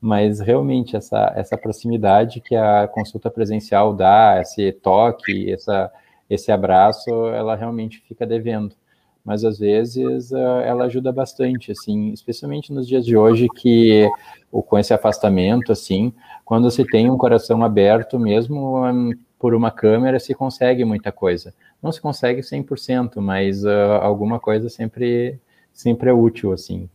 mas 0.00 0.40
realmente 0.40 0.96
essa, 0.96 1.32
essa 1.36 1.58
proximidade 1.58 2.40
que 2.40 2.56
a 2.56 2.88
consulta 2.88 3.30
presencial 3.30 3.92
dá, 3.92 4.40
esse 4.40 4.72
toque, 4.72 5.52
essa, 5.52 5.92
esse 6.30 6.50
abraço, 6.52 7.10
ela 7.26 7.54
realmente 7.56 8.00
fica 8.08 8.24
devendo. 8.24 8.74
Mas 9.22 9.44
às 9.44 9.58
vezes 9.58 10.32
ah, 10.32 10.62
ela 10.64 10.84
ajuda 10.84 11.12
bastante, 11.12 11.72
assim, 11.72 12.10
especialmente 12.12 12.72
nos 12.72 12.88
dias 12.88 13.04
de 13.04 13.16
hoje 13.16 13.48
que 13.48 14.08
com 14.50 14.78
esse 14.78 14.94
afastamento, 14.94 15.72
assim, 15.72 16.12
quando 16.44 16.70
se 16.70 16.84
tem 16.86 17.10
um 17.10 17.18
coração 17.18 17.62
aberto 17.62 18.18
mesmo 18.18 18.82
hum, 18.86 19.12
por 19.38 19.54
uma 19.54 19.70
câmera, 19.70 20.18
se 20.18 20.34
consegue 20.34 20.84
muita 20.84 21.12
coisa 21.12 21.52
não 21.82 21.90
se 21.90 22.00
consegue 22.00 22.42
100%, 22.42 23.20
mas 23.20 23.64
uh, 23.64 23.98
alguma 24.00 24.38
coisa 24.38 24.68
sempre, 24.68 25.38
sempre 25.72 26.10
é 26.10 26.12
útil, 26.12 26.52
assim. 26.52 26.88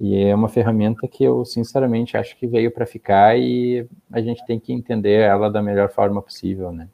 E 0.00 0.16
é 0.24 0.34
uma 0.34 0.48
ferramenta 0.48 1.06
que 1.06 1.22
eu, 1.22 1.44
sinceramente, 1.44 2.16
acho 2.16 2.36
que 2.36 2.46
veio 2.46 2.72
para 2.72 2.84
ficar 2.84 3.38
e 3.38 3.86
a 4.10 4.20
gente 4.20 4.44
tem 4.44 4.58
que 4.58 4.72
entender 4.72 5.20
ela 5.20 5.48
da 5.48 5.62
melhor 5.62 5.90
forma 5.90 6.20
possível, 6.20 6.72
né? 6.72 6.88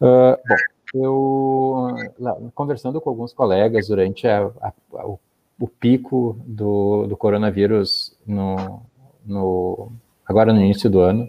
Uh, 0.00 0.38
bom, 0.48 0.56
eu, 0.94 1.88
conversando 2.54 3.00
com 3.00 3.10
alguns 3.10 3.32
colegas 3.32 3.88
durante 3.88 4.26
a, 4.26 4.50
a, 4.60 4.72
o, 5.06 5.18
o, 5.58 5.68
pico 5.68 6.38
do, 6.46 7.06
do 7.06 7.16
coronavírus 7.16 8.16
no, 8.26 8.82
no, 9.24 9.92
agora 10.26 10.52
no 10.52 10.60
início 10.60 10.88
do 10.88 11.00
ano, 11.00 11.28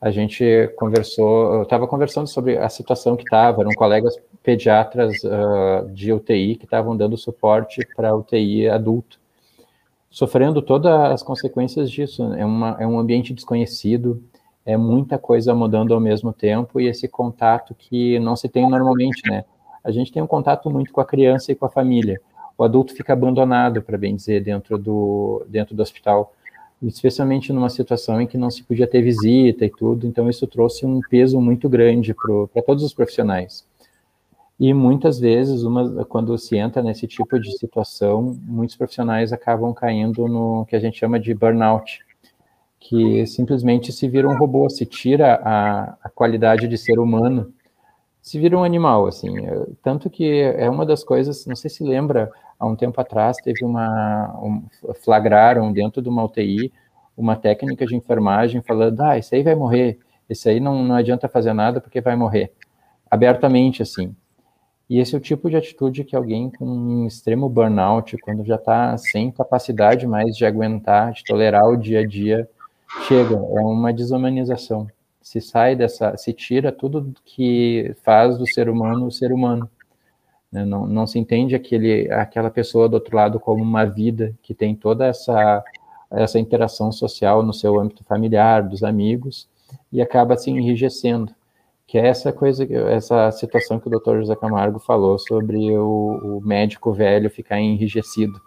a 0.00 0.10
gente 0.10 0.68
conversou, 0.76 1.54
eu 1.54 1.62
estava 1.62 1.86
conversando 1.86 2.28
sobre 2.28 2.56
a 2.56 2.68
situação 2.68 3.16
que 3.16 3.24
estava, 3.24 3.62
eram 3.62 3.72
colegas 3.72 4.16
pediatras 4.42 5.16
uh, 5.24 5.88
de 5.92 6.12
UTI 6.12 6.56
que 6.56 6.64
estavam 6.64 6.96
dando 6.96 7.16
suporte 7.16 7.80
para 7.96 8.14
UTI 8.14 8.68
adulto, 8.68 9.18
sofrendo 10.10 10.62
todas 10.62 10.92
as 10.92 11.22
consequências 11.22 11.90
disso. 11.90 12.22
É, 12.34 12.44
uma, 12.44 12.76
é 12.78 12.86
um 12.86 12.98
ambiente 12.98 13.34
desconhecido, 13.34 14.22
é 14.68 14.76
muita 14.76 15.16
coisa 15.16 15.54
mudando 15.54 15.94
ao 15.94 16.00
mesmo 16.00 16.30
tempo 16.30 16.78
e 16.78 16.88
esse 16.88 17.08
contato 17.08 17.74
que 17.74 18.18
não 18.18 18.36
se 18.36 18.50
tem 18.50 18.68
normalmente, 18.68 19.22
né? 19.26 19.46
A 19.82 19.90
gente 19.90 20.12
tem 20.12 20.22
um 20.22 20.26
contato 20.26 20.68
muito 20.68 20.92
com 20.92 21.00
a 21.00 21.06
criança 21.06 21.50
e 21.50 21.54
com 21.54 21.64
a 21.64 21.70
família. 21.70 22.20
O 22.56 22.62
adulto 22.62 22.92
fica 22.92 23.14
abandonado, 23.14 23.80
para 23.80 23.96
bem 23.96 24.14
dizer, 24.14 24.42
dentro 24.42 24.76
do, 24.76 25.42
dentro 25.48 25.74
do 25.74 25.80
hospital 25.80 26.34
especialmente 26.82 27.50
numa 27.50 27.70
situação 27.70 28.20
em 28.20 28.26
que 28.26 28.36
não 28.36 28.50
se 28.50 28.62
podia 28.62 28.86
ter 28.86 29.02
visita 29.02 29.64
e 29.64 29.70
tudo, 29.70 30.06
então 30.06 30.28
isso 30.28 30.46
trouxe 30.46 30.86
um 30.86 31.00
peso 31.00 31.40
muito 31.40 31.66
grande 31.68 32.14
para 32.14 32.62
todos 32.62 32.84
os 32.84 32.94
profissionais. 32.94 33.66
E 34.60 34.72
muitas 34.74 35.18
vezes, 35.18 35.62
uma, 35.62 36.04
quando 36.04 36.36
se 36.36 36.56
entra 36.56 36.82
nesse 36.82 37.06
tipo 37.06 37.40
de 37.40 37.56
situação, 37.58 38.38
muitos 38.42 38.76
profissionais 38.76 39.32
acabam 39.32 39.72
caindo 39.72 40.28
no 40.28 40.66
que 40.66 40.76
a 40.76 40.78
gente 40.78 40.98
chama 40.98 41.18
de 41.18 41.34
burnout, 41.34 42.00
que 42.80 43.26
simplesmente 43.26 43.92
se 43.92 44.08
vira 44.08 44.28
um 44.28 44.36
robô, 44.36 44.68
se 44.70 44.86
tira 44.86 45.40
a, 45.44 45.96
a 46.02 46.08
qualidade 46.08 46.68
de 46.68 46.78
ser 46.78 46.98
humano, 46.98 47.52
se 48.22 48.38
vira 48.38 48.56
um 48.56 48.64
animal, 48.64 49.06
assim. 49.06 49.34
Tanto 49.82 50.08
que 50.10 50.40
é 50.40 50.68
uma 50.68 50.86
das 50.86 51.02
coisas, 51.02 51.46
não 51.46 51.56
sei 51.56 51.70
se 51.70 51.82
lembra, 51.82 52.30
há 52.58 52.66
um 52.66 52.76
tempo 52.76 53.00
atrás 53.00 53.36
teve 53.38 53.64
uma 53.64 54.38
um, 54.42 54.62
flagraram 55.02 55.72
dentro 55.72 56.02
de 56.02 56.08
uma 56.08 56.24
UTI 56.24 56.72
uma 57.18 57.34
técnica 57.34 57.84
de 57.84 57.96
enfermagem 57.96 58.62
falando, 58.62 59.00
ah, 59.00 59.18
esse 59.18 59.34
aí 59.34 59.42
vai 59.42 59.56
morrer, 59.56 59.98
esse 60.30 60.48
aí 60.48 60.60
não, 60.60 60.84
não 60.84 60.94
adianta 60.94 61.28
fazer 61.28 61.52
nada 61.52 61.80
porque 61.80 62.00
vai 62.00 62.14
morrer, 62.14 62.52
abertamente 63.10 63.82
assim. 63.82 64.14
E 64.88 65.00
esse 65.00 65.14
é 65.14 65.18
o 65.18 65.20
tipo 65.20 65.50
de 65.50 65.56
atitude 65.56 66.04
que 66.04 66.14
alguém 66.14 66.48
com 66.48 66.64
um 66.64 67.06
extremo 67.06 67.48
burnout, 67.48 68.16
quando 68.18 68.44
já 68.44 68.54
está 68.54 68.96
sem 68.96 69.32
capacidade 69.32 70.06
mais 70.06 70.36
de 70.36 70.46
aguentar, 70.46 71.12
de 71.12 71.24
tolerar 71.24 71.68
o 71.68 71.76
dia 71.76 72.00
a 72.00 72.06
dia, 72.06 72.48
chega. 73.06 73.34
É 73.34 73.60
uma 73.60 73.92
desumanização. 73.92 74.86
Se 75.20 75.40
sai 75.40 75.76
dessa, 75.76 76.16
se 76.16 76.32
tira 76.32 76.72
tudo 76.72 77.14
que 77.24 77.94
faz 78.02 78.38
do 78.38 78.46
ser 78.46 78.68
humano 78.68 79.06
o 79.06 79.12
ser 79.12 79.32
humano. 79.32 79.68
Né? 80.50 80.64
Não, 80.64 80.86
não 80.86 81.06
se 81.06 81.18
entende 81.18 81.54
aquele, 81.54 82.10
aquela 82.10 82.50
pessoa 82.50 82.88
do 82.88 82.94
outro 82.94 83.14
lado 83.14 83.38
como 83.38 83.62
uma 83.62 83.84
vida 83.84 84.34
que 84.42 84.54
tem 84.54 84.74
toda 84.74 85.06
essa, 85.06 85.62
essa 86.10 86.38
interação 86.38 86.90
social 86.90 87.42
no 87.42 87.52
seu 87.52 87.78
âmbito 87.78 88.04
familiar, 88.04 88.62
dos 88.62 88.82
amigos, 88.82 89.48
e 89.92 90.00
acaba 90.00 90.36
se 90.36 90.50
enrijecendo. 90.50 91.34
Que 91.86 91.98
é 91.98 92.06
essa 92.06 92.32
coisa, 92.32 92.66
essa 92.90 93.30
situação 93.32 93.80
que 93.80 93.88
o 93.88 93.90
Dr. 93.90 94.18
José 94.18 94.36
Camargo 94.36 94.78
falou 94.78 95.18
sobre 95.18 95.76
o, 95.76 96.38
o 96.38 96.40
médico 96.46 96.92
velho 96.92 97.30
ficar 97.30 97.60
enrijecido. 97.60 98.38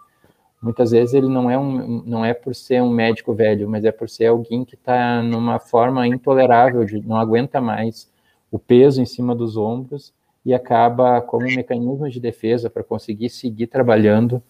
Muitas 0.62 0.92
vezes 0.92 1.12
ele 1.12 1.26
não 1.28 1.50
é, 1.50 1.58
um, 1.58 2.04
não 2.06 2.24
é 2.24 2.32
por 2.32 2.54
ser 2.54 2.80
um 2.80 2.88
médico 2.88 3.34
velho, 3.34 3.68
mas 3.68 3.84
é 3.84 3.90
por 3.90 4.08
ser 4.08 4.26
alguém 4.26 4.64
que 4.64 4.76
está 4.76 5.20
numa 5.20 5.58
forma 5.58 6.06
intolerável, 6.06 6.84
de 6.84 7.00
não 7.00 7.16
aguenta 7.16 7.60
mais 7.60 8.08
o 8.48 8.60
peso 8.60 9.02
em 9.02 9.06
cima 9.06 9.34
dos 9.34 9.56
ombros 9.56 10.14
e 10.46 10.54
acaba, 10.54 11.20
como 11.20 11.46
um 11.46 11.54
mecanismo 11.54 12.08
de 12.08 12.20
defesa 12.20 12.70
para 12.70 12.84
conseguir 12.84 13.28
seguir 13.28 13.66
trabalhando, 13.66 14.40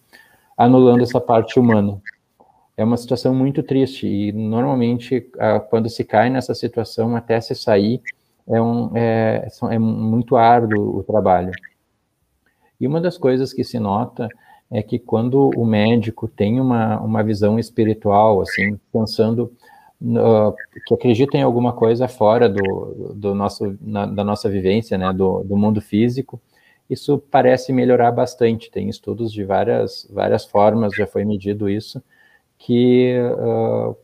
anulando 0.55 1.01
essa 1.01 1.19
parte 1.19 1.59
humana. 1.59 1.99
É 2.77 2.83
uma 2.83 2.97
situação 2.97 3.33
muito 3.33 3.63
triste 3.63 4.07
e, 4.07 4.31
normalmente, 4.31 5.27
quando 5.69 5.89
se 5.89 6.03
cai 6.03 6.29
nessa 6.29 6.53
situação, 6.53 7.15
até 7.15 7.41
se 7.41 7.55
sair, 7.55 8.01
é, 8.47 8.61
um, 8.61 8.95
é, 8.95 9.47
é 9.71 9.79
muito 9.79 10.35
árduo 10.35 10.99
o 10.99 11.03
trabalho. 11.03 11.51
E 12.79 12.85
uma 12.85 13.01
das 13.01 13.17
coisas 13.17 13.51
que 13.51 13.63
se 13.63 13.79
nota 13.79 14.27
é 14.73 14.81
que 14.81 14.97
quando 14.97 15.51
o 15.55 15.63
médico 15.63 16.27
tem 16.27 16.59
uma, 16.59 16.99
uma 16.99 17.23
visão 17.23 17.59
espiritual, 17.59 18.41
assim, 18.41 18.79
pensando 18.91 19.53
que 20.87 20.93
acreditam 20.95 21.39
em 21.39 21.43
alguma 21.43 21.71
coisa 21.71 22.07
fora 22.07 22.49
do, 22.49 23.13
do 23.15 23.35
nosso, 23.35 23.77
na, 23.79 24.07
da 24.07 24.23
nossa 24.23 24.49
vivência, 24.49 24.97
né, 24.97 25.13
do, 25.13 25.43
do 25.43 25.55
mundo 25.55 25.79
físico, 25.79 26.41
isso 26.89 27.19
parece 27.29 27.71
melhorar 27.71 28.11
bastante. 28.11 28.71
Tem 28.71 28.89
estudos 28.89 29.31
de 29.31 29.43
várias, 29.43 30.09
várias 30.11 30.43
formas, 30.43 30.93
já 30.95 31.05
foi 31.05 31.23
medido 31.23 31.69
isso, 31.69 32.01
que 32.57 33.15
uh, 33.37 33.95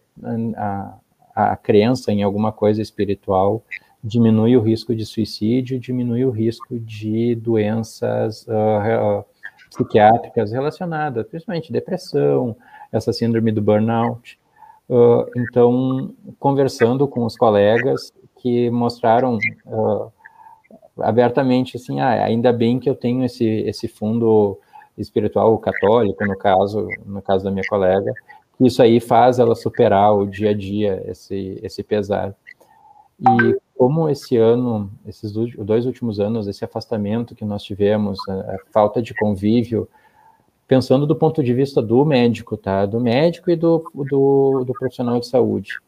a, 0.56 1.00
a 1.34 1.56
crença 1.58 2.12
em 2.12 2.22
alguma 2.22 2.52
coisa 2.52 2.80
espiritual 2.80 3.64
diminui 4.04 4.56
o 4.56 4.62
risco 4.62 4.96
de 4.96 5.04
suicídio, 5.04 5.80
diminui 5.80 6.24
o 6.24 6.30
risco 6.30 6.80
de 6.80 7.34
doenças 7.34 8.46
uh, 8.48 9.26
psiquiátricas 9.70 10.52
relacionadas, 10.52 11.28
principalmente 11.28 11.72
depressão, 11.72 12.56
essa 12.92 13.14
síndrome 13.14 13.52
do 13.52 13.62
burnout. 13.62 14.40
Uh, 14.90 15.26
então, 15.38 16.14
conversando 16.40 17.08
com 17.08 17.24
os 17.24 17.36
colegas 17.36 18.12
que 18.38 18.70
mostraram 18.72 19.38
uh, 19.68 20.12
abertamente 21.00 21.78
assim, 21.78 22.00
ah, 22.00 22.26
ainda 22.26 22.52
bem 22.52 22.80
que 22.80 22.90
eu 22.90 22.96
tenho 22.96 23.24
esse 23.24 23.46
esse 23.46 23.88
fundo 23.88 24.58
espiritual 24.98 25.58
católico, 25.60 26.26
no 26.26 26.36
caso, 26.36 26.88
no 27.06 27.22
caso 27.22 27.46
da 27.46 27.52
minha 27.52 27.64
colega, 27.70 28.12
isso 28.60 28.82
aí 28.82 29.00
faz 29.00 29.40
ela 29.40 29.56
superar 29.56 30.14
o 30.14 30.26
dia 30.26 30.50
a 30.50 30.54
dia 30.54 31.04
esse 31.06 31.60
esse 31.64 31.84
pesar. 31.84 32.36
E 33.20 33.58
como 33.80 34.10
esse 34.10 34.36
ano, 34.36 34.92
esses 35.08 35.32
dois 35.32 35.86
últimos 35.86 36.20
anos, 36.20 36.50
esse 36.50 36.66
afastamento 36.66 37.34
que 37.34 37.46
nós 37.46 37.64
tivemos, 37.64 38.20
a, 38.28 38.58
falta 38.74 39.02
de 39.02 39.14
convívio, 39.14 39.88
pensando 40.68 41.08
do 41.08 41.16
ponto 41.16 41.42
de 41.42 41.54
vista 41.54 41.82
do 41.82 42.04
médico, 42.04 42.58
tá? 42.58 42.86
Do 42.86 43.00
médico 43.00 43.50
e 43.50 43.56
do, 43.56 43.82
do, 43.96 44.66
do 44.66 44.74
profissional 44.74 45.18
de 45.22 45.28
saúde. 45.28 45.80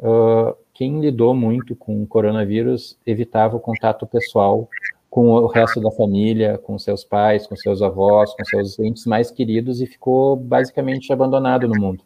Uh, 0.00 0.56
quem 0.72 1.00
lidou 1.00 1.34
muito 1.34 1.76
com 1.76 2.02
o 2.02 2.06
coronavírus 2.06 2.96
evitava 3.06 3.58
o 3.58 3.60
contato 3.60 4.06
pessoal 4.06 4.66
com 5.10 5.28
o 5.28 5.46
resto 5.48 5.82
da 5.82 5.90
família, 5.90 6.56
com 6.56 6.78
seus 6.78 7.04
pais, 7.04 7.46
com 7.46 7.54
seus 7.56 7.82
avós, 7.82 8.34
com 8.34 8.44
seus 8.46 8.78
entes 8.78 9.04
mais 9.04 9.30
queridos 9.30 9.82
e 9.82 9.86
ficou 9.86 10.34
basicamente 10.34 11.12
abandonado 11.12 11.68
no 11.68 11.78
mundo. 11.78 12.02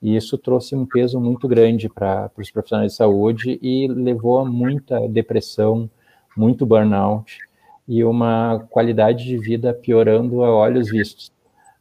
E 0.00 0.16
isso 0.16 0.38
trouxe 0.38 0.76
um 0.76 0.86
peso 0.86 1.20
muito 1.20 1.48
grande 1.48 1.88
para 1.88 2.30
os 2.36 2.50
profissionais 2.50 2.92
de 2.92 2.96
saúde 2.96 3.58
e 3.60 3.88
levou 3.88 4.38
a 4.38 4.44
muita 4.44 5.08
depressão, 5.08 5.90
muito 6.36 6.64
burnout 6.64 7.38
e 7.86 8.04
uma 8.04 8.64
qualidade 8.70 9.24
de 9.24 9.36
vida 9.36 9.74
piorando 9.74 10.44
a 10.44 10.54
olhos 10.54 10.90
vistos. 10.90 11.32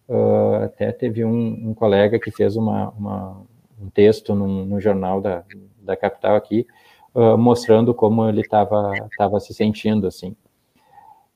Uh, 0.08 0.64
até 0.64 0.92
teve 0.92 1.26
um, 1.26 1.70
um, 1.70 1.74
colega 1.74 2.18
que 2.18 2.32
fez 2.32 2.56
uma, 2.56 2.90
uma, 2.92 3.42
um 3.80 3.90
texto 3.90 4.34
num, 4.34 4.80
jornal 4.80 5.20
da, 5.20 5.44
da 5.82 5.98
capital 5.98 6.36
aqui, 6.38 6.66
uh, 7.14 7.38
mostrando 7.38 7.94
como 7.94 8.28
ele 8.28 8.42
estava 8.42 9.40
se 9.40 9.54
sentindo 9.54 10.08
assim. 10.08 10.36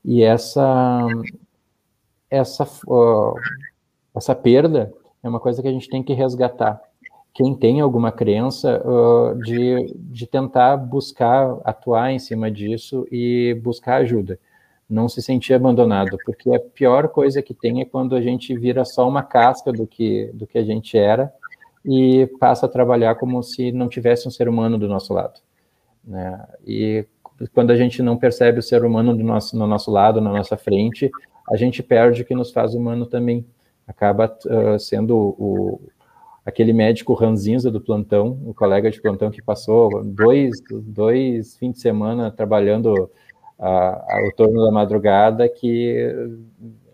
E 0.03 0.23
essa 0.23 1.05
essa 2.29 2.63
uh, 2.87 3.35
essa 4.15 4.33
perda 4.33 4.91
é 5.23 5.29
uma 5.29 5.39
coisa 5.39 5.61
que 5.61 5.67
a 5.67 5.71
gente 5.71 5.89
tem 5.89 6.01
que 6.03 6.13
resgatar. 6.13 6.81
Quem 7.33 7.55
tem 7.55 7.79
alguma 7.79 8.11
crença, 8.11 8.81
uh, 8.85 9.41
de, 9.41 9.93
de 9.95 10.27
tentar 10.27 10.75
buscar 10.77 11.57
atuar 11.63 12.11
em 12.11 12.19
cima 12.19 12.51
disso 12.51 13.07
e 13.11 13.53
buscar 13.63 13.97
ajuda. 13.97 14.37
Não 14.89 15.07
se 15.07 15.21
sentir 15.21 15.53
abandonado, 15.53 16.17
porque 16.25 16.53
a 16.53 16.59
pior 16.59 17.07
coisa 17.07 17.41
que 17.41 17.53
tem 17.53 17.79
é 17.79 17.85
quando 17.85 18.15
a 18.15 18.21
gente 18.21 18.57
vira 18.57 18.83
só 18.83 19.07
uma 19.07 19.23
casca 19.23 19.71
do 19.71 19.87
que, 19.87 20.29
do 20.33 20.45
que 20.45 20.57
a 20.57 20.63
gente 20.63 20.97
era 20.97 21.31
e 21.85 22.27
passa 22.39 22.65
a 22.65 22.69
trabalhar 22.69 23.15
como 23.15 23.41
se 23.41 23.71
não 23.71 23.87
tivesse 23.87 24.27
um 24.27 24.31
ser 24.31 24.49
humano 24.49 24.77
do 24.77 24.89
nosso 24.89 25.13
lado. 25.13 25.39
Né? 26.03 26.45
E 26.67 27.05
quando 27.53 27.71
a 27.71 27.77
gente 27.77 28.03
não 28.03 28.17
percebe 28.17 28.59
o 28.59 28.63
ser 28.63 28.83
humano 28.83 29.15
do 29.15 29.23
nosso, 29.23 29.57
no 29.57 29.65
nosso 29.65 29.89
lado, 29.89 30.19
na 30.19 30.31
nossa 30.31 30.57
frente, 30.57 31.09
a 31.49 31.55
gente 31.55 31.81
perde 31.81 32.21
o 32.21 32.25
que 32.25 32.35
nos 32.35 32.51
faz 32.51 32.75
humano 32.75 33.05
também 33.05 33.45
acaba 33.91 34.33
uh, 34.45 34.79
sendo 34.79 35.17
o, 35.17 35.81
aquele 36.45 36.73
médico 36.73 37.13
ranzinza 37.13 37.69
do 37.69 37.81
plantão, 37.81 38.39
o 38.45 38.53
colega 38.53 38.89
de 38.89 39.01
plantão 39.01 39.29
que 39.29 39.41
passou 39.41 40.03
dois, 40.03 40.61
dois 40.71 41.57
fins 41.57 41.73
de 41.73 41.79
semana 41.81 42.31
trabalhando 42.31 43.11
ao 43.59 44.31
torno 44.35 44.63
da 44.65 44.71
madrugada, 44.71 45.47
que 45.47 45.95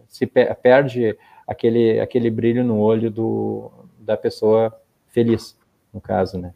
se 0.10 0.28
perde 0.28 1.18
aquele, 1.48 1.98
aquele 2.02 2.30
brilho 2.30 2.62
no 2.62 2.80
olho 2.80 3.10
do, 3.10 3.72
da 4.00 4.18
pessoa 4.18 4.74
feliz, 5.08 5.58
no 5.94 6.02
caso, 6.02 6.38
né? 6.38 6.54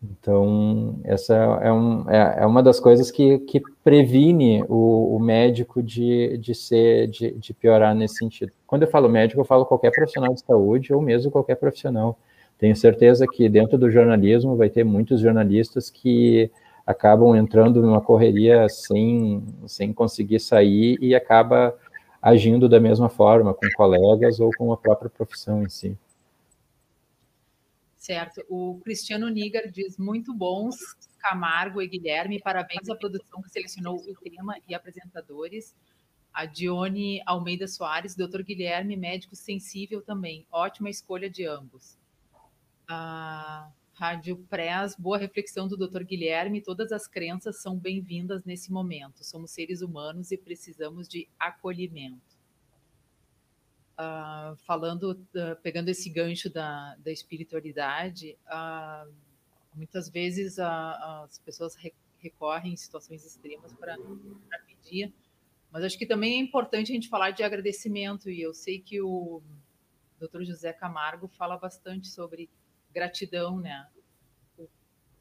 Então, 0.00 1.00
essa 1.02 1.34
é, 1.34 1.72
um, 1.72 2.08
é, 2.08 2.42
é, 2.42 2.46
uma 2.46 2.62
das 2.62 2.78
coisas 2.78 3.10
que, 3.10 3.38
que 3.40 3.60
previne 3.82 4.62
o, 4.68 5.16
o 5.16 5.18
médico 5.18 5.82
de, 5.82 6.38
de 6.38 6.54
ser, 6.54 7.08
de, 7.08 7.32
de, 7.32 7.52
piorar 7.52 7.94
nesse 7.96 8.16
sentido. 8.16 8.52
Quando 8.64 8.82
eu 8.82 8.88
falo 8.88 9.08
médico, 9.08 9.40
eu 9.40 9.44
falo 9.44 9.66
qualquer 9.66 9.90
profissional 9.90 10.32
de 10.32 10.40
saúde 10.40 10.92
ou 10.94 11.02
mesmo 11.02 11.32
qualquer 11.32 11.56
profissional. 11.56 12.16
Tenho 12.58 12.76
certeza 12.76 13.26
que 13.26 13.48
dentro 13.48 13.76
do 13.76 13.90
jornalismo 13.90 14.56
vai 14.56 14.70
ter 14.70 14.84
muitos 14.84 15.20
jornalistas 15.20 15.90
que 15.90 16.50
acabam 16.86 17.34
entrando 17.36 17.82
numa 17.82 18.00
correria 18.00 18.68
sem, 18.68 19.42
sem 19.66 19.92
conseguir 19.92 20.38
sair 20.38 20.96
e 21.00 21.14
acaba 21.14 21.74
agindo 22.22 22.68
da 22.68 22.78
mesma 22.78 23.08
forma 23.08 23.52
com 23.52 23.66
colegas 23.76 24.38
ou 24.38 24.50
com 24.56 24.72
a 24.72 24.76
própria 24.76 25.10
profissão 25.10 25.62
em 25.62 25.68
si. 25.68 25.96
Certo. 27.98 28.44
O 28.48 28.80
Cristiano 28.84 29.28
Nigar 29.28 29.68
diz 29.70 29.98
muito 29.98 30.32
bons, 30.32 30.76
Camargo 31.18 31.82
e 31.82 31.88
Guilherme, 31.88 32.40
parabéns 32.40 32.88
à 32.88 32.94
produção 32.94 33.42
que 33.42 33.50
selecionou 33.50 33.96
o 33.96 34.14
tema 34.14 34.56
e 34.68 34.74
apresentadores. 34.74 35.74
A 36.32 36.46
Dione 36.46 37.20
Almeida 37.26 37.66
Soares, 37.66 38.14
doutor 38.14 38.44
Guilherme, 38.44 38.96
médico 38.96 39.34
sensível 39.34 40.00
também. 40.00 40.46
Ótima 40.52 40.88
escolha 40.88 41.28
de 41.28 41.44
ambos. 41.44 41.98
A 42.86 43.68
Rádio 43.94 44.36
Press, 44.48 44.94
boa 44.96 45.18
reflexão 45.18 45.66
do 45.66 45.76
doutor 45.76 46.04
Guilherme. 46.04 46.62
Todas 46.62 46.92
as 46.92 47.08
crenças 47.08 47.60
são 47.60 47.76
bem-vindas 47.76 48.44
nesse 48.44 48.70
momento. 48.70 49.24
Somos 49.24 49.50
seres 49.50 49.82
humanos 49.82 50.30
e 50.30 50.38
precisamos 50.38 51.08
de 51.08 51.28
acolhimento 51.36 52.37
uh, 53.98 54.56
falando, 54.58 55.12
uh, 55.12 55.60
pegando 55.62 55.88
esse 55.88 56.08
gancho 56.08 56.48
da, 56.48 56.94
da 56.96 57.10
espiritualidade, 57.10 58.38
uh, 58.46 59.12
muitas 59.74 60.08
vezes 60.08 60.58
as 60.58 61.38
pessoas 61.38 61.74
re 61.74 61.92
recorrem 62.20 62.72
em 62.72 62.76
situações 62.76 63.24
extremas 63.24 63.72
para 63.74 63.96
pedir, 64.66 65.14
mas 65.70 65.84
acho 65.84 65.96
que 65.96 66.04
também 66.04 66.40
é 66.40 66.42
importante 66.42 66.90
a 66.90 66.94
gente 66.94 67.08
falar 67.08 67.30
de 67.30 67.44
agradecimento, 67.44 68.28
e 68.28 68.42
eu 68.42 68.52
sei 68.52 68.80
que 68.80 69.00
o 69.00 69.40
Dr. 70.18 70.42
José 70.42 70.72
Camargo 70.72 71.28
fala 71.28 71.56
bastante 71.56 72.08
sobre 72.08 72.50
gratidão, 72.92 73.60
né? 73.60 73.88
O 74.58 74.68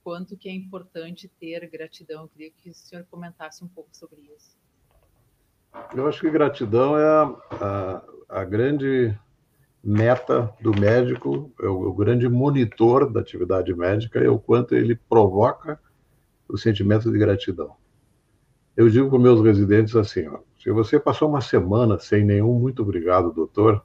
quanto 0.03 0.35
que 0.35 0.49
é 0.49 0.51
importante 0.51 1.27
ter 1.27 1.69
gratidão. 1.69 2.23
Eu 2.23 2.29
queria 2.29 2.49
que 2.49 2.71
o 2.71 2.73
senhor 2.73 3.05
comentasse 3.05 3.63
um 3.63 3.67
pouco 3.67 3.95
sobre 3.95 4.21
isso. 4.35 4.56
Eu 5.95 6.07
acho 6.07 6.21
que 6.21 6.29
gratidão 6.29 6.97
é 6.97 7.05
a, 7.05 7.35
a, 7.61 8.03
a 8.41 8.43
grande 8.43 9.17
meta 9.83 10.53
do 10.61 10.77
médico, 10.77 11.51
é 11.61 11.67
o, 11.67 11.89
o, 11.89 11.93
grande 11.93 12.27
monitor 12.27 13.09
da 13.11 13.21
atividade 13.21 13.73
médica 13.73 14.19
é 14.19 14.29
o 14.29 14.37
quanto 14.37 14.75
ele 14.75 14.95
provoca 14.95 15.79
o 16.47 16.57
sentimento 16.57 17.11
de 17.11 17.17
gratidão. 17.17 17.75
Eu 18.75 18.89
digo 18.89 19.09
para 19.09 19.19
meus 19.19 19.41
residentes 19.41 19.95
assim, 19.95 20.27
ó, 20.27 20.39
se 20.61 20.69
você 20.71 20.99
passou 20.99 21.29
uma 21.29 21.41
semana 21.41 21.97
sem 21.97 22.25
nenhum 22.25 22.59
muito 22.59 22.81
obrigado, 22.81 23.31
doutor, 23.31 23.83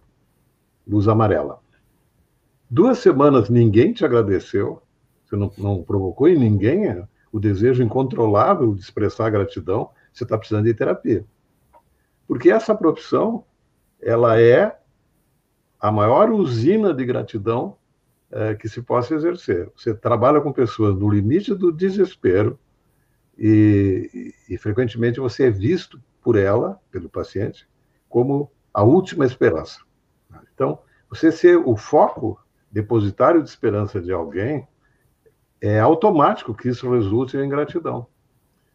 luz 0.87 1.07
amarela. 1.07 1.61
Duas 2.69 2.99
semanas 2.99 3.49
ninguém 3.49 3.93
te 3.93 4.05
agradeceu, 4.05 4.83
você 5.25 5.37
não, 5.37 5.53
não 5.57 5.83
provocou 5.83 6.29
em 6.29 6.39
ninguém 6.39 7.07
o 7.31 7.39
desejo 7.39 7.83
incontrolável 7.83 8.75
de 8.75 8.81
expressar 8.81 9.31
gratidão, 9.31 9.91
você 10.13 10.25
está 10.25 10.37
precisando 10.37 10.65
de 10.65 10.75
terapia. 10.75 11.25
Porque 12.27 12.51
essa 12.51 12.75
profissão, 12.75 13.45
ela 14.01 14.41
é 14.41 14.79
a 15.79 15.91
maior 15.91 16.31
usina 16.31 16.95
de 16.95 17.05
gratidão 17.05 17.77
é, 18.31 18.55
que 18.55 18.69
se 18.69 18.81
possa 18.81 19.15
exercer. 19.15 19.71
Você 19.77 19.93
trabalha 19.93 20.41
com 20.41 20.53
pessoas 20.53 20.97
no 20.97 21.11
limite 21.11 21.55
do 21.55 21.73
desespero 21.73 22.59
e, 23.37 24.35
e, 24.49 24.55
e 24.55 24.59
frequentemente 24.59 25.21
você 25.21 25.47
é 25.47 25.51
visto 25.51 26.01
por 26.23 26.37
ela, 26.37 26.81
pelo 26.91 27.09
paciente, 27.09 27.69
como 28.09 28.51
a 28.73 28.83
última 28.83 29.27
esperança. 29.27 29.81
Então, 30.55 30.79
você 31.11 31.31
ser 31.31 31.57
o 31.57 31.77
foco 31.77 32.41
depositário 32.71 33.43
de 33.43 33.49
esperança 33.49 34.01
de 34.01 34.13
alguém, 34.13 34.67
é 35.61 35.79
automático 35.79 36.55
que 36.55 36.69
isso 36.69 36.91
resulte 36.91 37.37
em 37.37 37.49
gratidão. 37.49 38.07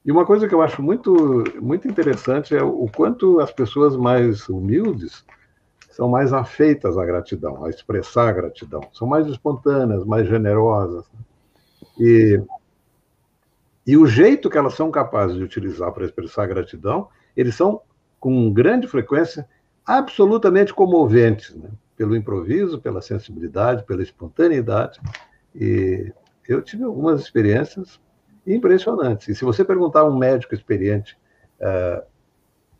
E 0.07 0.11
uma 0.11 0.25
coisa 0.25 0.47
que 0.47 0.55
eu 0.55 0.61
acho 0.61 0.81
muito, 0.81 1.43
muito 1.61 1.85
interessante 1.85 2.55
é 2.55 2.63
o 2.63 2.87
quanto 2.87 3.41
as 3.41 3.51
pessoas 3.51 3.97
mais 3.97 4.47
humildes 4.47 5.25
são 5.91 6.07
mais 6.07 6.31
afeitas 6.31 6.97
à 6.97 7.03
gratidão, 7.03 7.65
a 7.65 7.69
expressar 7.69 8.29
a 8.29 8.31
gratidão. 8.31 8.79
São 8.93 9.05
mais 9.05 9.27
espontâneas, 9.27 10.05
mais 10.05 10.25
generosas. 10.25 11.05
E, 11.99 12.41
e 13.85 13.97
o 13.97 14.07
jeito 14.07 14.49
que 14.49 14.57
elas 14.57 14.75
são 14.75 14.89
capazes 14.89 15.35
de 15.35 15.43
utilizar 15.43 15.91
para 15.91 16.05
expressar 16.05 16.47
gratidão, 16.47 17.09
eles 17.35 17.55
são, 17.55 17.81
com 18.17 18.49
grande 18.53 18.87
frequência, 18.87 19.45
absolutamente 19.85 20.73
comoventes, 20.73 21.53
né? 21.53 21.69
pelo 21.97 22.15
improviso, 22.15 22.79
pela 22.79 23.01
sensibilidade, 23.01 23.83
pela 23.83 24.03
espontaneidade. 24.03 25.01
E 25.53 26.13
eu 26.47 26.61
tive 26.61 26.85
algumas 26.85 27.19
experiências 27.19 27.99
impressionantes. 28.47 29.27
E 29.27 29.35
se 29.35 29.43
você 29.43 29.63
perguntar 29.63 30.01
a 30.01 30.05
um 30.05 30.17
médico 30.17 30.55
experiente 30.55 31.17
uh, 31.59 32.05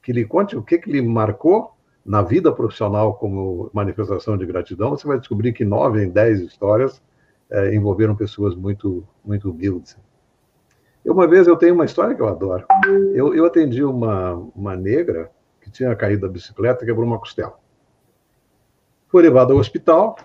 que 0.01 0.13
lhe 0.13 0.26
conte 0.26 0.55
o 0.55 0.63
que, 0.63 0.78
que 0.78 0.91
lhe 0.91 1.01
marcou 1.01 1.72
na 2.05 2.22
vida 2.22 2.51
profissional 2.51 3.15
como 3.15 3.70
manifestação 3.74 4.38
de 4.38 4.45
gratidão, 4.45 4.91
você 4.91 5.05
vai 5.05 5.20
descobrir 5.20 5.51
que 5.51 5.65
nove 5.65 6.03
em 6.03 6.09
dez 6.09 6.39
histórias 6.39 7.01
uh, 7.51 7.74
envolveram 7.74 8.15
pessoas 8.15 8.55
muito, 8.55 9.05
muito 9.26 9.51
humildes. 9.51 9.97
Uma 11.05 11.28
vez 11.28 11.47
eu 11.47 11.55
tenho 11.55 11.74
uma 11.74 11.86
história 11.86 12.13
que 12.13 12.22
eu 12.22 12.28
adoro. 12.28 12.65
Eu, 13.13 13.34
eu 13.34 13.45
atendi 13.45 13.82
uma, 13.82 14.34
uma 14.53 14.76
negra 14.76 15.32
que 15.61 15.72
tinha 15.72 15.95
caído 15.95 16.22
da 16.22 16.28
bicicleta 16.28 16.84
e 16.84 16.88
quebrou 16.88 17.05
uma 17.05 17.18
costela. 17.18 17.57
Foi 19.07 19.24
levado 19.24 19.53
ao 19.53 19.59
hospital 19.59 20.18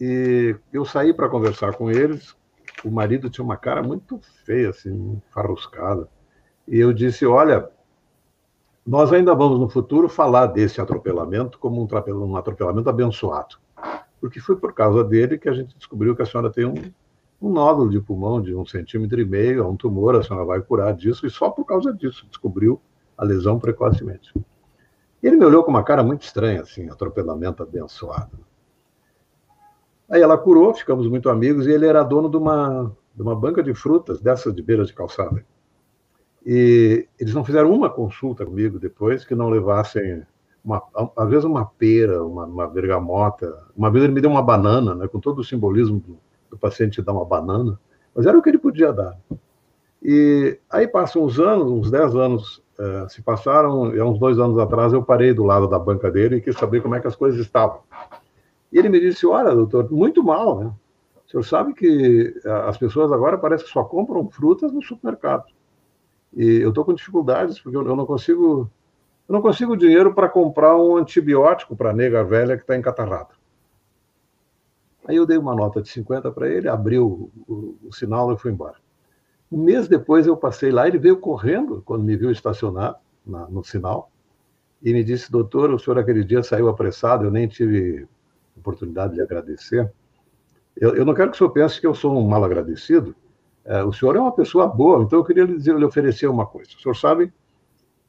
e 0.00 0.56
eu 0.72 0.84
saí 0.84 1.14
para 1.14 1.28
conversar 1.28 1.76
com 1.76 1.90
eles. 1.90 2.36
O 2.84 2.90
marido 2.90 3.30
tinha 3.30 3.44
uma 3.44 3.56
cara 3.56 3.82
muito 3.82 4.20
feia, 4.44 4.70
assim, 4.70 5.20
farruscada. 5.30 6.08
E 6.68 6.78
eu 6.78 6.92
disse: 6.92 7.24
Olha, 7.24 7.68
nós 8.86 9.12
ainda 9.12 9.34
vamos 9.34 9.58
no 9.58 9.68
futuro 9.68 10.08
falar 10.08 10.46
desse 10.46 10.80
atropelamento 10.80 11.58
como 11.58 11.80
um 11.80 12.36
atropelamento 12.36 12.88
abençoado. 12.88 13.56
Porque 14.20 14.40
foi 14.40 14.56
por 14.56 14.72
causa 14.72 15.02
dele 15.02 15.38
que 15.38 15.48
a 15.48 15.52
gente 15.52 15.76
descobriu 15.76 16.14
que 16.14 16.22
a 16.22 16.26
senhora 16.26 16.50
tem 16.50 16.64
um, 16.64 16.74
um 17.40 17.50
nódulo 17.50 17.90
de 17.90 18.00
pulmão 18.00 18.40
de 18.40 18.54
um 18.54 18.64
centímetro 18.64 19.20
e 19.20 19.24
meio, 19.24 19.62
é 19.62 19.66
um 19.66 19.76
tumor, 19.76 20.14
a 20.14 20.22
senhora 20.22 20.44
vai 20.44 20.60
curar 20.60 20.94
disso, 20.94 21.26
e 21.26 21.30
só 21.30 21.50
por 21.50 21.64
causa 21.64 21.92
disso 21.92 22.26
descobriu 22.28 22.80
a 23.18 23.24
lesão 23.24 23.58
precocemente. 23.58 24.32
Ele 25.22 25.36
me 25.36 25.44
olhou 25.44 25.64
com 25.64 25.70
uma 25.70 25.82
cara 25.82 26.04
muito 26.04 26.22
estranha, 26.22 26.60
assim, 26.60 26.88
atropelamento 26.88 27.62
abençoado. 27.62 28.45
Aí 30.08 30.22
ela 30.22 30.38
curou, 30.38 30.72
ficamos 30.72 31.08
muito 31.08 31.28
amigos, 31.28 31.66
e 31.66 31.72
ele 31.72 31.86
era 31.86 32.02
dono 32.02 32.28
de 32.28 32.36
uma, 32.36 32.92
de 33.14 33.22
uma 33.22 33.34
banca 33.34 33.62
de 33.62 33.74
frutas, 33.74 34.20
dessas 34.20 34.54
de 34.54 34.62
beira 34.62 34.84
de 34.84 34.92
calçada. 34.92 35.44
E 36.44 37.08
eles 37.18 37.34
não 37.34 37.44
fizeram 37.44 37.72
uma 37.72 37.90
consulta 37.90 38.46
comigo 38.46 38.78
depois 38.78 39.24
que 39.24 39.34
não 39.34 39.48
levassem, 39.48 40.22
uma, 40.64 40.80
às 41.16 41.28
vezes, 41.28 41.44
uma 41.44 41.66
pera, 41.66 42.22
uma, 42.22 42.44
uma 42.44 42.66
bergamota. 42.68 43.64
Uma 43.76 43.90
vez 43.90 44.04
ele 44.04 44.14
me 44.14 44.20
deu 44.20 44.30
uma 44.30 44.42
banana, 44.42 44.94
né, 44.94 45.08
com 45.08 45.18
todo 45.18 45.40
o 45.40 45.44
simbolismo 45.44 45.98
do, 45.98 46.16
do 46.50 46.56
paciente 46.56 47.02
dar 47.02 47.12
uma 47.12 47.24
banana, 47.24 47.78
mas 48.14 48.26
era 48.26 48.38
o 48.38 48.42
que 48.42 48.48
ele 48.48 48.58
podia 48.58 48.92
dar. 48.92 49.18
E 50.00 50.56
aí 50.70 50.86
passam 50.86 51.24
uns 51.24 51.40
anos, 51.40 51.68
uns 51.68 51.90
10 51.90 52.14
anos 52.14 52.62
uh, 52.78 53.08
se 53.08 53.20
passaram, 53.22 53.92
e 53.92 53.98
há 53.98 54.04
uns 54.04 54.20
dois 54.20 54.38
anos 54.38 54.56
atrás 54.56 54.92
eu 54.92 55.02
parei 55.02 55.34
do 55.34 55.42
lado 55.42 55.66
da 55.66 55.80
banca 55.80 56.12
dele 56.12 56.36
e 56.36 56.40
quis 56.40 56.56
saber 56.56 56.80
como 56.80 56.94
é 56.94 57.00
que 57.00 57.08
as 57.08 57.16
coisas 57.16 57.40
estavam. 57.40 57.80
E 58.76 58.78
ele 58.78 58.90
me 58.90 59.00
disse, 59.00 59.26
olha, 59.26 59.54
doutor, 59.54 59.90
muito 59.90 60.22
mal, 60.22 60.60
né? 60.60 60.70
O 61.26 61.30
senhor 61.30 61.42
sabe 61.44 61.72
que 61.72 62.38
eh, 62.44 62.50
as 62.68 62.76
pessoas 62.76 63.10
agora 63.10 63.38
parece 63.38 63.64
que 63.64 63.70
só 63.70 63.82
compram 63.82 64.28
frutas 64.28 64.70
no 64.70 64.82
supermercado. 64.82 65.46
E 66.34 66.58
eu 66.58 66.68
estou 66.68 66.84
com 66.84 66.92
dificuldades, 66.92 67.58
porque 67.58 67.74
eu 67.74 67.96
não 67.96 68.04
consigo 68.04 68.70
eu 69.26 69.32
não 69.32 69.40
consigo 69.40 69.78
dinheiro 69.78 70.12
para 70.12 70.28
comprar 70.28 70.76
um 70.76 70.94
antibiótico 70.94 71.74
para 71.74 71.88
a 71.88 71.92
nega 71.94 72.22
velha 72.22 72.54
que 72.54 72.64
está 72.64 72.76
encatarrada. 72.76 73.30
Aí 75.08 75.16
eu 75.16 75.24
dei 75.24 75.38
uma 75.38 75.54
nota 75.54 75.80
de 75.80 75.88
50 75.88 76.30
para 76.30 76.46
ele, 76.46 76.68
abriu 76.68 77.32
o, 77.48 77.50
o, 77.50 77.88
o, 77.88 77.92
sinal 77.94 78.30
e 78.30 78.36
fui 78.36 78.52
embora. 78.52 78.76
Um 79.50 79.56
mês 79.56 79.88
depois 79.88 80.26
eu 80.26 80.36
passei 80.36 80.70
lá, 80.70 80.86
ele 80.86 80.98
veio 80.98 81.16
correndo 81.16 81.82
quando 81.82 82.04
me 82.04 82.14
viu 82.14 82.30
estacionar 82.30 83.00
na, 83.26 83.48
no 83.48 83.64
sinal 83.64 84.10
e 84.82 84.92
me 84.92 85.02
disse, 85.02 85.32
doutor, 85.32 85.70
o 85.70 85.78
senhor 85.78 85.98
aquele 85.98 86.22
dia 86.22 86.42
saiu 86.42 86.68
apressado, 86.68 87.24
eu 87.24 87.30
nem 87.30 87.48
tive 87.48 88.06
oportunidade 88.56 89.14
de 89.14 89.20
agradecer. 89.20 89.90
Eu, 90.76 90.94
eu 90.94 91.04
não 91.04 91.14
quero 91.14 91.30
que 91.30 91.36
o 91.36 91.38
senhor 91.38 91.50
pense 91.50 91.80
que 91.80 91.86
eu 91.86 91.94
sou 91.94 92.16
um 92.16 92.26
mal 92.26 92.44
agradecido. 92.44 93.14
É, 93.64 93.82
o 93.82 93.92
senhor 93.92 94.16
é 94.16 94.20
uma 94.20 94.32
pessoa 94.32 94.66
boa, 94.68 95.02
então 95.02 95.18
eu 95.18 95.24
queria 95.24 95.44
lhe, 95.44 95.56
dizer, 95.56 95.76
lhe 95.76 95.84
oferecer 95.84 96.26
uma 96.26 96.46
coisa. 96.46 96.70
O 96.76 96.80
senhor 96.80 96.94
sabe 96.94 97.32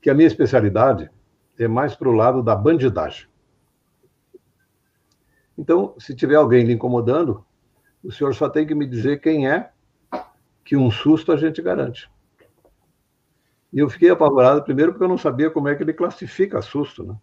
que 0.01 0.09
a 0.09 0.13
minha 0.13 0.27
especialidade 0.27 1.09
é 1.57 1.67
mais 1.67 1.95
para 1.95 2.09
o 2.09 2.13
lado 2.13 2.43
da 2.43 2.55
bandidagem. 2.55 3.27
Então, 5.57 5.95
se 5.97 6.15
tiver 6.15 6.35
alguém 6.35 6.63
lhe 6.63 6.73
incomodando, 6.73 7.43
o 8.03 8.11
senhor 8.11 8.35
só 8.35 8.47
tem 8.47 8.67
que 8.67 8.75
me 8.75 8.85
dizer 8.85 9.19
quem 9.19 9.49
é, 9.49 9.71
que 10.63 10.77
um 10.77 10.91
susto 10.91 11.31
a 11.31 11.37
gente 11.37 11.61
garante. 11.61 12.09
E 13.73 13.79
eu 13.79 13.89
fiquei 13.89 14.09
apavorado, 14.09 14.63
primeiro, 14.63 14.91
porque 14.91 15.03
eu 15.03 15.09
não 15.09 15.17
sabia 15.17 15.49
como 15.49 15.67
é 15.67 15.75
que 15.75 15.83
ele 15.83 15.93
classifica 15.93 16.61
susto, 16.61 17.03
né? 17.03 17.15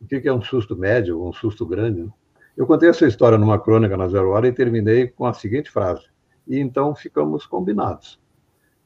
O 0.00 0.06
que 0.06 0.28
é 0.28 0.32
um 0.32 0.42
susto 0.42 0.76
médio 0.76 1.24
um 1.24 1.32
susto 1.32 1.64
grande? 1.64 2.02
Né? 2.02 2.12
Eu 2.56 2.66
contei 2.66 2.88
essa 2.88 3.06
história 3.06 3.38
numa 3.38 3.58
crônica 3.58 3.96
na 3.96 4.08
Zero 4.08 4.30
Hora 4.30 4.46
e 4.46 4.52
terminei 4.52 5.08
com 5.08 5.24
a 5.24 5.32
seguinte 5.32 5.70
frase. 5.70 6.04
E 6.46 6.58
então 6.58 6.94
ficamos 6.94 7.46
combinados. 7.46 8.20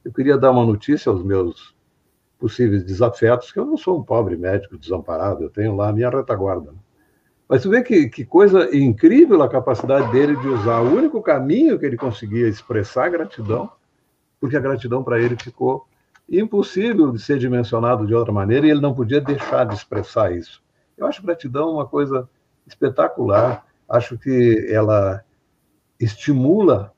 Eu 0.05 0.13
queria 0.13 0.37
dar 0.37 0.51
uma 0.51 0.65
notícia 0.65 1.11
aos 1.11 1.21
meus 1.21 1.75
possíveis 2.39 2.83
desafetos, 2.83 3.51
que 3.51 3.59
eu 3.59 3.65
não 3.65 3.75
sou 3.75 3.99
um 3.99 4.03
pobre 4.03 4.37
médico 4.37 4.77
desamparado, 4.77 5.43
eu 5.43 5.49
tenho 5.49 5.75
lá 5.75 5.89
a 5.89 5.93
minha 5.93 6.09
retaguarda. 6.09 6.73
Mas 7.49 7.63
tu 7.63 7.69
vê 7.69 7.81
que, 7.81 8.07
que 8.09 8.23
coisa 8.23 8.75
incrível 8.75 9.41
a 9.41 9.49
capacidade 9.49 10.11
dele 10.11 10.35
de 10.35 10.47
usar 10.47 10.81
o 10.81 10.95
único 10.95 11.21
caminho 11.21 11.79
que 11.79 11.85
ele 11.85 11.97
conseguia 11.97 12.47
expressar 12.47 13.09
gratidão, 13.09 13.69
porque 14.39 14.55
a 14.55 14.61
gratidão 14.61 15.03
para 15.03 15.19
ele 15.19 15.35
ficou 15.35 15.87
impossível 16.29 17.11
de 17.11 17.19
ser 17.19 17.39
dimensionado 17.39 18.05
de 18.05 18.13
outra 18.13 18.33
maneira 18.33 18.67
e 18.67 18.69
ele 18.69 18.81
não 18.81 18.93
podia 18.93 19.19
deixar 19.19 19.65
de 19.65 19.73
expressar 19.73 20.31
isso. 20.31 20.61
Eu 20.97 21.07
acho 21.07 21.23
gratidão 21.23 21.71
uma 21.71 21.85
coisa 21.85 22.29
espetacular, 22.67 23.65
acho 23.87 24.17
que 24.17 24.67
ela 24.69 25.23
estimula 25.99 26.93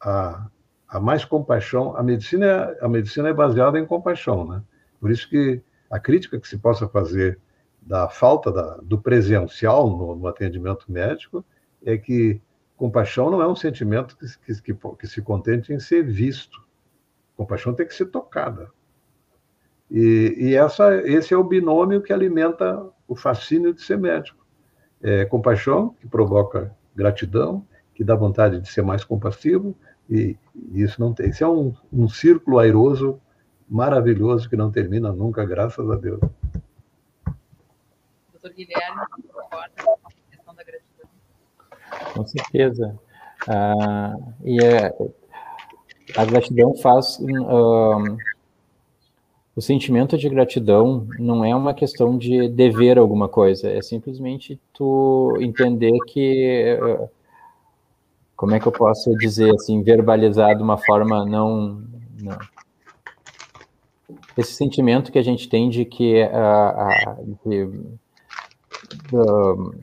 a, 0.00 0.46
a 0.88 1.00
mais 1.00 1.24
compaixão. 1.24 1.96
A 1.96 2.02
medicina, 2.02 2.76
a 2.80 2.88
medicina 2.88 3.28
é 3.28 3.32
baseada 3.32 3.78
em 3.78 3.86
compaixão, 3.86 4.46
né? 4.46 4.62
Por 5.00 5.10
isso 5.10 5.28
que 5.28 5.60
a 5.90 5.98
crítica 5.98 6.38
que 6.38 6.48
se 6.48 6.56
possa 6.56 6.88
fazer 6.88 7.38
da 7.80 8.08
falta 8.08 8.52
da, 8.52 8.76
do 8.76 8.98
presencial 8.98 9.90
no, 9.90 10.14
no, 10.14 10.26
atendimento 10.28 10.90
médico 10.90 11.44
é 11.84 11.98
que 11.98 12.40
compaixão 12.76 13.28
não 13.28 13.42
é 13.42 13.48
um 13.48 13.56
sentimento 13.56 14.16
que, 14.16 14.26
que, 14.38 14.62
que, 14.62 14.96
que 14.98 15.06
se 15.06 15.20
contente 15.20 15.72
em 15.72 15.80
ser 15.80 16.04
visto. 16.04 16.62
Compaixão 17.36 17.74
tem 17.74 17.86
que 17.86 17.94
ser 17.94 18.06
tocada. 18.06 18.70
E, 19.90 20.34
e 20.38 20.54
essa, 20.54 20.94
esse 21.02 21.34
é 21.34 21.36
o 21.36 21.44
binômio 21.44 22.00
que 22.00 22.12
alimenta 22.12 22.88
o 23.06 23.14
fascínio 23.14 23.74
de 23.74 23.82
ser 23.82 23.98
médico. 23.98 24.41
É 25.02 25.24
compaixão, 25.24 25.94
que 26.00 26.06
provoca 26.06 26.74
gratidão, 26.94 27.64
que 27.94 28.04
dá 28.04 28.14
vontade 28.14 28.60
de 28.60 28.68
ser 28.68 28.82
mais 28.82 29.04
compassivo, 29.04 29.74
e, 30.08 30.36
e 30.72 30.82
isso 30.82 31.00
não 31.00 31.12
tem. 31.12 31.30
Isso 31.30 31.42
é 31.42 31.48
um, 31.48 31.74
um 31.92 32.08
círculo 32.08 32.58
airoso 32.58 33.20
maravilhoso 33.68 34.48
que 34.48 34.56
não 34.56 34.70
termina 34.70 35.12
nunca, 35.12 35.44
graças 35.44 35.90
a 35.90 35.96
Deus 35.96 36.20
doutor 38.42 38.56
Guilherme, 38.56 39.06
concorda 39.32 39.70
com 39.84 39.92
a 40.04 40.10
questão 40.30 40.54
da 40.54 40.64
gratidão? 40.64 41.08
Com 42.14 42.26
certeza. 42.26 42.98
Ah, 43.48 44.14
e 44.44 44.58
é, 44.64 44.92
a 46.16 46.24
gratidão 46.24 46.74
faz. 46.76 47.20
Um, 47.20 48.16
o 49.54 49.60
sentimento 49.60 50.16
de 50.16 50.28
gratidão 50.28 51.06
não 51.18 51.44
é 51.44 51.54
uma 51.54 51.74
questão 51.74 52.16
de 52.16 52.48
dever 52.48 52.98
alguma 52.98 53.28
coisa, 53.28 53.70
é 53.70 53.82
simplesmente 53.82 54.58
tu 54.72 55.36
entender 55.40 55.92
que. 56.06 56.78
Como 58.34 58.54
é 58.54 58.60
que 58.60 58.66
eu 58.66 58.72
posso 58.72 59.14
dizer 59.18 59.54
assim, 59.54 59.82
verbalizar 59.82 60.56
de 60.56 60.62
uma 60.62 60.76
forma 60.78 61.24
não. 61.24 61.82
não 62.20 62.38
esse 64.36 64.54
sentimento 64.54 65.12
que 65.12 65.18
a 65.18 65.22
gente 65.22 65.48
tem 65.48 65.68
de 65.68 65.84
que 65.84 66.22
a, 66.22 67.16
de, 67.44 67.64
uh, 69.12 69.74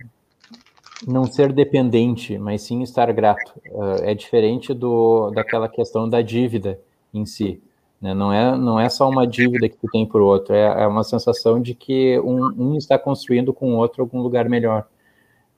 não 1.07 1.25
ser 1.25 1.53
dependente, 1.53 2.37
mas 2.37 2.63
sim 2.63 2.81
estar 2.81 3.11
grato. 3.13 3.53
Uh, 3.67 4.03
é 4.03 4.13
diferente 4.13 4.73
do, 4.73 5.29
daquela 5.31 5.69
questão 5.69 6.09
da 6.09 6.21
dívida 6.21 6.79
em 7.13 7.25
si. 7.25 7.61
Né? 8.01 8.13
Não, 8.13 8.31
é, 8.31 8.57
não 8.57 8.79
é 8.79 8.89
só 8.89 9.09
uma 9.09 9.27
dívida 9.27 9.67
que 9.67 9.77
tu 9.77 9.87
tem 9.91 10.05
por 10.05 10.21
outro, 10.21 10.55
é, 10.55 10.83
é 10.83 10.87
uma 10.87 11.03
sensação 11.03 11.61
de 11.61 11.73
que 11.75 12.19
um, 12.19 12.71
um, 12.71 12.77
está 12.77 12.97
construindo 12.97 13.53
com 13.53 13.73
o 13.73 13.77
outro 13.77 14.01
algum 14.01 14.21
lugar 14.21 14.47
melhor. 14.47 14.87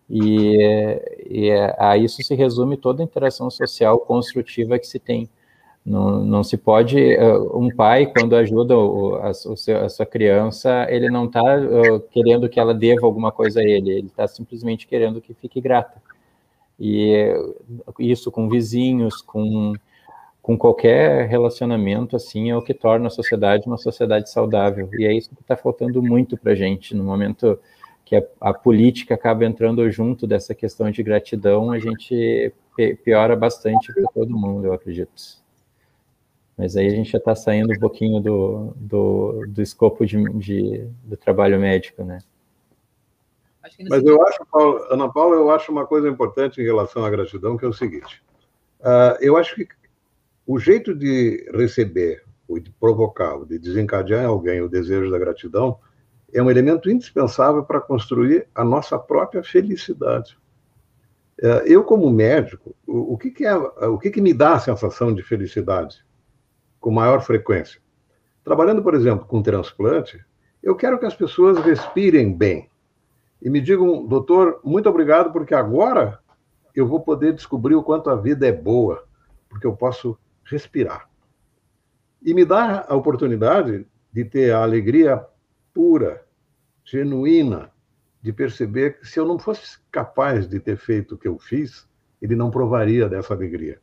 E, 0.09 0.57
e 1.29 1.49
é, 1.49 1.75
a 1.79 1.97
isso 1.97 2.21
se 2.21 2.35
resume 2.35 2.75
toda 2.77 3.01
a 3.01 3.05
interação 3.05 3.49
social 3.49 3.99
construtiva 3.99 4.77
que 4.77 4.87
se 4.87 4.99
tem. 4.99 5.29
Não, 5.85 6.23
não 6.23 6.43
se 6.43 6.57
pode. 6.57 6.97
Uh, 7.17 7.57
um 7.57 7.73
pai, 7.75 8.05
quando 8.05 8.35
ajuda 8.35 8.77
o, 8.77 9.15
a, 9.15 9.31
o 9.31 9.57
seu, 9.57 9.83
a, 9.83 9.89
sua 9.89 10.05
criança, 10.05 10.85
ele 10.89 11.09
não 11.09 11.25
está 11.25 11.41
uh, 11.41 11.99
querendo 12.11 12.47
que 12.49 12.59
ela 12.59 12.73
deva 12.73 13.05
alguma 13.05 13.31
coisa 13.31 13.61
a 13.61 13.63
ele, 13.63 13.89
ele 13.89 14.07
está 14.07 14.27
simplesmente 14.27 14.85
querendo 14.85 15.21
que 15.21 15.33
fique 15.33 15.59
grata. 15.59 16.01
E 16.79 17.33
isso 17.99 18.31
com 18.31 18.49
vizinhos, 18.49 19.21
com, 19.21 19.73
com 20.41 20.57
qualquer 20.57 21.27
relacionamento, 21.27 22.15
assim, 22.15 22.49
é 22.49 22.57
o 22.57 22.61
que 22.61 22.73
torna 22.73 23.07
a 23.07 23.11
sociedade 23.11 23.67
uma 23.67 23.77
sociedade 23.77 24.29
saudável. 24.29 24.89
E 24.93 25.05
é 25.05 25.13
isso 25.13 25.29
que 25.29 25.41
está 25.41 25.55
faltando 25.55 26.01
muito 26.01 26.35
para 26.35 26.53
a 26.53 26.55
gente. 26.55 26.95
No 26.95 27.03
momento 27.03 27.59
que 28.03 28.15
a, 28.15 28.23
a 28.39 28.53
política 28.53 29.13
acaba 29.13 29.45
entrando 29.45 29.89
junto 29.91 30.25
dessa 30.25 30.55
questão 30.55 30.89
de 30.89 31.03
gratidão, 31.03 31.71
a 31.71 31.79
gente 31.79 32.51
piora 33.03 33.35
bastante 33.35 33.93
para 33.93 34.03
todo 34.13 34.37
mundo, 34.37 34.65
eu 34.65 34.73
acredito. 34.73 35.11
Mas 36.57 36.75
aí 36.75 36.87
a 36.87 36.91
gente 36.91 37.11
já 37.11 37.17
está 37.17 37.35
saindo 37.35 37.71
um 37.73 37.79
pouquinho 37.79 38.19
do, 38.19 38.73
do, 38.75 39.45
do 39.47 39.61
escopo 39.61 40.05
de, 40.05 40.23
de, 40.33 40.87
do 41.03 41.15
trabalho 41.15 41.59
médico, 41.59 42.03
né? 42.03 42.19
Mas 43.89 44.03
eu 44.03 44.21
acho, 44.27 44.45
Paulo, 44.51 44.85
Ana 44.89 45.11
Paula, 45.11 45.35
eu 45.35 45.51
acho 45.51 45.71
uma 45.71 45.85
coisa 45.85 46.09
importante 46.09 46.59
em 46.59 46.63
relação 46.63 47.05
à 47.05 47.09
gratidão, 47.09 47.57
que 47.57 47.65
é 47.65 47.67
o 47.67 47.73
seguinte. 47.73 48.23
Uh, 48.79 49.15
eu 49.21 49.37
acho 49.37 49.55
que 49.55 49.67
o 50.51 50.59
jeito 50.59 50.93
de 50.93 51.49
receber, 51.53 52.25
ou 52.45 52.59
de 52.59 52.69
provocar, 52.71 53.35
ou 53.35 53.45
de 53.45 53.57
desencadear 53.57 54.23
em 54.23 54.27
alguém 54.27 54.59
o 54.59 54.67
desejo 54.67 55.09
da 55.09 55.17
gratidão, 55.17 55.79
é 56.33 56.43
um 56.43 56.51
elemento 56.51 56.91
indispensável 56.91 57.63
para 57.63 57.79
construir 57.79 58.49
a 58.53 58.61
nossa 58.61 58.99
própria 58.99 59.41
felicidade. 59.41 60.37
Uh, 61.41 61.63
eu, 61.65 61.85
como 61.85 62.11
médico, 62.11 62.75
o, 62.85 63.17
que, 63.17 63.31
que, 63.31 63.45
é, 63.45 63.55
o 63.55 63.97
que, 63.97 64.11
que 64.11 64.19
me 64.19 64.33
dá 64.33 64.55
a 64.55 64.59
sensação 64.59 65.15
de 65.15 65.23
felicidade 65.23 66.05
com 66.81 66.91
maior 66.91 67.21
frequência? 67.21 67.79
Trabalhando, 68.43 68.83
por 68.83 68.93
exemplo, 68.93 69.25
com 69.25 69.41
transplante, 69.41 70.19
eu 70.61 70.75
quero 70.75 70.99
que 70.99 71.05
as 71.05 71.15
pessoas 71.15 71.59
respirem 71.59 72.35
bem 72.35 72.69
e 73.41 73.49
me 73.49 73.61
digam, 73.61 74.05
doutor, 74.05 74.59
muito 74.65 74.89
obrigado, 74.89 75.31
porque 75.31 75.55
agora 75.55 76.19
eu 76.75 76.85
vou 76.85 76.99
poder 76.99 77.33
descobrir 77.33 77.75
o 77.75 77.83
quanto 77.83 78.09
a 78.09 78.17
vida 78.17 78.45
é 78.45 78.51
boa, 78.51 79.05
porque 79.47 79.65
eu 79.65 79.77
posso 79.77 80.17
respirar. 80.43 81.09
E 82.21 82.33
me 82.33 82.45
dá 82.45 82.85
a 82.87 82.95
oportunidade 82.95 83.85
de 84.11 84.25
ter 84.25 84.53
a 84.53 84.61
alegria 84.61 85.25
pura, 85.73 86.25
genuína, 86.83 87.71
de 88.21 88.31
perceber 88.31 88.99
que 88.99 89.07
se 89.07 89.19
eu 89.19 89.25
não 89.25 89.39
fosse 89.39 89.79
capaz 89.91 90.47
de 90.47 90.59
ter 90.59 90.77
feito 90.77 91.15
o 91.15 91.17
que 91.17 91.27
eu 91.27 91.39
fiz, 91.39 91.87
ele 92.21 92.35
não 92.35 92.51
provaria 92.51 93.09
dessa 93.09 93.33
alegria. 93.33 93.81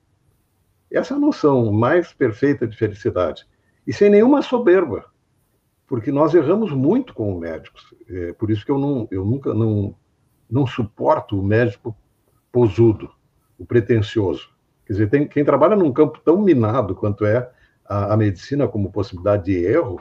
Essa 0.91 1.15
é 1.15 1.17
a 1.17 1.21
noção 1.21 1.73
mais 1.73 2.13
perfeita 2.13 2.67
de 2.67 2.77
felicidade. 2.77 3.47
E 3.87 3.93
sem 3.93 4.11
nenhuma 4.11 4.43
soberba 4.43 5.11
porque 5.89 6.13
nós 6.13 6.35
erramos 6.35 6.71
muito 6.71 7.15
como 7.15 7.41
médicos. 7.41 7.95
É 8.09 8.33
por 8.35 8.51
isso 8.51 8.65
que 8.65 8.71
eu, 8.71 8.79
não, 8.79 9.09
eu 9.11 9.25
nunca 9.25 9.55
não, 9.55 9.97
não 10.49 10.67
suporto 10.67 11.41
o 11.41 11.43
médico 11.43 11.97
posudo, 12.53 13.11
o 13.59 13.65
pretencioso. 13.65 14.51
Quer 14.89 14.95
dizer, 14.95 15.11
tem, 15.11 15.29
quem 15.29 15.45
trabalha 15.45 15.77
num 15.77 15.93
campo 15.93 16.19
tão 16.25 16.41
minado 16.41 16.95
quanto 16.95 17.27
é 17.27 17.51
a, 17.87 18.15
a 18.15 18.17
medicina 18.17 18.67
como 18.67 18.91
possibilidade 18.91 19.45
de 19.45 19.63
erro, 19.63 20.01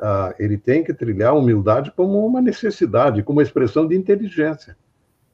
uh, 0.00 0.32
ele 0.38 0.56
tem 0.56 0.84
que 0.84 0.94
trilhar 0.94 1.30
a 1.30 1.34
humildade 1.34 1.90
como 1.96 2.24
uma 2.24 2.40
necessidade, 2.40 3.24
como 3.24 3.40
uma 3.40 3.42
expressão 3.42 3.88
de 3.88 3.96
inteligência. 3.96 4.76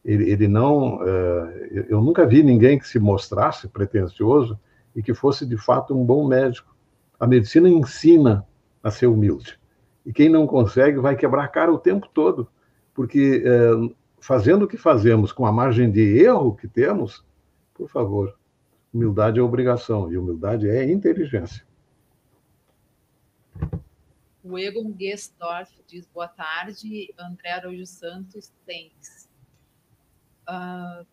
Ele, 0.02 0.30
ele 0.30 0.48
não, 0.48 0.96
uh, 0.96 1.50
eu 1.90 2.00
nunca 2.00 2.26
vi 2.26 2.42
ninguém 2.42 2.78
que 2.78 2.88
se 2.88 2.98
mostrasse 2.98 3.68
pretencioso 3.68 4.58
e 4.96 5.02
que 5.02 5.12
fosse 5.12 5.44
de 5.44 5.58
fato 5.58 5.94
um 5.94 6.02
bom 6.02 6.26
médico. 6.26 6.74
A 7.18 7.26
medicina 7.26 7.68
ensina 7.68 8.46
a 8.82 8.90
ser 8.90 9.08
humilde. 9.08 9.60
E 10.06 10.12
quem 10.12 10.30
não 10.30 10.46
consegue 10.46 10.98
vai 10.98 11.16
quebrar 11.16 11.44
a 11.44 11.48
cara 11.48 11.70
o 11.70 11.78
tempo 11.78 12.08
todo, 12.14 12.48
porque 12.94 13.42
é, 13.44 13.94
fazendo 14.18 14.64
o 14.64 14.66
que 14.66 14.78
fazemos 14.78 15.32
com 15.32 15.44
a 15.44 15.52
margem 15.52 15.90
de 15.90 16.00
erro 16.18 16.56
que 16.56 16.66
temos, 16.66 17.22
por 17.74 17.90
favor, 17.90 18.39
humildade 18.92 19.38
é 19.38 19.42
obrigação 19.42 20.12
e 20.12 20.18
humildade 20.18 20.68
é 20.68 20.90
inteligência. 20.90 21.64
O 24.42 24.58
Egon 24.58 24.94
Gestorff 24.98 25.72
diz 25.86 26.06
boa 26.06 26.26
tarde, 26.26 27.14
André 27.18 27.50
Araújo 27.50 27.86
Santos, 27.86 28.52
thanks. 28.66 29.28
Uh, 30.48 31.06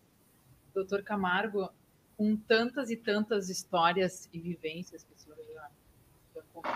doutor 0.74 1.02
Camargo, 1.02 1.70
com 2.16 2.36
tantas 2.36 2.90
e 2.90 2.96
tantas 2.96 3.48
histórias 3.48 4.28
e 4.32 4.40
vivências 4.40 5.04
que 5.04 5.12
o 5.12 5.18
senhor 5.18 5.38
já, 5.54 5.70
já 6.34 6.42
contou, 6.52 6.72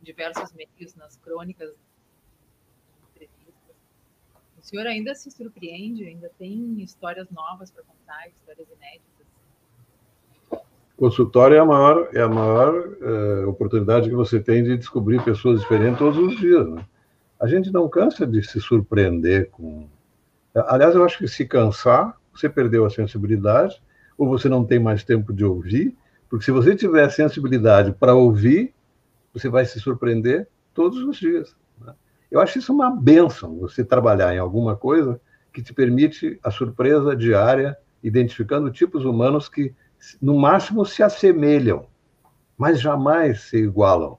diversos 0.00 0.52
meios, 0.54 0.94
nas 0.94 1.16
crônicas, 1.16 1.74
entrevistas. 3.10 3.76
O 4.58 4.62
senhor 4.62 4.86
ainda 4.86 5.14
se 5.14 5.30
surpreende? 5.30 6.06
Ainda 6.06 6.30
tem 6.38 6.80
histórias 6.80 7.28
novas 7.30 7.70
para 7.70 7.82
contar, 7.82 8.28
histórias 8.28 8.66
inéditas? 8.70 9.19
Consultório 11.00 11.56
é 11.56 11.58
a 11.58 11.64
maior, 11.64 12.10
é 12.12 12.20
a 12.20 12.28
maior 12.28 12.90
é, 13.00 13.46
oportunidade 13.46 14.10
que 14.10 14.14
você 14.14 14.38
tem 14.38 14.62
de 14.62 14.76
descobrir 14.76 15.24
pessoas 15.24 15.62
diferentes 15.62 15.98
todos 15.98 16.18
os 16.18 16.38
dias. 16.38 16.68
Né? 16.68 16.84
A 17.40 17.48
gente 17.48 17.72
não 17.72 17.88
cansa 17.88 18.26
de 18.26 18.46
se 18.46 18.60
surpreender 18.60 19.48
com. 19.48 19.88
Aliás, 20.54 20.94
eu 20.94 21.02
acho 21.02 21.16
que 21.16 21.26
se 21.26 21.46
cansar, 21.46 22.20
você 22.34 22.50
perdeu 22.50 22.84
a 22.84 22.90
sensibilidade, 22.90 23.82
ou 24.18 24.28
você 24.28 24.46
não 24.46 24.62
tem 24.62 24.78
mais 24.78 25.02
tempo 25.02 25.32
de 25.32 25.42
ouvir, 25.42 25.96
porque 26.28 26.44
se 26.44 26.50
você 26.50 26.76
tiver 26.76 27.08
sensibilidade 27.08 27.92
para 27.92 28.14
ouvir, 28.14 28.74
você 29.32 29.48
vai 29.48 29.64
se 29.64 29.80
surpreender 29.80 30.48
todos 30.74 31.02
os 31.02 31.16
dias. 31.16 31.56
Né? 31.80 31.94
Eu 32.30 32.40
acho 32.40 32.58
isso 32.58 32.74
uma 32.74 32.90
benção, 32.90 33.56
você 33.56 33.82
trabalhar 33.82 34.34
em 34.34 34.38
alguma 34.38 34.76
coisa 34.76 35.18
que 35.50 35.62
te 35.62 35.72
permite 35.72 36.38
a 36.42 36.50
surpresa 36.50 37.16
diária, 37.16 37.74
identificando 38.02 38.70
tipos 38.70 39.06
humanos 39.06 39.48
que, 39.48 39.74
no 40.20 40.38
máximo, 40.38 40.84
se 40.84 41.02
assemelham, 41.02 41.86
mas 42.56 42.80
jamais 42.80 43.42
se 43.42 43.58
igualam. 43.58 44.16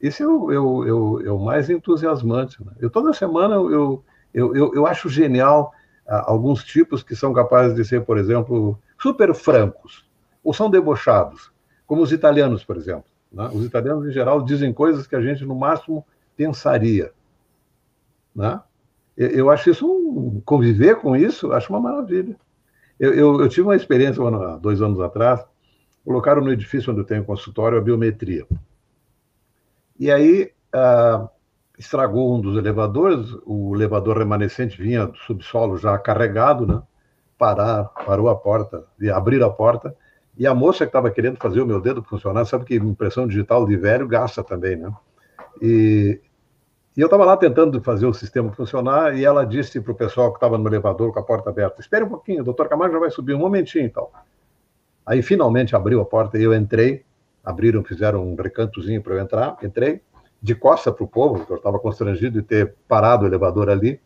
Esse 0.00 0.22
é 0.22 0.26
o, 0.26 0.50
é 0.50 0.54
é 0.54 1.28
é 1.28 1.30
o 1.30 1.38
mais 1.38 1.70
entusiasmante. 1.70 2.62
Né? 2.64 2.72
Eu, 2.80 2.90
toda 2.90 3.12
semana, 3.12 3.54
eu, 3.54 4.02
eu, 4.34 4.56
eu, 4.56 4.74
eu 4.74 4.86
acho 4.86 5.08
genial 5.08 5.72
ah, 6.06 6.24
alguns 6.30 6.64
tipos 6.64 7.02
que 7.02 7.14
são 7.14 7.32
capazes 7.32 7.76
de 7.76 7.84
ser, 7.84 8.04
por 8.04 8.18
exemplo, 8.18 8.78
super 9.00 9.32
francos, 9.34 10.04
ou 10.42 10.52
são 10.52 10.68
debochados, 10.68 11.52
como 11.86 12.02
os 12.02 12.12
italianos, 12.12 12.64
por 12.64 12.76
exemplo. 12.76 13.04
Né? 13.32 13.48
Os 13.52 13.64
italianos, 13.64 14.06
em 14.06 14.12
geral, 14.12 14.42
dizem 14.42 14.72
coisas 14.72 15.06
que 15.06 15.14
a 15.14 15.20
gente, 15.20 15.44
no 15.44 15.54
máximo, 15.54 16.04
pensaria. 16.36 17.12
Né? 18.34 18.60
Eu 19.16 19.50
acho 19.50 19.70
isso, 19.70 19.86
um, 19.86 20.40
conviver 20.44 20.96
com 20.96 21.14
isso, 21.14 21.52
acho 21.52 21.72
uma 21.72 21.80
maravilha. 21.80 22.36
Eu, 22.98 23.14
eu, 23.14 23.40
eu 23.40 23.48
tive 23.48 23.62
uma 23.62 23.76
experiência 23.76 24.22
há 24.22 24.56
dois 24.56 24.80
anos 24.80 25.00
atrás, 25.00 25.44
colocaram 26.04 26.42
no 26.42 26.52
edifício 26.52 26.90
onde 26.90 27.00
eu 27.00 27.06
tenho 27.06 27.24
consultório 27.24 27.78
a 27.78 27.80
biometria. 27.80 28.46
E 29.98 30.10
aí 30.10 30.52
ah, 30.72 31.28
estragou 31.78 32.36
um 32.36 32.40
dos 32.40 32.56
elevadores, 32.56 33.34
o 33.44 33.74
elevador 33.74 34.18
remanescente 34.18 34.80
vinha 34.80 35.06
do 35.06 35.16
subsolo 35.18 35.76
já 35.76 35.98
carregado, 35.98 36.66
né? 36.66 36.82
Parar, 37.38 37.84
parou 38.06 38.28
a 38.28 38.36
porta, 38.36 38.84
abrir 39.12 39.42
a 39.42 39.50
porta, 39.50 39.94
e 40.36 40.46
a 40.46 40.54
moça 40.54 40.84
que 40.84 40.90
estava 40.90 41.10
querendo 41.10 41.36
fazer 41.38 41.60
o 41.60 41.66
meu 41.66 41.80
dedo 41.80 42.02
funcionar, 42.02 42.44
sabe 42.44 42.64
que 42.64 42.76
impressão 42.76 43.26
digital 43.26 43.66
de 43.66 43.76
velho 43.76 44.06
gasta 44.06 44.42
também, 44.42 44.76
né? 44.76 44.92
E, 45.60 46.20
e 46.96 47.00
eu 47.00 47.06
estava 47.06 47.24
lá 47.24 47.36
tentando 47.36 47.80
fazer 47.80 48.06
o 48.06 48.12
sistema 48.12 48.52
funcionar 48.52 49.16
e 49.16 49.24
ela 49.24 49.46
disse 49.46 49.80
para 49.80 49.92
o 49.92 49.94
pessoal 49.94 50.30
que 50.30 50.36
estava 50.36 50.58
no 50.58 50.68
elevador 50.68 51.12
com 51.12 51.18
a 51.18 51.22
porta 51.22 51.48
aberta: 51.48 51.80
Espere 51.80 52.04
um 52.04 52.08
pouquinho, 52.08 52.42
o 52.42 52.44
doutor 52.44 52.68
Camargo 52.68 52.94
já 52.94 53.00
vai 53.00 53.10
subir 53.10 53.34
um 53.34 53.38
momentinho 53.38 53.86
e 53.86 53.90
tal. 53.90 54.12
Aí 55.04 55.22
finalmente 55.22 55.74
abriu 55.74 56.00
a 56.00 56.04
porta 56.04 56.38
e 56.38 56.42
eu 56.42 56.54
entrei. 56.54 57.04
Abriram, 57.42 57.82
fizeram 57.82 58.24
um 58.24 58.36
recantozinho 58.36 59.02
para 59.02 59.14
eu 59.14 59.18
entrar. 59.18 59.56
Entrei 59.62 60.00
de 60.40 60.54
costa 60.54 60.92
para 60.92 61.04
o 61.04 61.08
povo, 61.08 61.38
porque 61.38 61.52
eu 61.52 61.56
estava 61.56 61.78
constrangido 61.78 62.40
de 62.40 62.46
ter 62.46 62.74
parado 62.86 63.24
o 63.24 63.28
elevador 63.28 63.70
ali. 63.70 64.00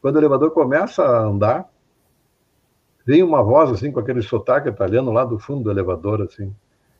Quando 0.00 0.16
o 0.16 0.18
elevador 0.18 0.52
começa 0.52 1.02
a 1.02 1.20
andar, 1.20 1.68
vem 3.04 3.22
uma 3.22 3.42
voz 3.42 3.70
assim 3.70 3.90
com 3.90 4.00
aquele 4.00 4.22
sotaque 4.22 4.68
italiano 4.68 5.10
lá 5.12 5.24
do 5.24 5.38
fundo 5.38 5.64
do 5.64 5.70
elevador 5.70 6.22
assim. 6.22 6.54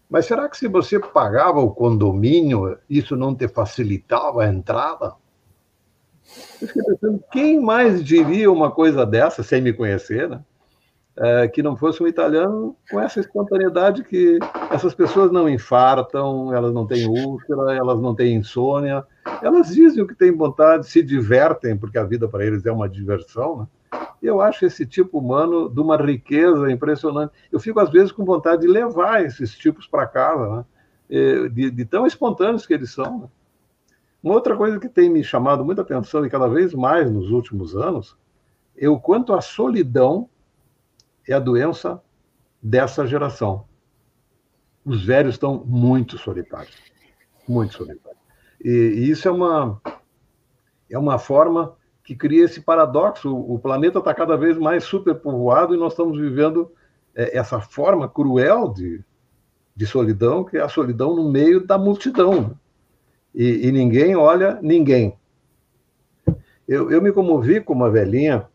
Mas 0.08 0.26
será 0.26 0.48
que 0.48 0.56
se 0.56 0.68
você 0.68 1.00
pagava 1.00 1.60
o 1.60 1.70
condomínio, 1.70 2.78
isso 2.88 3.16
não 3.16 3.34
te 3.34 3.48
facilitava 3.48 4.44
a 4.44 4.48
entrada? 4.48 5.14
Eu 6.60 6.68
fiquei 6.68 6.82
pensando, 6.82 7.24
quem 7.30 7.60
mais 7.60 8.04
diria 8.04 8.50
uma 8.50 8.70
coisa 8.70 9.04
dessa 9.04 9.42
sem 9.42 9.60
me 9.60 9.72
conhecer, 9.72 10.28
né? 10.28 10.40
É, 11.18 11.48
que 11.48 11.62
não 11.62 11.74
fosse 11.74 12.02
um 12.02 12.06
italiano 12.06 12.76
com 12.90 13.00
essa 13.00 13.18
espontaneidade 13.20 14.04
que 14.04 14.38
essas 14.70 14.94
pessoas 14.94 15.32
não 15.32 15.48
infartam, 15.48 16.54
elas 16.54 16.74
não 16.74 16.86
têm 16.86 17.06
úlcera, 17.06 17.74
elas 17.74 17.98
não 18.02 18.14
têm 18.14 18.36
insônia, 18.36 19.02
elas 19.40 19.68
dizem 19.68 20.02
o 20.02 20.06
que 20.06 20.14
têm 20.14 20.30
vontade, 20.30 20.86
se 20.86 21.02
divertem, 21.02 21.74
porque 21.74 21.96
a 21.96 22.04
vida 22.04 22.28
para 22.28 22.44
eles 22.44 22.66
é 22.66 22.70
uma 22.70 22.86
diversão, 22.86 23.60
né? 23.60 23.66
Eu 24.22 24.40
acho 24.40 24.64
esse 24.64 24.86
tipo 24.86 25.18
humano 25.18 25.68
de 25.68 25.80
uma 25.80 25.96
riqueza 25.96 26.70
impressionante. 26.70 27.32
Eu 27.50 27.60
fico, 27.60 27.78
às 27.80 27.90
vezes, 27.90 28.12
com 28.12 28.24
vontade 28.24 28.62
de 28.62 28.68
levar 28.68 29.24
esses 29.24 29.56
tipos 29.56 29.86
para 29.86 30.06
casa, 30.06 30.56
né? 30.56 31.48
de, 31.48 31.70
de, 31.70 31.84
tão 31.84 32.06
espontâneos 32.06 32.66
que 32.66 32.74
eles 32.74 32.92
são. 32.92 33.20
Né? 33.20 33.28
Uma 34.22 34.34
outra 34.34 34.56
coisa 34.56 34.80
que 34.80 34.88
tem 34.88 35.08
me 35.08 35.22
chamado 35.22 35.64
muita 35.64 35.82
atenção, 35.82 36.24
e 36.24 36.30
cada 36.30 36.48
vez 36.48 36.74
mais 36.74 37.10
nos 37.10 37.30
últimos 37.30 37.76
anos, 37.76 38.16
é 38.76 38.88
o 38.88 38.98
quanto 38.98 39.32
a 39.32 39.40
solidão 39.40 40.28
é 41.28 41.32
a 41.32 41.38
doença 41.38 42.02
dessa 42.62 43.06
geração. 43.06 43.64
Os 44.84 45.04
velhos 45.04 45.34
estão 45.34 45.62
muito 45.64 46.18
solitários. 46.18 46.76
Muito 47.48 47.74
solitários. 47.74 48.20
E, 48.64 48.70
e 48.70 49.10
isso 49.10 49.28
é 49.28 49.30
uma, 49.30 49.80
é 50.90 50.98
uma 50.98 51.18
forma 51.18 51.75
que 52.06 52.14
cria 52.14 52.44
esse 52.44 52.60
paradoxo. 52.60 53.36
O 53.36 53.58
planeta 53.58 53.98
está 53.98 54.14
cada 54.14 54.36
vez 54.36 54.56
mais 54.56 54.84
superpovoado 54.84 55.74
e 55.74 55.76
nós 55.76 55.92
estamos 55.92 56.16
vivendo 56.16 56.70
é, 57.12 57.36
essa 57.36 57.60
forma 57.60 58.08
cruel 58.08 58.72
de, 58.72 59.04
de 59.74 59.86
solidão, 59.86 60.44
que 60.44 60.56
é 60.56 60.60
a 60.60 60.68
solidão 60.68 61.16
no 61.16 61.28
meio 61.28 61.66
da 61.66 61.76
multidão. 61.76 62.56
E, 63.34 63.66
e 63.66 63.72
ninguém 63.72 64.14
olha 64.14 64.56
ninguém. 64.62 65.18
Eu, 66.68 66.92
eu, 66.92 67.02
me 67.02 67.10
comovi 67.10 67.60
com 67.60 67.72
uma 67.72 67.90
velhinha. 67.90 68.48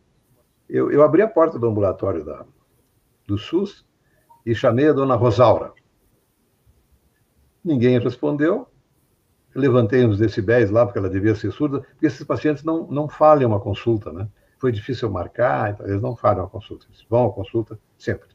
Eu, 0.69 0.89
eu 0.89 1.03
abri 1.03 1.21
a 1.21 1.27
porta 1.27 1.59
do 1.59 1.67
ambulatório 1.67 2.23
da, 2.23 2.45
do 3.27 3.37
SUS 3.37 3.85
e 4.45 4.55
chamei 4.55 4.87
a 4.87 4.93
dona 4.93 5.15
Rosaura. 5.15 5.73
Ninguém 7.61 7.99
respondeu. 7.99 8.65
Levantei 9.53 10.05
uns 10.05 10.17
decibéis 10.17 10.69
lá, 10.69 10.85
porque 10.85 10.99
ela 10.99 11.09
devia 11.09 11.35
ser 11.35 11.51
surda, 11.51 11.81
porque 11.81 12.05
esses 12.05 12.23
pacientes 12.23 12.63
não, 12.63 12.87
não 12.87 13.07
falham 13.07 13.49
uma 13.49 13.59
consulta, 13.59 14.11
né? 14.11 14.27
Foi 14.59 14.71
difícil 14.71 15.09
marcar, 15.09 15.71
então 15.71 15.87
eles 15.87 16.01
não 16.01 16.15
falham 16.15 16.45
a 16.45 16.47
consulta, 16.47 16.85
eles 16.87 17.05
vão 17.09 17.27
à 17.27 17.33
consulta 17.33 17.79
sempre. 17.97 18.29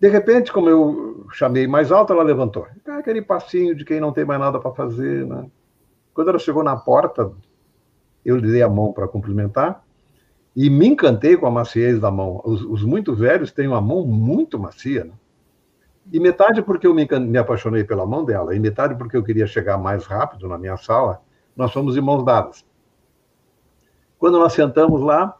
De 0.00 0.08
repente, 0.08 0.52
como 0.52 0.68
eu 0.68 1.26
chamei 1.32 1.66
mais 1.66 1.90
alto, 1.90 2.12
ela 2.12 2.22
levantou. 2.22 2.66
Ah, 2.86 2.98
aquele 2.98 3.22
passinho 3.22 3.74
de 3.74 3.84
quem 3.84 4.00
não 4.00 4.12
tem 4.12 4.24
mais 4.24 4.40
nada 4.40 4.58
para 4.58 4.72
fazer, 4.72 5.26
né? 5.26 5.50
Quando 6.12 6.28
ela 6.28 6.38
chegou 6.38 6.62
na 6.62 6.76
porta, 6.76 7.32
eu 8.24 8.36
lhe 8.36 8.50
dei 8.50 8.62
a 8.62 8.68
mão 8.68 8.92
para 8.92 9.08
cumprimentar 9.08 9.84
e 10.54 10.70
me 10.70 10.86
encantei 10.86 11.36
com 11.36 11.46
a 11.46 11.50
maciez 11.50 12.00
da 12.00 12.10
mão. 12.10 12.40
Os, 12.44 12.62
os 12.62 12.84
muito 12.84 13.14
velhos 13.14 13.50
têm 13.50 13.66
uma 13.66 13.80
mão 13.80 14.06
muito 14.06 14.58
macia, 14.58 15.04
né? 15.04 15.12
E 16.12 16.20
metade 16.20 16.62
porque 16.62 16.86
eu 16.86 16.94
me, 16.94 17.06
me, 17.06 17.38
apaixonei 17.38 17.84
pela 17.84 18.04
mão 18.06 18.24
dela, 18.24 18.54
e 18.54 18.60
metade 18.60 18.94
porque 18.94 19.16
eu 19.16 19.22
queria 19.22 19.46
chegar 19.46 19.78
mais 19.78 20.04
rápido 20.04 20.48
na 20.48 20.58
minha 20.58 20.76
sala, 20.76 21.22
nós 21.56 21.72
fomos 21.72 21.94
de 21.94 22.00
mãos 22.00 22.22
dadas. 22.24 22.64
Quando 24.18 24.38
nós 24.38 24.52
sentamos 24.52 25.00
lá, 25.00 25.36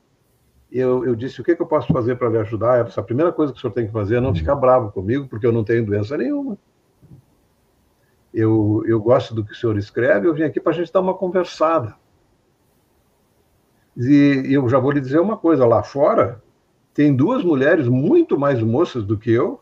eu, 0.70 1.04
eu 1.04 1.14
disse: 1.14 1.40
O 1.40 1.44
que, 1.44 1.54
que 1.54 1.62
eu 1.62 1.66
posso 1.66 1.92
fazer 1.92 2.16
para 2.16 2.28
lhe 2.28 2.38
ajudar? 2.38 2.76
Ela 2.76 2.84
disse, 2.84 2.98
a 2.98 3.02
primeira 3.02 3.32
coisa 3.32 3.52
que 3.52 3.58
o 3.58 3.60
senhor 3.60 3.72
tem 3.72 3.86
que 3.86 3.92
fazer 3.92 4.16
é 4.16 4.20
não 4.20 4.34
ficar 4.34 4.54
bravo 4.54 4.90
comigo, 4.90 5.28
porque 5.28 5.46
eu 5.46 5.52
não 5.52 5.64
tenho 5.64 5.86
doença 5.86 6.16
nenhuma. 6.16 6.58
Eu, 8.32 8.82
eu 8.86 9.00
gosto 9.00 9.34
do 9.34 9.44
que 9.44 9.52
o 9.52 9.54
senhor 9.54 9.78
escreve, 9.78 10.26
eu 10.26 10.34
vim 10.34 10.42
aqui 10.42 10.58
para 10.58 10.72
a 10.72 10.74
gente 10.74 10.92
dar 10.92 11.00
uma 11.00 11.14
conversada. 11.14 11.94
E 13.96 14.48
eu 14.50 14.68
já 14.68 14.78
vou 14.78 14.90
lhe 14.90 15.00
dizer 15.00 15.20
uma 15.20 15.36
coisa: 15.36 15.64
lá 15.64 15.82
fora, 15.82 16.42
tem 16.92 17.14
duas 17.14 17.44
mulheres 17.44 17.86
muito 17.86 18.38
mais 18.38 18.60
moças 18.60 19.04
do 19.04 19.16
que 19.16 19.30
eu, 19.30 19.60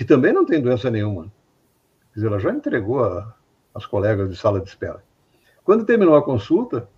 que 0.00 0.04
também 0.06 0.32
não 0.32 0.46
têm 0.46 0.62
doença 0.62 0.90
nenhuma. 0.90 1.24
Quer 1.24 2.14
dizer, 2.14 2.26
ela 2.28 2.38
já 2.38 2.50
entregou 2.50 3.04
a, 3.04 3.34
as 3.74 3.84
colegas 3.84 4.30
de 4.30 4.34
sala 4.34 4.58
de 4.58 4.66
espera. 4.66 5.04
Quando 5.62 5.84
terminou 5.84 6.16
a 6.16 6.24
consulta, 6.24 6.88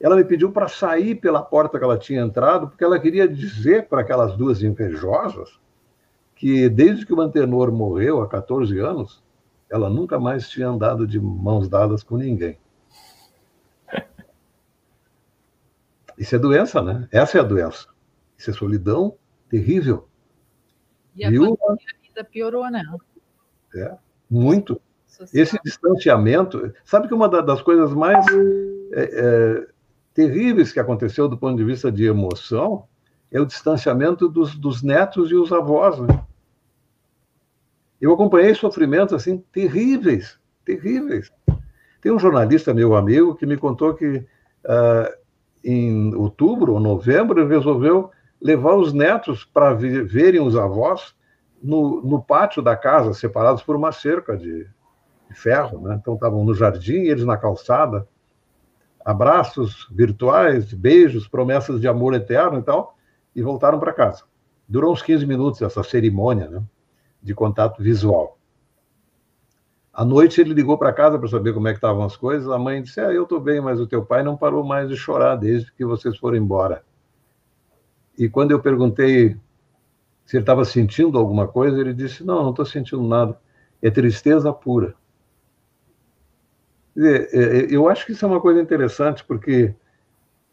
ela 0.00 0.16
me 0.16 0.24
pediu 0.24 0.50
para 0.50 0.66
sair 0.66 1.16
pela 1.16 1.42
porta 1.42 1.78
que 1.78 1.84
ela 1.84 1.98
tinha 1.98 2.22
entrado, 2.22 2.68
porque 2.68 2.82
ela 2.82 2.98
queria 2.98 3.28
dizer 3.28 3.86
para 3.86 4.00
aquelas 4.00 4.34
duas 4.34 4.62
invejosas 4.62 5.60
que 6.34 6.70
desde 6.70 7.04
que 7.04 7.12
o 7.12 7.20
Antenor 7.20 7.70
morreu 7.70 8.22
há 8.22 8.26
14 8.26 8.78
anos, 8.78 9.22
ela 9.68 9.90
nunca 9.90 10.18
mais 10.18 10.48
tinha 10.48 10.68
andado 10.68 11.06
de 11.06 11.20
mãos 11.20 11.68
dadas 11.68 12.02
com 12.02 12.16
ninguém. 12.16 12.58
Isso 16.16 16.34
é 16.34 16.38
doença, 16.38 16.80
né? 16.80 17.06
Essa 17.12 17.36
é 17.36 17.40
a 17.42 17.44
doença. 17.44 17.88
Isso 18.38 18.48
é 18.48 18.54
solidão 18.54 19.18
terrível. 19.50 20.08
E 21.14 21.26
a 21.26 21.30
Viu? 21.30 21.58
Vida 22.18 22.24
piorou, 22.24 22.70
né? 22.70 22.84
É, 23.74 23.94
muito. 24.30 24.80
Social. 25.06 25.42
Esse 25.42 25.58
distanciamento, 25.64 26.72
sabe 26.84 27.08
que 27.08 27.14
uma 27.14 27.28
das 27.28 27.62
coisas 27.62 27.92
mais 27.92 28.24
é, 28.92 29.02
é, 29.02 29.66
terríveis 30.14 30.72
que 30.72 30.80
aconteceu 30.80 31.28
do 31.28 31.36
ponto 31.36 31.56
de 31.56 31.64
vista 31.64 31.90
de 31.90 32.04
emoção 32.04 32.84
é 33.30 33.40
o 33.40 33.46
distanciamento 33.46 34.28
dos, 34.28 34.54
dos 34.54 34.82
netos 34.82 35.30
e 35.30 35.34
os 35.34 35.52
avós. 35.52 35.98
Né? 35.98 36.24
Eu 38.00 38.12
acompanhei 38.12 38.54
sofrimentos 38.54 39.14
assim 39.14 39.38
terríveis, 39.52 40.38
terríveis. 40.64 41.32
Tem 42.00 42.12
um 42.12 42.18
jornalista 42.18 42.72
meu 42.72 42.94
amigo 42.94 43.34
que 43.34 43.46
me 43.46 43.56
contou 43.56 43.94
que 43.94 44.18
uh, 44.18 45.18
em 45.64 46.14
outubro 46.14 46.74
ou 46.74 46.80
novembro 46.80 47.40
ele 47.40 47.48
resolveu 47.48 48.10
levar 48.40 48.74
os 48.76 48.92
netos 48.92 49.44
para 49.44 49.74
verem 49.74 50.40
os 50.40 50.54
avós 50.54 51.17
no, 51.62 52.02
no, 52.02 52.22
pátio 52.22 52.62
da 52.62 52.76
casa, 52.76 53.12
separados 53.14 53.62
por 53.62 53.76
uma 53.76 53.92
cerca 53.92 54.36
de, 54.36 54.64
de 55.28 55.34
ferro. 55.34 55.80
Né? 55.80 55.98
Então 56.00 56.14
estavam 56.14 56.44
no 56.44 56.54
jardim, 56.54 57.02
eles 57.02 57.24
na 57.24 57.36
calçada 57.36 58.06
abraços 59.08 59.88
virtuais, 59.90 60.72
beijos, 60.74 61.26
promessas 61.26 61.80
de 61.80 61.88
amor 61.88 62.12
eterno 62.12 62.58
e 62.58 62.62
tal, 62.62 62.94
e 63.34 63.40
voltaram 63.40 63.80
para 63.80 63.90
casa. 63.90 64.24
Durou 64.68 64.92
uns 64.92 65.00
15 65.00 65.24
minutos 65.24 65.62
essa 65.62 65.82
cerimônia 65.82 66.46
né, 66.48 66.62
de 67.22 67.34
contato 67.34 67.82
visual. 67.82 68.38
À 69.90 70.04
noite 70.04 70.42
ele 70.42 70.52
ligou 70.52 70.76
para 70.76 70.92
casa 70.92 71.18
para 71.18 71.26
saber 71.26 71.54
como 71.54 71.66
é 71.68 71.70
que 71.72 71.78
estavam 71.78 72.04
as 72.04 72.16
coisas. 72.16 72.50
A 72.50 72.58
mãe 72.58 72.82
disse: 72.82 73.00
ah, 73.00 73.10
eu 73.10 73.22
estou 73.22 73.40
bem, 73.40 73.62
mas 73.62 73.80
o 73.80 73.86
teu 73.86 74.04
pai 74.04 74.22
não 74.22 74.36
parou 74.36 74.62
mais 74.62 74.90
de 74.90 74.96
chorar 74.96 75.36
desde 75.36 75.72
que 75.72 75.86
vocês 75.86 76.18
foram 76.18 76.36
embora. 76.36 76.84
E 78.18 78.28
quando 78.28 78.50
eu 78.50 78.60
perguntei 78.60 79.36
se 80.28 80.36
ele 80.36 80.42
estava 80.42 80.62
sentindo 80.62 81.16
alguma 81.16 81.48
coisa, 81.48 81.80
ele 81.80 81.94
disse: 81.94 82.22
não, 82.22 82.42
não 82.42 82.50
estou 82.50 82.66
sentindo 82.66 83.02
nada. 83.02 83.40
É 83.80 83.90
tristeza 83.90 84.52
pura. 84.52 84.94
É, 86.94 87.14
é, 87.32 87.66
eu 87.70 87.88
acho 87.88 88.04
que 88.04 88.12
isso 88.12 88.26
é 88.26 88.28
uma 88.28 88.38
coisa 88.38 88.60
interessante, 88.60 89.24
porque, 89.24 89.74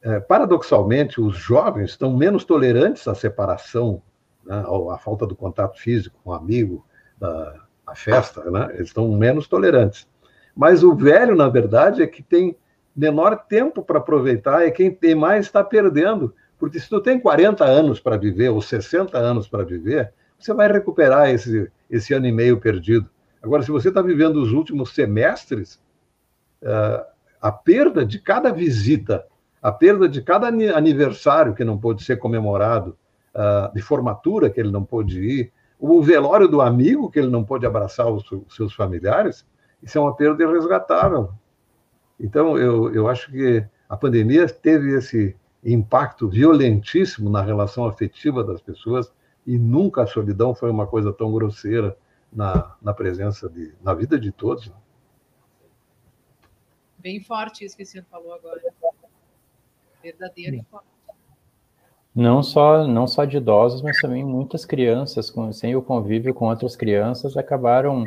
é, 0.02 0.22
paradoxalmente, 0.22 1.20
os 1.20 1.36
jovens 1.36 1.90
estão 1.90 2.16
menos 2.16 2.46
tolerantes 2.46 3.06
à 3.06 3.14
separação, 3.14 4.02
né, 4.46 4.64
à 4.94 4.98
falta 4.98 5.28
do 5.28 5.36
contato 5.36 5.78
físico 5.78 6.18
com 6.24 6.30
o 6.30 6.34
amigo, 6.34 6.86
a 7.86 7.96
festa, 7.96 8.50
né, 8.50 8.70
eles 8.76 8.88
estão 8.88 9.12
menos 9.12 9.46
tolerantes. 9.46 10.08
Mas 10.56 10.86
o 10.86 10.96
velho, 10.96 11.36
na 11.36 11.50
verdade, 11.50 12.02
é 12.02 12.08
que 12.08 12.24
tem 12.24 12.56
menor 12.96 13.36
tempo 13.50 13.84
para 13.84 13.98
aproveitar, 13.98 14.66
é 14.66 14.72
quem 14.72 14.90
tem 14.90 15.16
mais 15.16 15.48
está 15.48 15.62
perdendo. 15.62 16.34
Porque 16.58 16.80
se 16.80 16.90
tu 16.90 17.02
tem 17.02 17.20
40 17.20 17.66
anos 17.66 18.00
para 18.00 18.18
viver, 18.18 18.50
ou 18.50 18.62
60 18.62 19.18
anos 19.18 19.48
para 19.48 19.64
viver, 19.64 20.14
você 20.38 20.54
vai 20.54 20.72
recuperar 20.72 21.30
esse, 21.30 21.72
esse 21.90 22.14
ano 22.14 22.28
e 22.28 22.32
meio 22.32 22.60
perdido. 22.60 23.10
Agora, 23.42 23.62
se 23.62 23.72
você 23.72 23.90
está 23.90 24.02
vivendo 24.02 24.38
os 24.38 24.52
últimos 24.52 24.94
semestres, 24.94 25.80
a 27.42 27.52
perda 27.52 28.06
de 28.06 28.20
cada 28.20 28.52
visita, 28.52 29.26
a 29.62 29.72
perda 29.72 30.10
de 30.10 30.22
cada 30.22 30.48
aniversário 30.48 31.54
que 31.54 31.64
não 31.64 31.78
pôde 31.78 32.04
ser 32.04 32.18
comemorado, 32.18 32.98
de 33.74 33.82
formatura 33.82 34.50
que 34.50 34.60
ele 34.60 34.72
não 34.72 34.84
pôde 34.84 35.22
ir, 35.22 35.54
o 35.80 36.02
velório 36.02 36.48
do 36.48 36.62
amigo 36.62 37.12
que 37.12 37.20
ele 37.20 37.30
não 37.30 37.44
pôde 37.44 37.66
abraçar 37.66 38.08
os, 38.08 38.24
seus 38.50 38.74
familiares, 38.74 39.46
isso 39.84 39.98
é 39.98 40.02
uma 40.02 40.16
perda 40.16 40.44
irresgatável. 40.44 41.30
Então, 42.20 42.58
eu, 42.58 42.94
eu 42.94 43.08
acho 43.08 43.30
que 43.30 43.64
a 43.88 43.98
pandemia 43.98 44.48
teve 44.48 44.96
esse 44.96 45.36
impacto 45.74 46.30
violentíssimo 46.30 47.30
na 47.30 47.42
relação 47.42 47.86
afetiva 47.86 48.44
das 48.44 48.62
pessoas 48.62 49.12
e 49.46 49.58
nunca 49.58 50.04
a 50.04 50.08
solidão 50.08 50.54
foi 50.54 50.70
uma 50.70 50.86
coisa 50.86 51.12
tão 51.12 51.32
grosseira 51.34 51.98
na, 52.32 52.76
na 52.82 52.94
presença 52.94 53.50
de, 53.50 53.74
na 53.82 53.94
vida 53.94 54.20
de 54.20 54.32
todos. 54.32 54.72
Bem 57.00 57.20
forte 57.20 57.64
isso 57.66 57.76
que 57.76 57.84
o 57.84 57.86
senhor 57.86 58.06
falou 58.10 58.34
agora. 58.34 58.62
Verdadeiro 60.02 60.56
e 60.58 60.64
forte. 60.64 60.88
Não 62.14 62.42
só, 62.42 62.88
não 62.88 63.08
só 63.08 63.26
de 63.26 63.38
idosos, 63.38 63.82
mas 63.82 64.00
também 64.00 64.24
muitas 64.24 64.64
crianças, 64.64 65.30
com, 65.30 65.52
sem 65.52 65.76
o 65.76 65.82
convívio 65.82 66.34
com 66.34 66.48
outras 66.48 66.74
crianças, 66.76 67.36
acabaram, 67.36 68.06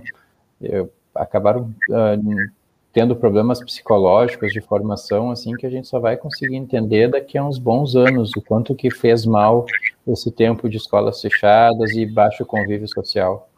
eh, 0.63 0.89
acabaram 1.15 1.75
uh, 1.91 2.51
tendo 2.93 3.15
problemas 3.15 3.63
psicológicos 3.63 4.53
de 4.53 4.61
formação, 4.61 5.31
assim, 5.31 5.53
que 5.55 5.67
a 5.67 5.71
gente 5.71 5.87
só 5.87 5.99
vai 6.01 6.17
conseguir 6.17 6.57
entender 6.57 7.09
daqui 7.09 7.37
a 7.39 7.45
uns 7.45 7.59
bons 7.59 7.95
anos, 7.95 8.31
o 8.37 8.43
quanto 8.43 8.75
que 8.75 8.91
fez 8.91 9.25
mal 9.27 9.67
esse 10.07 10.31
tempo 10.31 10.69
de 10.69 10.77
escolas 10.77 11.21
fechadas 11.21 11.93
e 11.93 12.07
baixo 12.07 12.45
convívio 12.47 12.89
social 12.89 13.49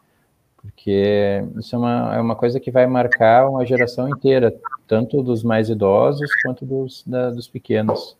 porque 0.61 1.43
isso 1.57 1.75
é 1.75 1.79
uma, 1.79 2.15
é 2.15 2.21
uma 2.21 2.35
coisa 2.35 2.59
que 2.59 2.69
vai 2.69 2.85
marcar 2.85 3.49
uma 3.49 3.65
geração 3.65 4.07
inteira, 4.07 4.55
tanto 4.87 5.23
dos 5.23 5.43
mais 5.43 5.69
idosos 5.69 6.29
quanto 6.43 6.65
dos, 6.65 7.03
da, 7.03 7.31
dos 7.31 7.47
pequenos. 7.47 8.15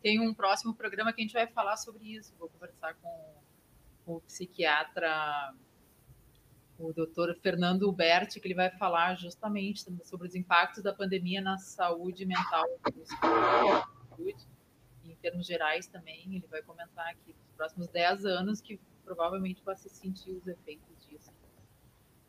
Tem 0.00 0.20
um 0.20 0.32
próximo 0.32 0.72
programa 0.72 1.12
que 1.12 1.20
a 1.20 1.24
gente 1.24 1.32
vai 1.32 1.48
falar 1.48 1.76
sobre 1.76 2.04
isso. 2.04 2.32
Vou 2.38 2.48
conversar 2.48 2.94
com 3.02 4.14
o 4.14 4.20
psiquiatra, 4.20 5.52
o 6.78 6.92
doutor 6.92 7.34
Fernando 7.42 7.88
Huberti, 7.88 8.38
que 8.40 8.46
ele 8.46 8.54
vai 8.54 8.70
falar 8.70 9.16
justamente 9.16 9.84
sobre 10.04 10.28
os 10.28 10.34
impactos 10.34 10.82
da 10.82 10.92
pandemia 10.92 11.40
na 11.40 11.56
saúde 11.58 12.26
mental, 12.26 12.64
em 15.04 15.14
termos 15.16 15.46
gerais 15.46 15.86
também. 15.86 16.24
Ele 16.26 16.46
vai 16.50 16.62
comentar 16.62 17.08
aqui 17.08 17.34
nos 17.34 17.56
próximos 17.56 17.88
10 17.88 18.26
anos 18.26 18.60
que 18.60 18.78
provavelmente 19.04 19.62
vai 19.64 19.76
se 19.76 19.88
sentir 19.88 20.32
os 20.32 20.46
efeitos 20.46 21.06
disso. 21.08 21.32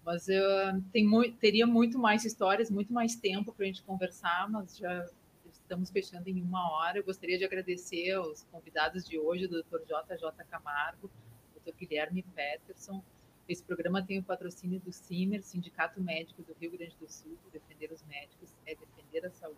Mas 0.06 0.28
uh, 0.28 0.82
tem 0.94 1.06
mu 1.06 1.30
teria 1.34 1.68
muito 1.68 2.00
mais 2.00 2.24
histórias, 2.24 2.72
muito 2.72 2.94
mais 2.94 3.16
tempo 3.16 3.52
para 3.52 3.66
a 3.66 3.68
gente 3.68 3.84
conversar, 3.84 4.50
mas 4.50 4.78
já 4.78 5.06
estamos 5.52 5.90
fechando 5.90 6.30
em 6.30 6.42
uma 6.42 6.72
hora. 6.72 6.98
Eu 7.00 7.04
gostaria 7.04 7.38
de 7.38 7.44
agradecer 7.44 8.14
aos 8.14 8.44
convidados 8.44 9.04
de 9.04 9.20
hoje, 9.20 9.46
o 9.46 9.50
Dr. 9.50 9.80
JJ 9.82 10.46
Camargo, 10.50 11.12
o 11.54 11.60
Dr. 11.60 11.76
Guilherme 11.76 12.24
Peterson, 12.24 13.04
Esse 13.48 13.64
programa 13.64 14.04
tem 14.04 14.20
o 14.20 14.24
patrocínio 14.24 14.78
do 14.82 14.92
CIMER, 14.92 15.42
Sindicato 15.42 16.02
Médico 16.02 16.44
do 16.44 16.54
Rio 16.60 16.72
Grande 16.72 16.98
do 17.00 17.10
Sul. 17.10 17.38
Defender 17.54 17.94
os 17.94 18.04
médicos 18.04 18.54
é 18.66 18.76
defender 18.76 19.26
a 19.26 19.32
saúde. 19.32 19.58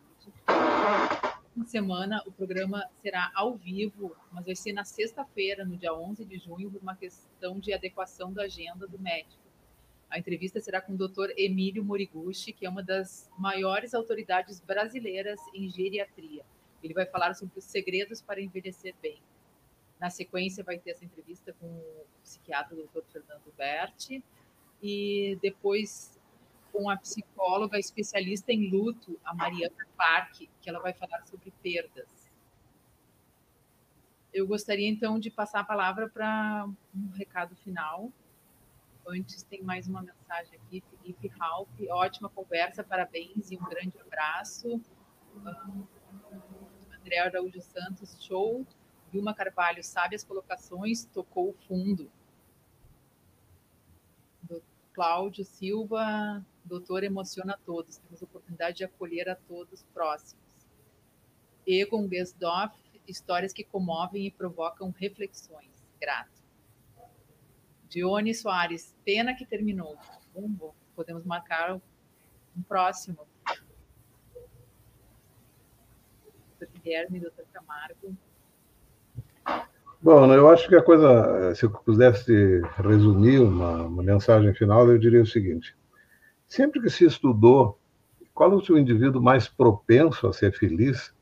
Uma 1.55 1.65
semana 1.65 2.21
o 2.27 2.31
programa 2.31 2.85
será 3.01 3.31
ao 3.33 3.55
vivo, 3.55 4.15
mas 4.31 4.45
vai 4.45 4.55
ser 4.55 4.73
na 4.73 4.83
sexta-feira, 4.83 5.65
no 5.65 5.75
dia 5.75 5.91
11 5.91 6.23
de 6.23 6.37
junho, 6.37 6.69
por 6.69 6.79
uma 6.79 6.95
questão 6.95 7.59
de 7.59 7.73
adequação 7.73 8.31
da 8.31 8.43
agenda 8.43 8.87
do 8.87 8.99
médico. 8.99 9.41
A 10.07 10.19
entrevista 10.19 10.61
será 10.61 10.79
com 10.81 10.93
o 10.93 10.97
Dr. 10.97 11.31
Emílio 11.35 11.83
Moriguchi, 11.83 12.53
que 12.53 12.67
é 12.67 12.69
uma 12.69 12.83
das 12.83 13.27
maiores 13.39 13.95
autoridades 13.95 14.59
brasileiras 14.59 15.39
em 15.51 15.67
geriatria. 15.67 16.45
Ele 16.83 16.93
vai 16.93 17.07
falar 17.07 17.33
sobre 17.33 17.57
os 17.57 17.65
segredos 17.65 18.21
para 18.21 18.39
envelhecer 18.39 18.93
bem. 19.01 19.19
Na 19.99 20.09
sequência, 20.09 20.63
vai 20.63 20.79
ter 20.79 20.91
essa 20.91 21.03
entrevista 21.03 21.53
com 21.59 21.67
o 21.67 22.05
psiquiatra 22.23 22.75
Dr. 22.75 23.03
Fernando 23.11 23.53
Berti 23.57 24.23
e 24.81 25.37
depois 25.41 26.17
com 26.71 26.89
a 26.89 26.95
psicóloga 26.95 27.77
especialista 27.77 28.53
em 28.53 28.69
luto, 28.69 29.19
a 29.25 29.33
Mariana 29.33 29.85
Parque, 29.97 30.49
que 30.61 30.69
ela 30.69 30.79
vai 30.79 30.93
falar 30.93 31.21
sobre 31.25 31.51
perdas. 31.61 32.29
Eu 34.31 34.47
gostaria 34.47 34.87
então 34.87 35.19
de 35.19 35.29
passar 35.29 35.61
a 35.61 35.63
palavra 35.63 36.07
para 36.07 36.67
um 36.95 37.09
recado 37.09 37.55
final. 37.57 38.11
Antes 39.07 39.41
tem 39.43 39.63
mais 39.63 39.87
uma 39.87 40.01
mensagem 40.03 40.59
aqui, 40.59 40.81
Felipe 40.81 41.27
Ralph, 41.29 41.69
ótima 41.89 42.29
conversa, 42.29 42.83
parabéns 42.83 43.49
e 43.51 43.57
um 43.57 43.63
grande 43.65 43.99
abraço. 43.99 44.79
André 47.01 47.17
Araújo 47.17 47.59
Santos, 47.59 48.15
show. 48.23 48.65
Vilma 49.11 49.33
Carvalho, 49.33 49.83
sabe 49.83 50.15
as 50.15 50.23
colocações, 50.23 51.05
tocou 51.05 51.49
o 51.49 51.53
fundo. 51.67 52.09
Do 54.43 54.61
Cláudio 54.93 55.45
Silva, 55.45 56.45
doutor 56.63 57.03
emociona 57.03 57.53
a 57.53 57.57
todos. 57.57 57.97
Temos 57.97 58.21
oportunidade 58.21 58.77
de 58.77 58.83
acolher 58.83 59.29
a 59.29 59.35
todos 59.35 59.83
próximos. 59.93 60.43
Egon 61.65 62.07
Gesdoff, 62.07 62.75
histórias 63.07 63.53
que 63.53 63.63
comovem 63.63 64.25
e 64.25 64.31
provocam 64.31 64.91
reflexões. 64.91 65.69
Grato. 65.99 66.39
Dione 67.89 68.33
Soares, 68.33 68.95
pena 69.03 69.35
que 69.35 69.45
terminou. 69.45 69.97
Bom, 70.33 70.73
podemos 70.95 71.25
marcar 71.25 71.75
um 72.55 72.61
próximo. 72.61 73.27
Doutor 76.59 76.79
Guilherme, 76.79 77.19
doutor 77.19 77.45
Camargo. 77.51 78.15
Bom, 80.01 80.33
eu 80.33 80.49
acho 80.49 80.69
que 80.69 80.75
a 80.75 80.81
coisa, 80.81 81.53
se 81.55 81.65
eu 81.65 81.69
pudesse 81.71 82.61
resumir 82.77 83.39
uma, 83.39 83.83
uma 83.83 84.01
mensagem 84.01 84.53
final, 84.53 84.89
eu 84.89 84.97
diria 84.97 85.21
o 85.21 85.25
seguinte: 85.25 85.75
sempre 86.47 86.81
que 86.81 86.89
se 86.89 87.03
estudou 87.03 87.77
qual 88.33 88.53
o 88.53 88.63
seu 88.63 88.77
indivíduo 88.77 89.21
mais 89.21 89.49
propenso 89.49 90.25
a 90.25 90.31
ser 90.31 90.53
feliz, 90.53 91.13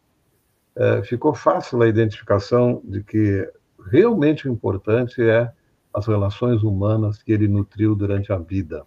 é, 0.76 1.02
ficou 1.02 1.34
fácil 1.34 1.82
a 1.82 1.88
identificação 1.88 2.80
de 2.84 3.04
que 3.04 3.52
realmente 3.90 4.48
o 4.48 4.52
importante 4.52 5.28
é 5.28 5.52
as 5.92 6.06
relações 6.06 6.62
humanas 6.62 7.24
que 7.24 7.32
ele 7.32 7.48
nutriu 7.48 7.96
durante 7.96 8.32
a 8.32 8.38
vida. 8.38 8.86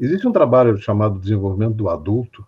Existe 0.00 0.26
um 0.26 0.32
trabalho 0.32 0.76
chamado 0.76 1.20
Desenvolvimento 1.20 1.74
do 1.74 1.88
Adulto, 1.88 2.44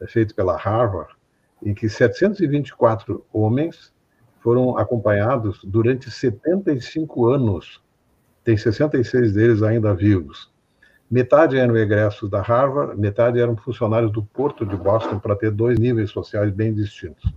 é 0.00 0.06
feito 0.06 0.36
pela 0.36 0.56
Harvard, 0.56 1.12
em 1.60 1.74
que 1.74 1.88
724 1.88 3.26
homens 3.32 3.92
foram 4.40 4.76
acompanhados 4.76 5.60
durante 5.64 6.10
75 6.10 7.26
anos. 7.28 7.82
Tem 8.42 8.56
66 8.56 9.34
deles 9.34 9.62
ainda 9.62 9.94
vivos. 9.94 10.50
Metade 11.10 11.58
eram 11.58 11.76
egressos 11.76 12.30
da 12.30 12.40
Harvard, 12.40 12.98
metade 12.98 13.40
eram 13.40 13.56
funcionários 13.56 14.12
do 14.12 14.22
Porto 14.22 14.64
de 14.64 14.76
Boston 14.76 15.18
para 15.18 15.36
ter 15.36 15.50
dois 15.50 15.78
níveis 15.78 16.10
sociais 16.10 16.52
bem 16.52 16.72
distintos. 16.72 17.32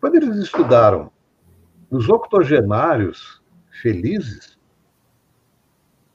Quando 0.00 0.16
eles 0.16 0.36
estudaram 0.36 1.10
os 1.90 2.08
octogenários 2.08 3.42
felizes, 3.82 4.58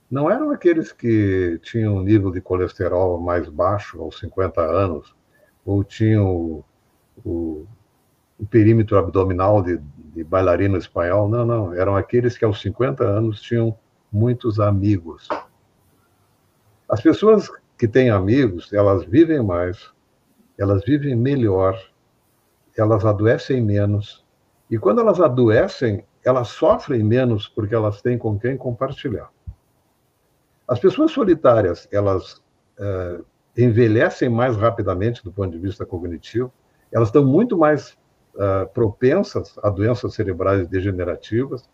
não 0.10 0.30
eram 0.30 0.50
aqueles 0.50 0.92
que 0.92 1.60
tinham 1.62 1.98
um 1.98 2.04
nível 2.04 2.32
de 2.32 2.42
colesterol 2.42 3.20
mais 3.20 3.48
baixo 3.48 4.02
aos 4.02 4.18
50 4.20 4.60
anos, 4.60 5.16
ou 5.64 5.84
tinham 5.84 6.26
o, 6.26 6.66
o, 7.24 7.68
o 8.40 8.46
perímetro 8.46 8.98
abdominal 8.98 9.62
de, 9.62 9.78
de 10.16 10.24
bailarino 10.24 10.78
espanhol, 10.78 11.28
não, 11.28 11.46
não, 11.46 11.74
eram 11.74 11.96
aqueles 11.96 12.38
que 12.38 12.46
aos 12.46 12.62
50 12.62 13.04
anos 13.04 13.42
tinham 13.42 13.78
muitos 14.12 14.60
amigos. 14.60 15.28
As 16.90 17.02
pessoas 17.02 17.52
que 17.78 17.88
têm 17.88 18.10
amigos, 18.10 18.72
elas 18.72 19.04
vivem 19.06 19.44
mais, 19.44 19.92
elas 20.58 20.84
vivem 20.86 21.16
melhor, 21.16 21.78
elas 22.78 23.06
adoecem 23.06 23.62
menos, 23.62 24.26
e 24.72 24.78
quando 24.78 25.02
elas 25.02 25.20
adoecem, 25.20 26.06
elas 26.24 26.48
sofrem 26.50 27.04
menos 27.04 27.48
porque 27.48 27.76
elas 27.76 28.02
têm 28.02 28.18
com 28.18 28.40
quem 28.40 28.56
compartilhar. 28.56 29.30
As 30.68 30.80
pessoas 30.80 31.12
solitárias, 31.12 31.88
elas 31.92 32.42
é, 32.80 33.20
envelhecem 33.58 34.30
mais 34.30 34.56
rapidamente 34.56 35.24
do 35.24 35.32
ponto 35.32 35.52
de 35.52 35.58
vista 35.58 35.86
cognitivo, 35.86 36.54
elas 36.92 37.10
estão 37.10 37.26
muito 37.26 37.58
mais 37.58 37.98
uh, 38.40 38.68
propensas 38.74 39.56
a 39.62 39.70
doenças 39.70 40.14
cerebrais 40.14 40.68
degenerativas, 40.68 41.70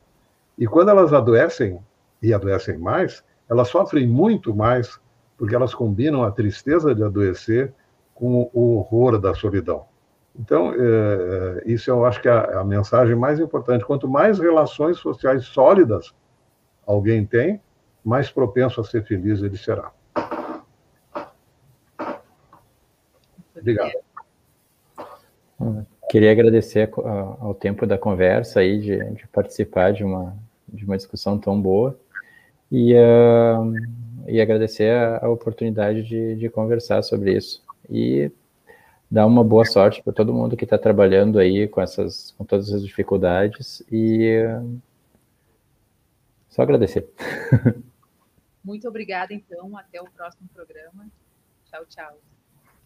e 0.57 0.65
quando 0.65 0.89
elas 0.89 1.13
adoecem, 1.13 1.79
e 2.21 2.33
adoecem 2.33 2.77
mais, 2.77 3.23
elas 3.49 3.67
sofrem 3.67 4.07
muito 4.07 4.55
mais, 4.55 4.99
porque 5.37 5.55
elas 5.55 5.75
combinam 5.75 6.23
a 6.23 6.31
tristeza 6.31 6.95
de 6.95 7.03
adoecer 7.03 7.73
com 8.13 8.49
o 8.53 8.77
horror 8.77 9.19
da 9.19 9.33
solidão. 9.33 9.85
Então, 10.37 10.73
é, 10.73 11.63
isso 11.65 11.89
eu 11.89 12.05
acho 12.05 12.21
que 12.21 12.27
é 12.27 12.31
a, 12.31 12.61
a 12.61 12.63
mensagem 12.63 13.15
mais 13.15 13.39
importante. 13.39 13.85
Quanto 13.85 14.07
mais 14.07 14.39
relações 14.39 14.97
sociais 14.97 15.45
sólidas 15.45 16.13
alguém 16.85 17.25
tem, 17.25 17.61
mais 18.03 18.29
propenso 18.29 18.81
a 18.81 18.83
ser 18.83 19.03
feliz 19.05 19.41
ele 19.41 19.57
será. 19.57 19.91
Obrigado. 23.55 23.91
Queria 26.15 26.31
agradecer 26.31 26.89
ao 27.41 27.53
tempo 27.53 27.85
da 27.85 27.97
conversa 27.97 28.61
aí, 28.61 28.79
de, 28.79 28.97
de 29.15 29.27
participar 29.27 29.91
de 29.91 30.01
uma, 30.01 30.33
de 30.65 30.85
uma 30.85 30.95
discussão 30.95 31.37
tão 31.37 31.61
boa 31.61 31.99
e, 32.71 32.93
uh, 32.93 34.25
e 34.25 34.39
agradecer 34.39 34.91
a, 34.91 35.25
a 35.25 35.29
oportunidade 35.29 36.03
de, 36.03 36.37
de 36.37 36.49
conversar 36.49 37.01
sobre 37.01 37.35
isso. 37.35 37.61
E 37.89 38.31
dar 39.11 39.25
uma 39.25 39.43
boa 39.43 39.65
sorte 39.65 40.01
para 40.01 40.13
todo 40.13 40.33
mundo 40.33 40.55
que 40.55 40.63
está 40.63 40.77
trabalhando 40.77 41.37
aí 41.37 41.67
com 41.67 41.81
essas, 41.81 42.31
com 42.37 42.45
todas 42.45 42.69
essas 42.69 42.85
dificuldades 42.85 43.83
e 43.91 44.41
uh, 44.41 44.81
só 46.47 46.61
agradecer. 46.61 47.09
Muito 48.63 48.87
obrigada, 48.87 49.33
então. 49.33 49.77
Até 49.77 50.01
o 50.01 50.05
próximo 50.05 50.47
programa. 50.53 51.07
Tchau, 51.65 51.83
tchau. 51.89 52.17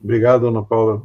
Obrigado, 0.04 0.48
Ana 0.48 0.64
Paula. 0.64 0.98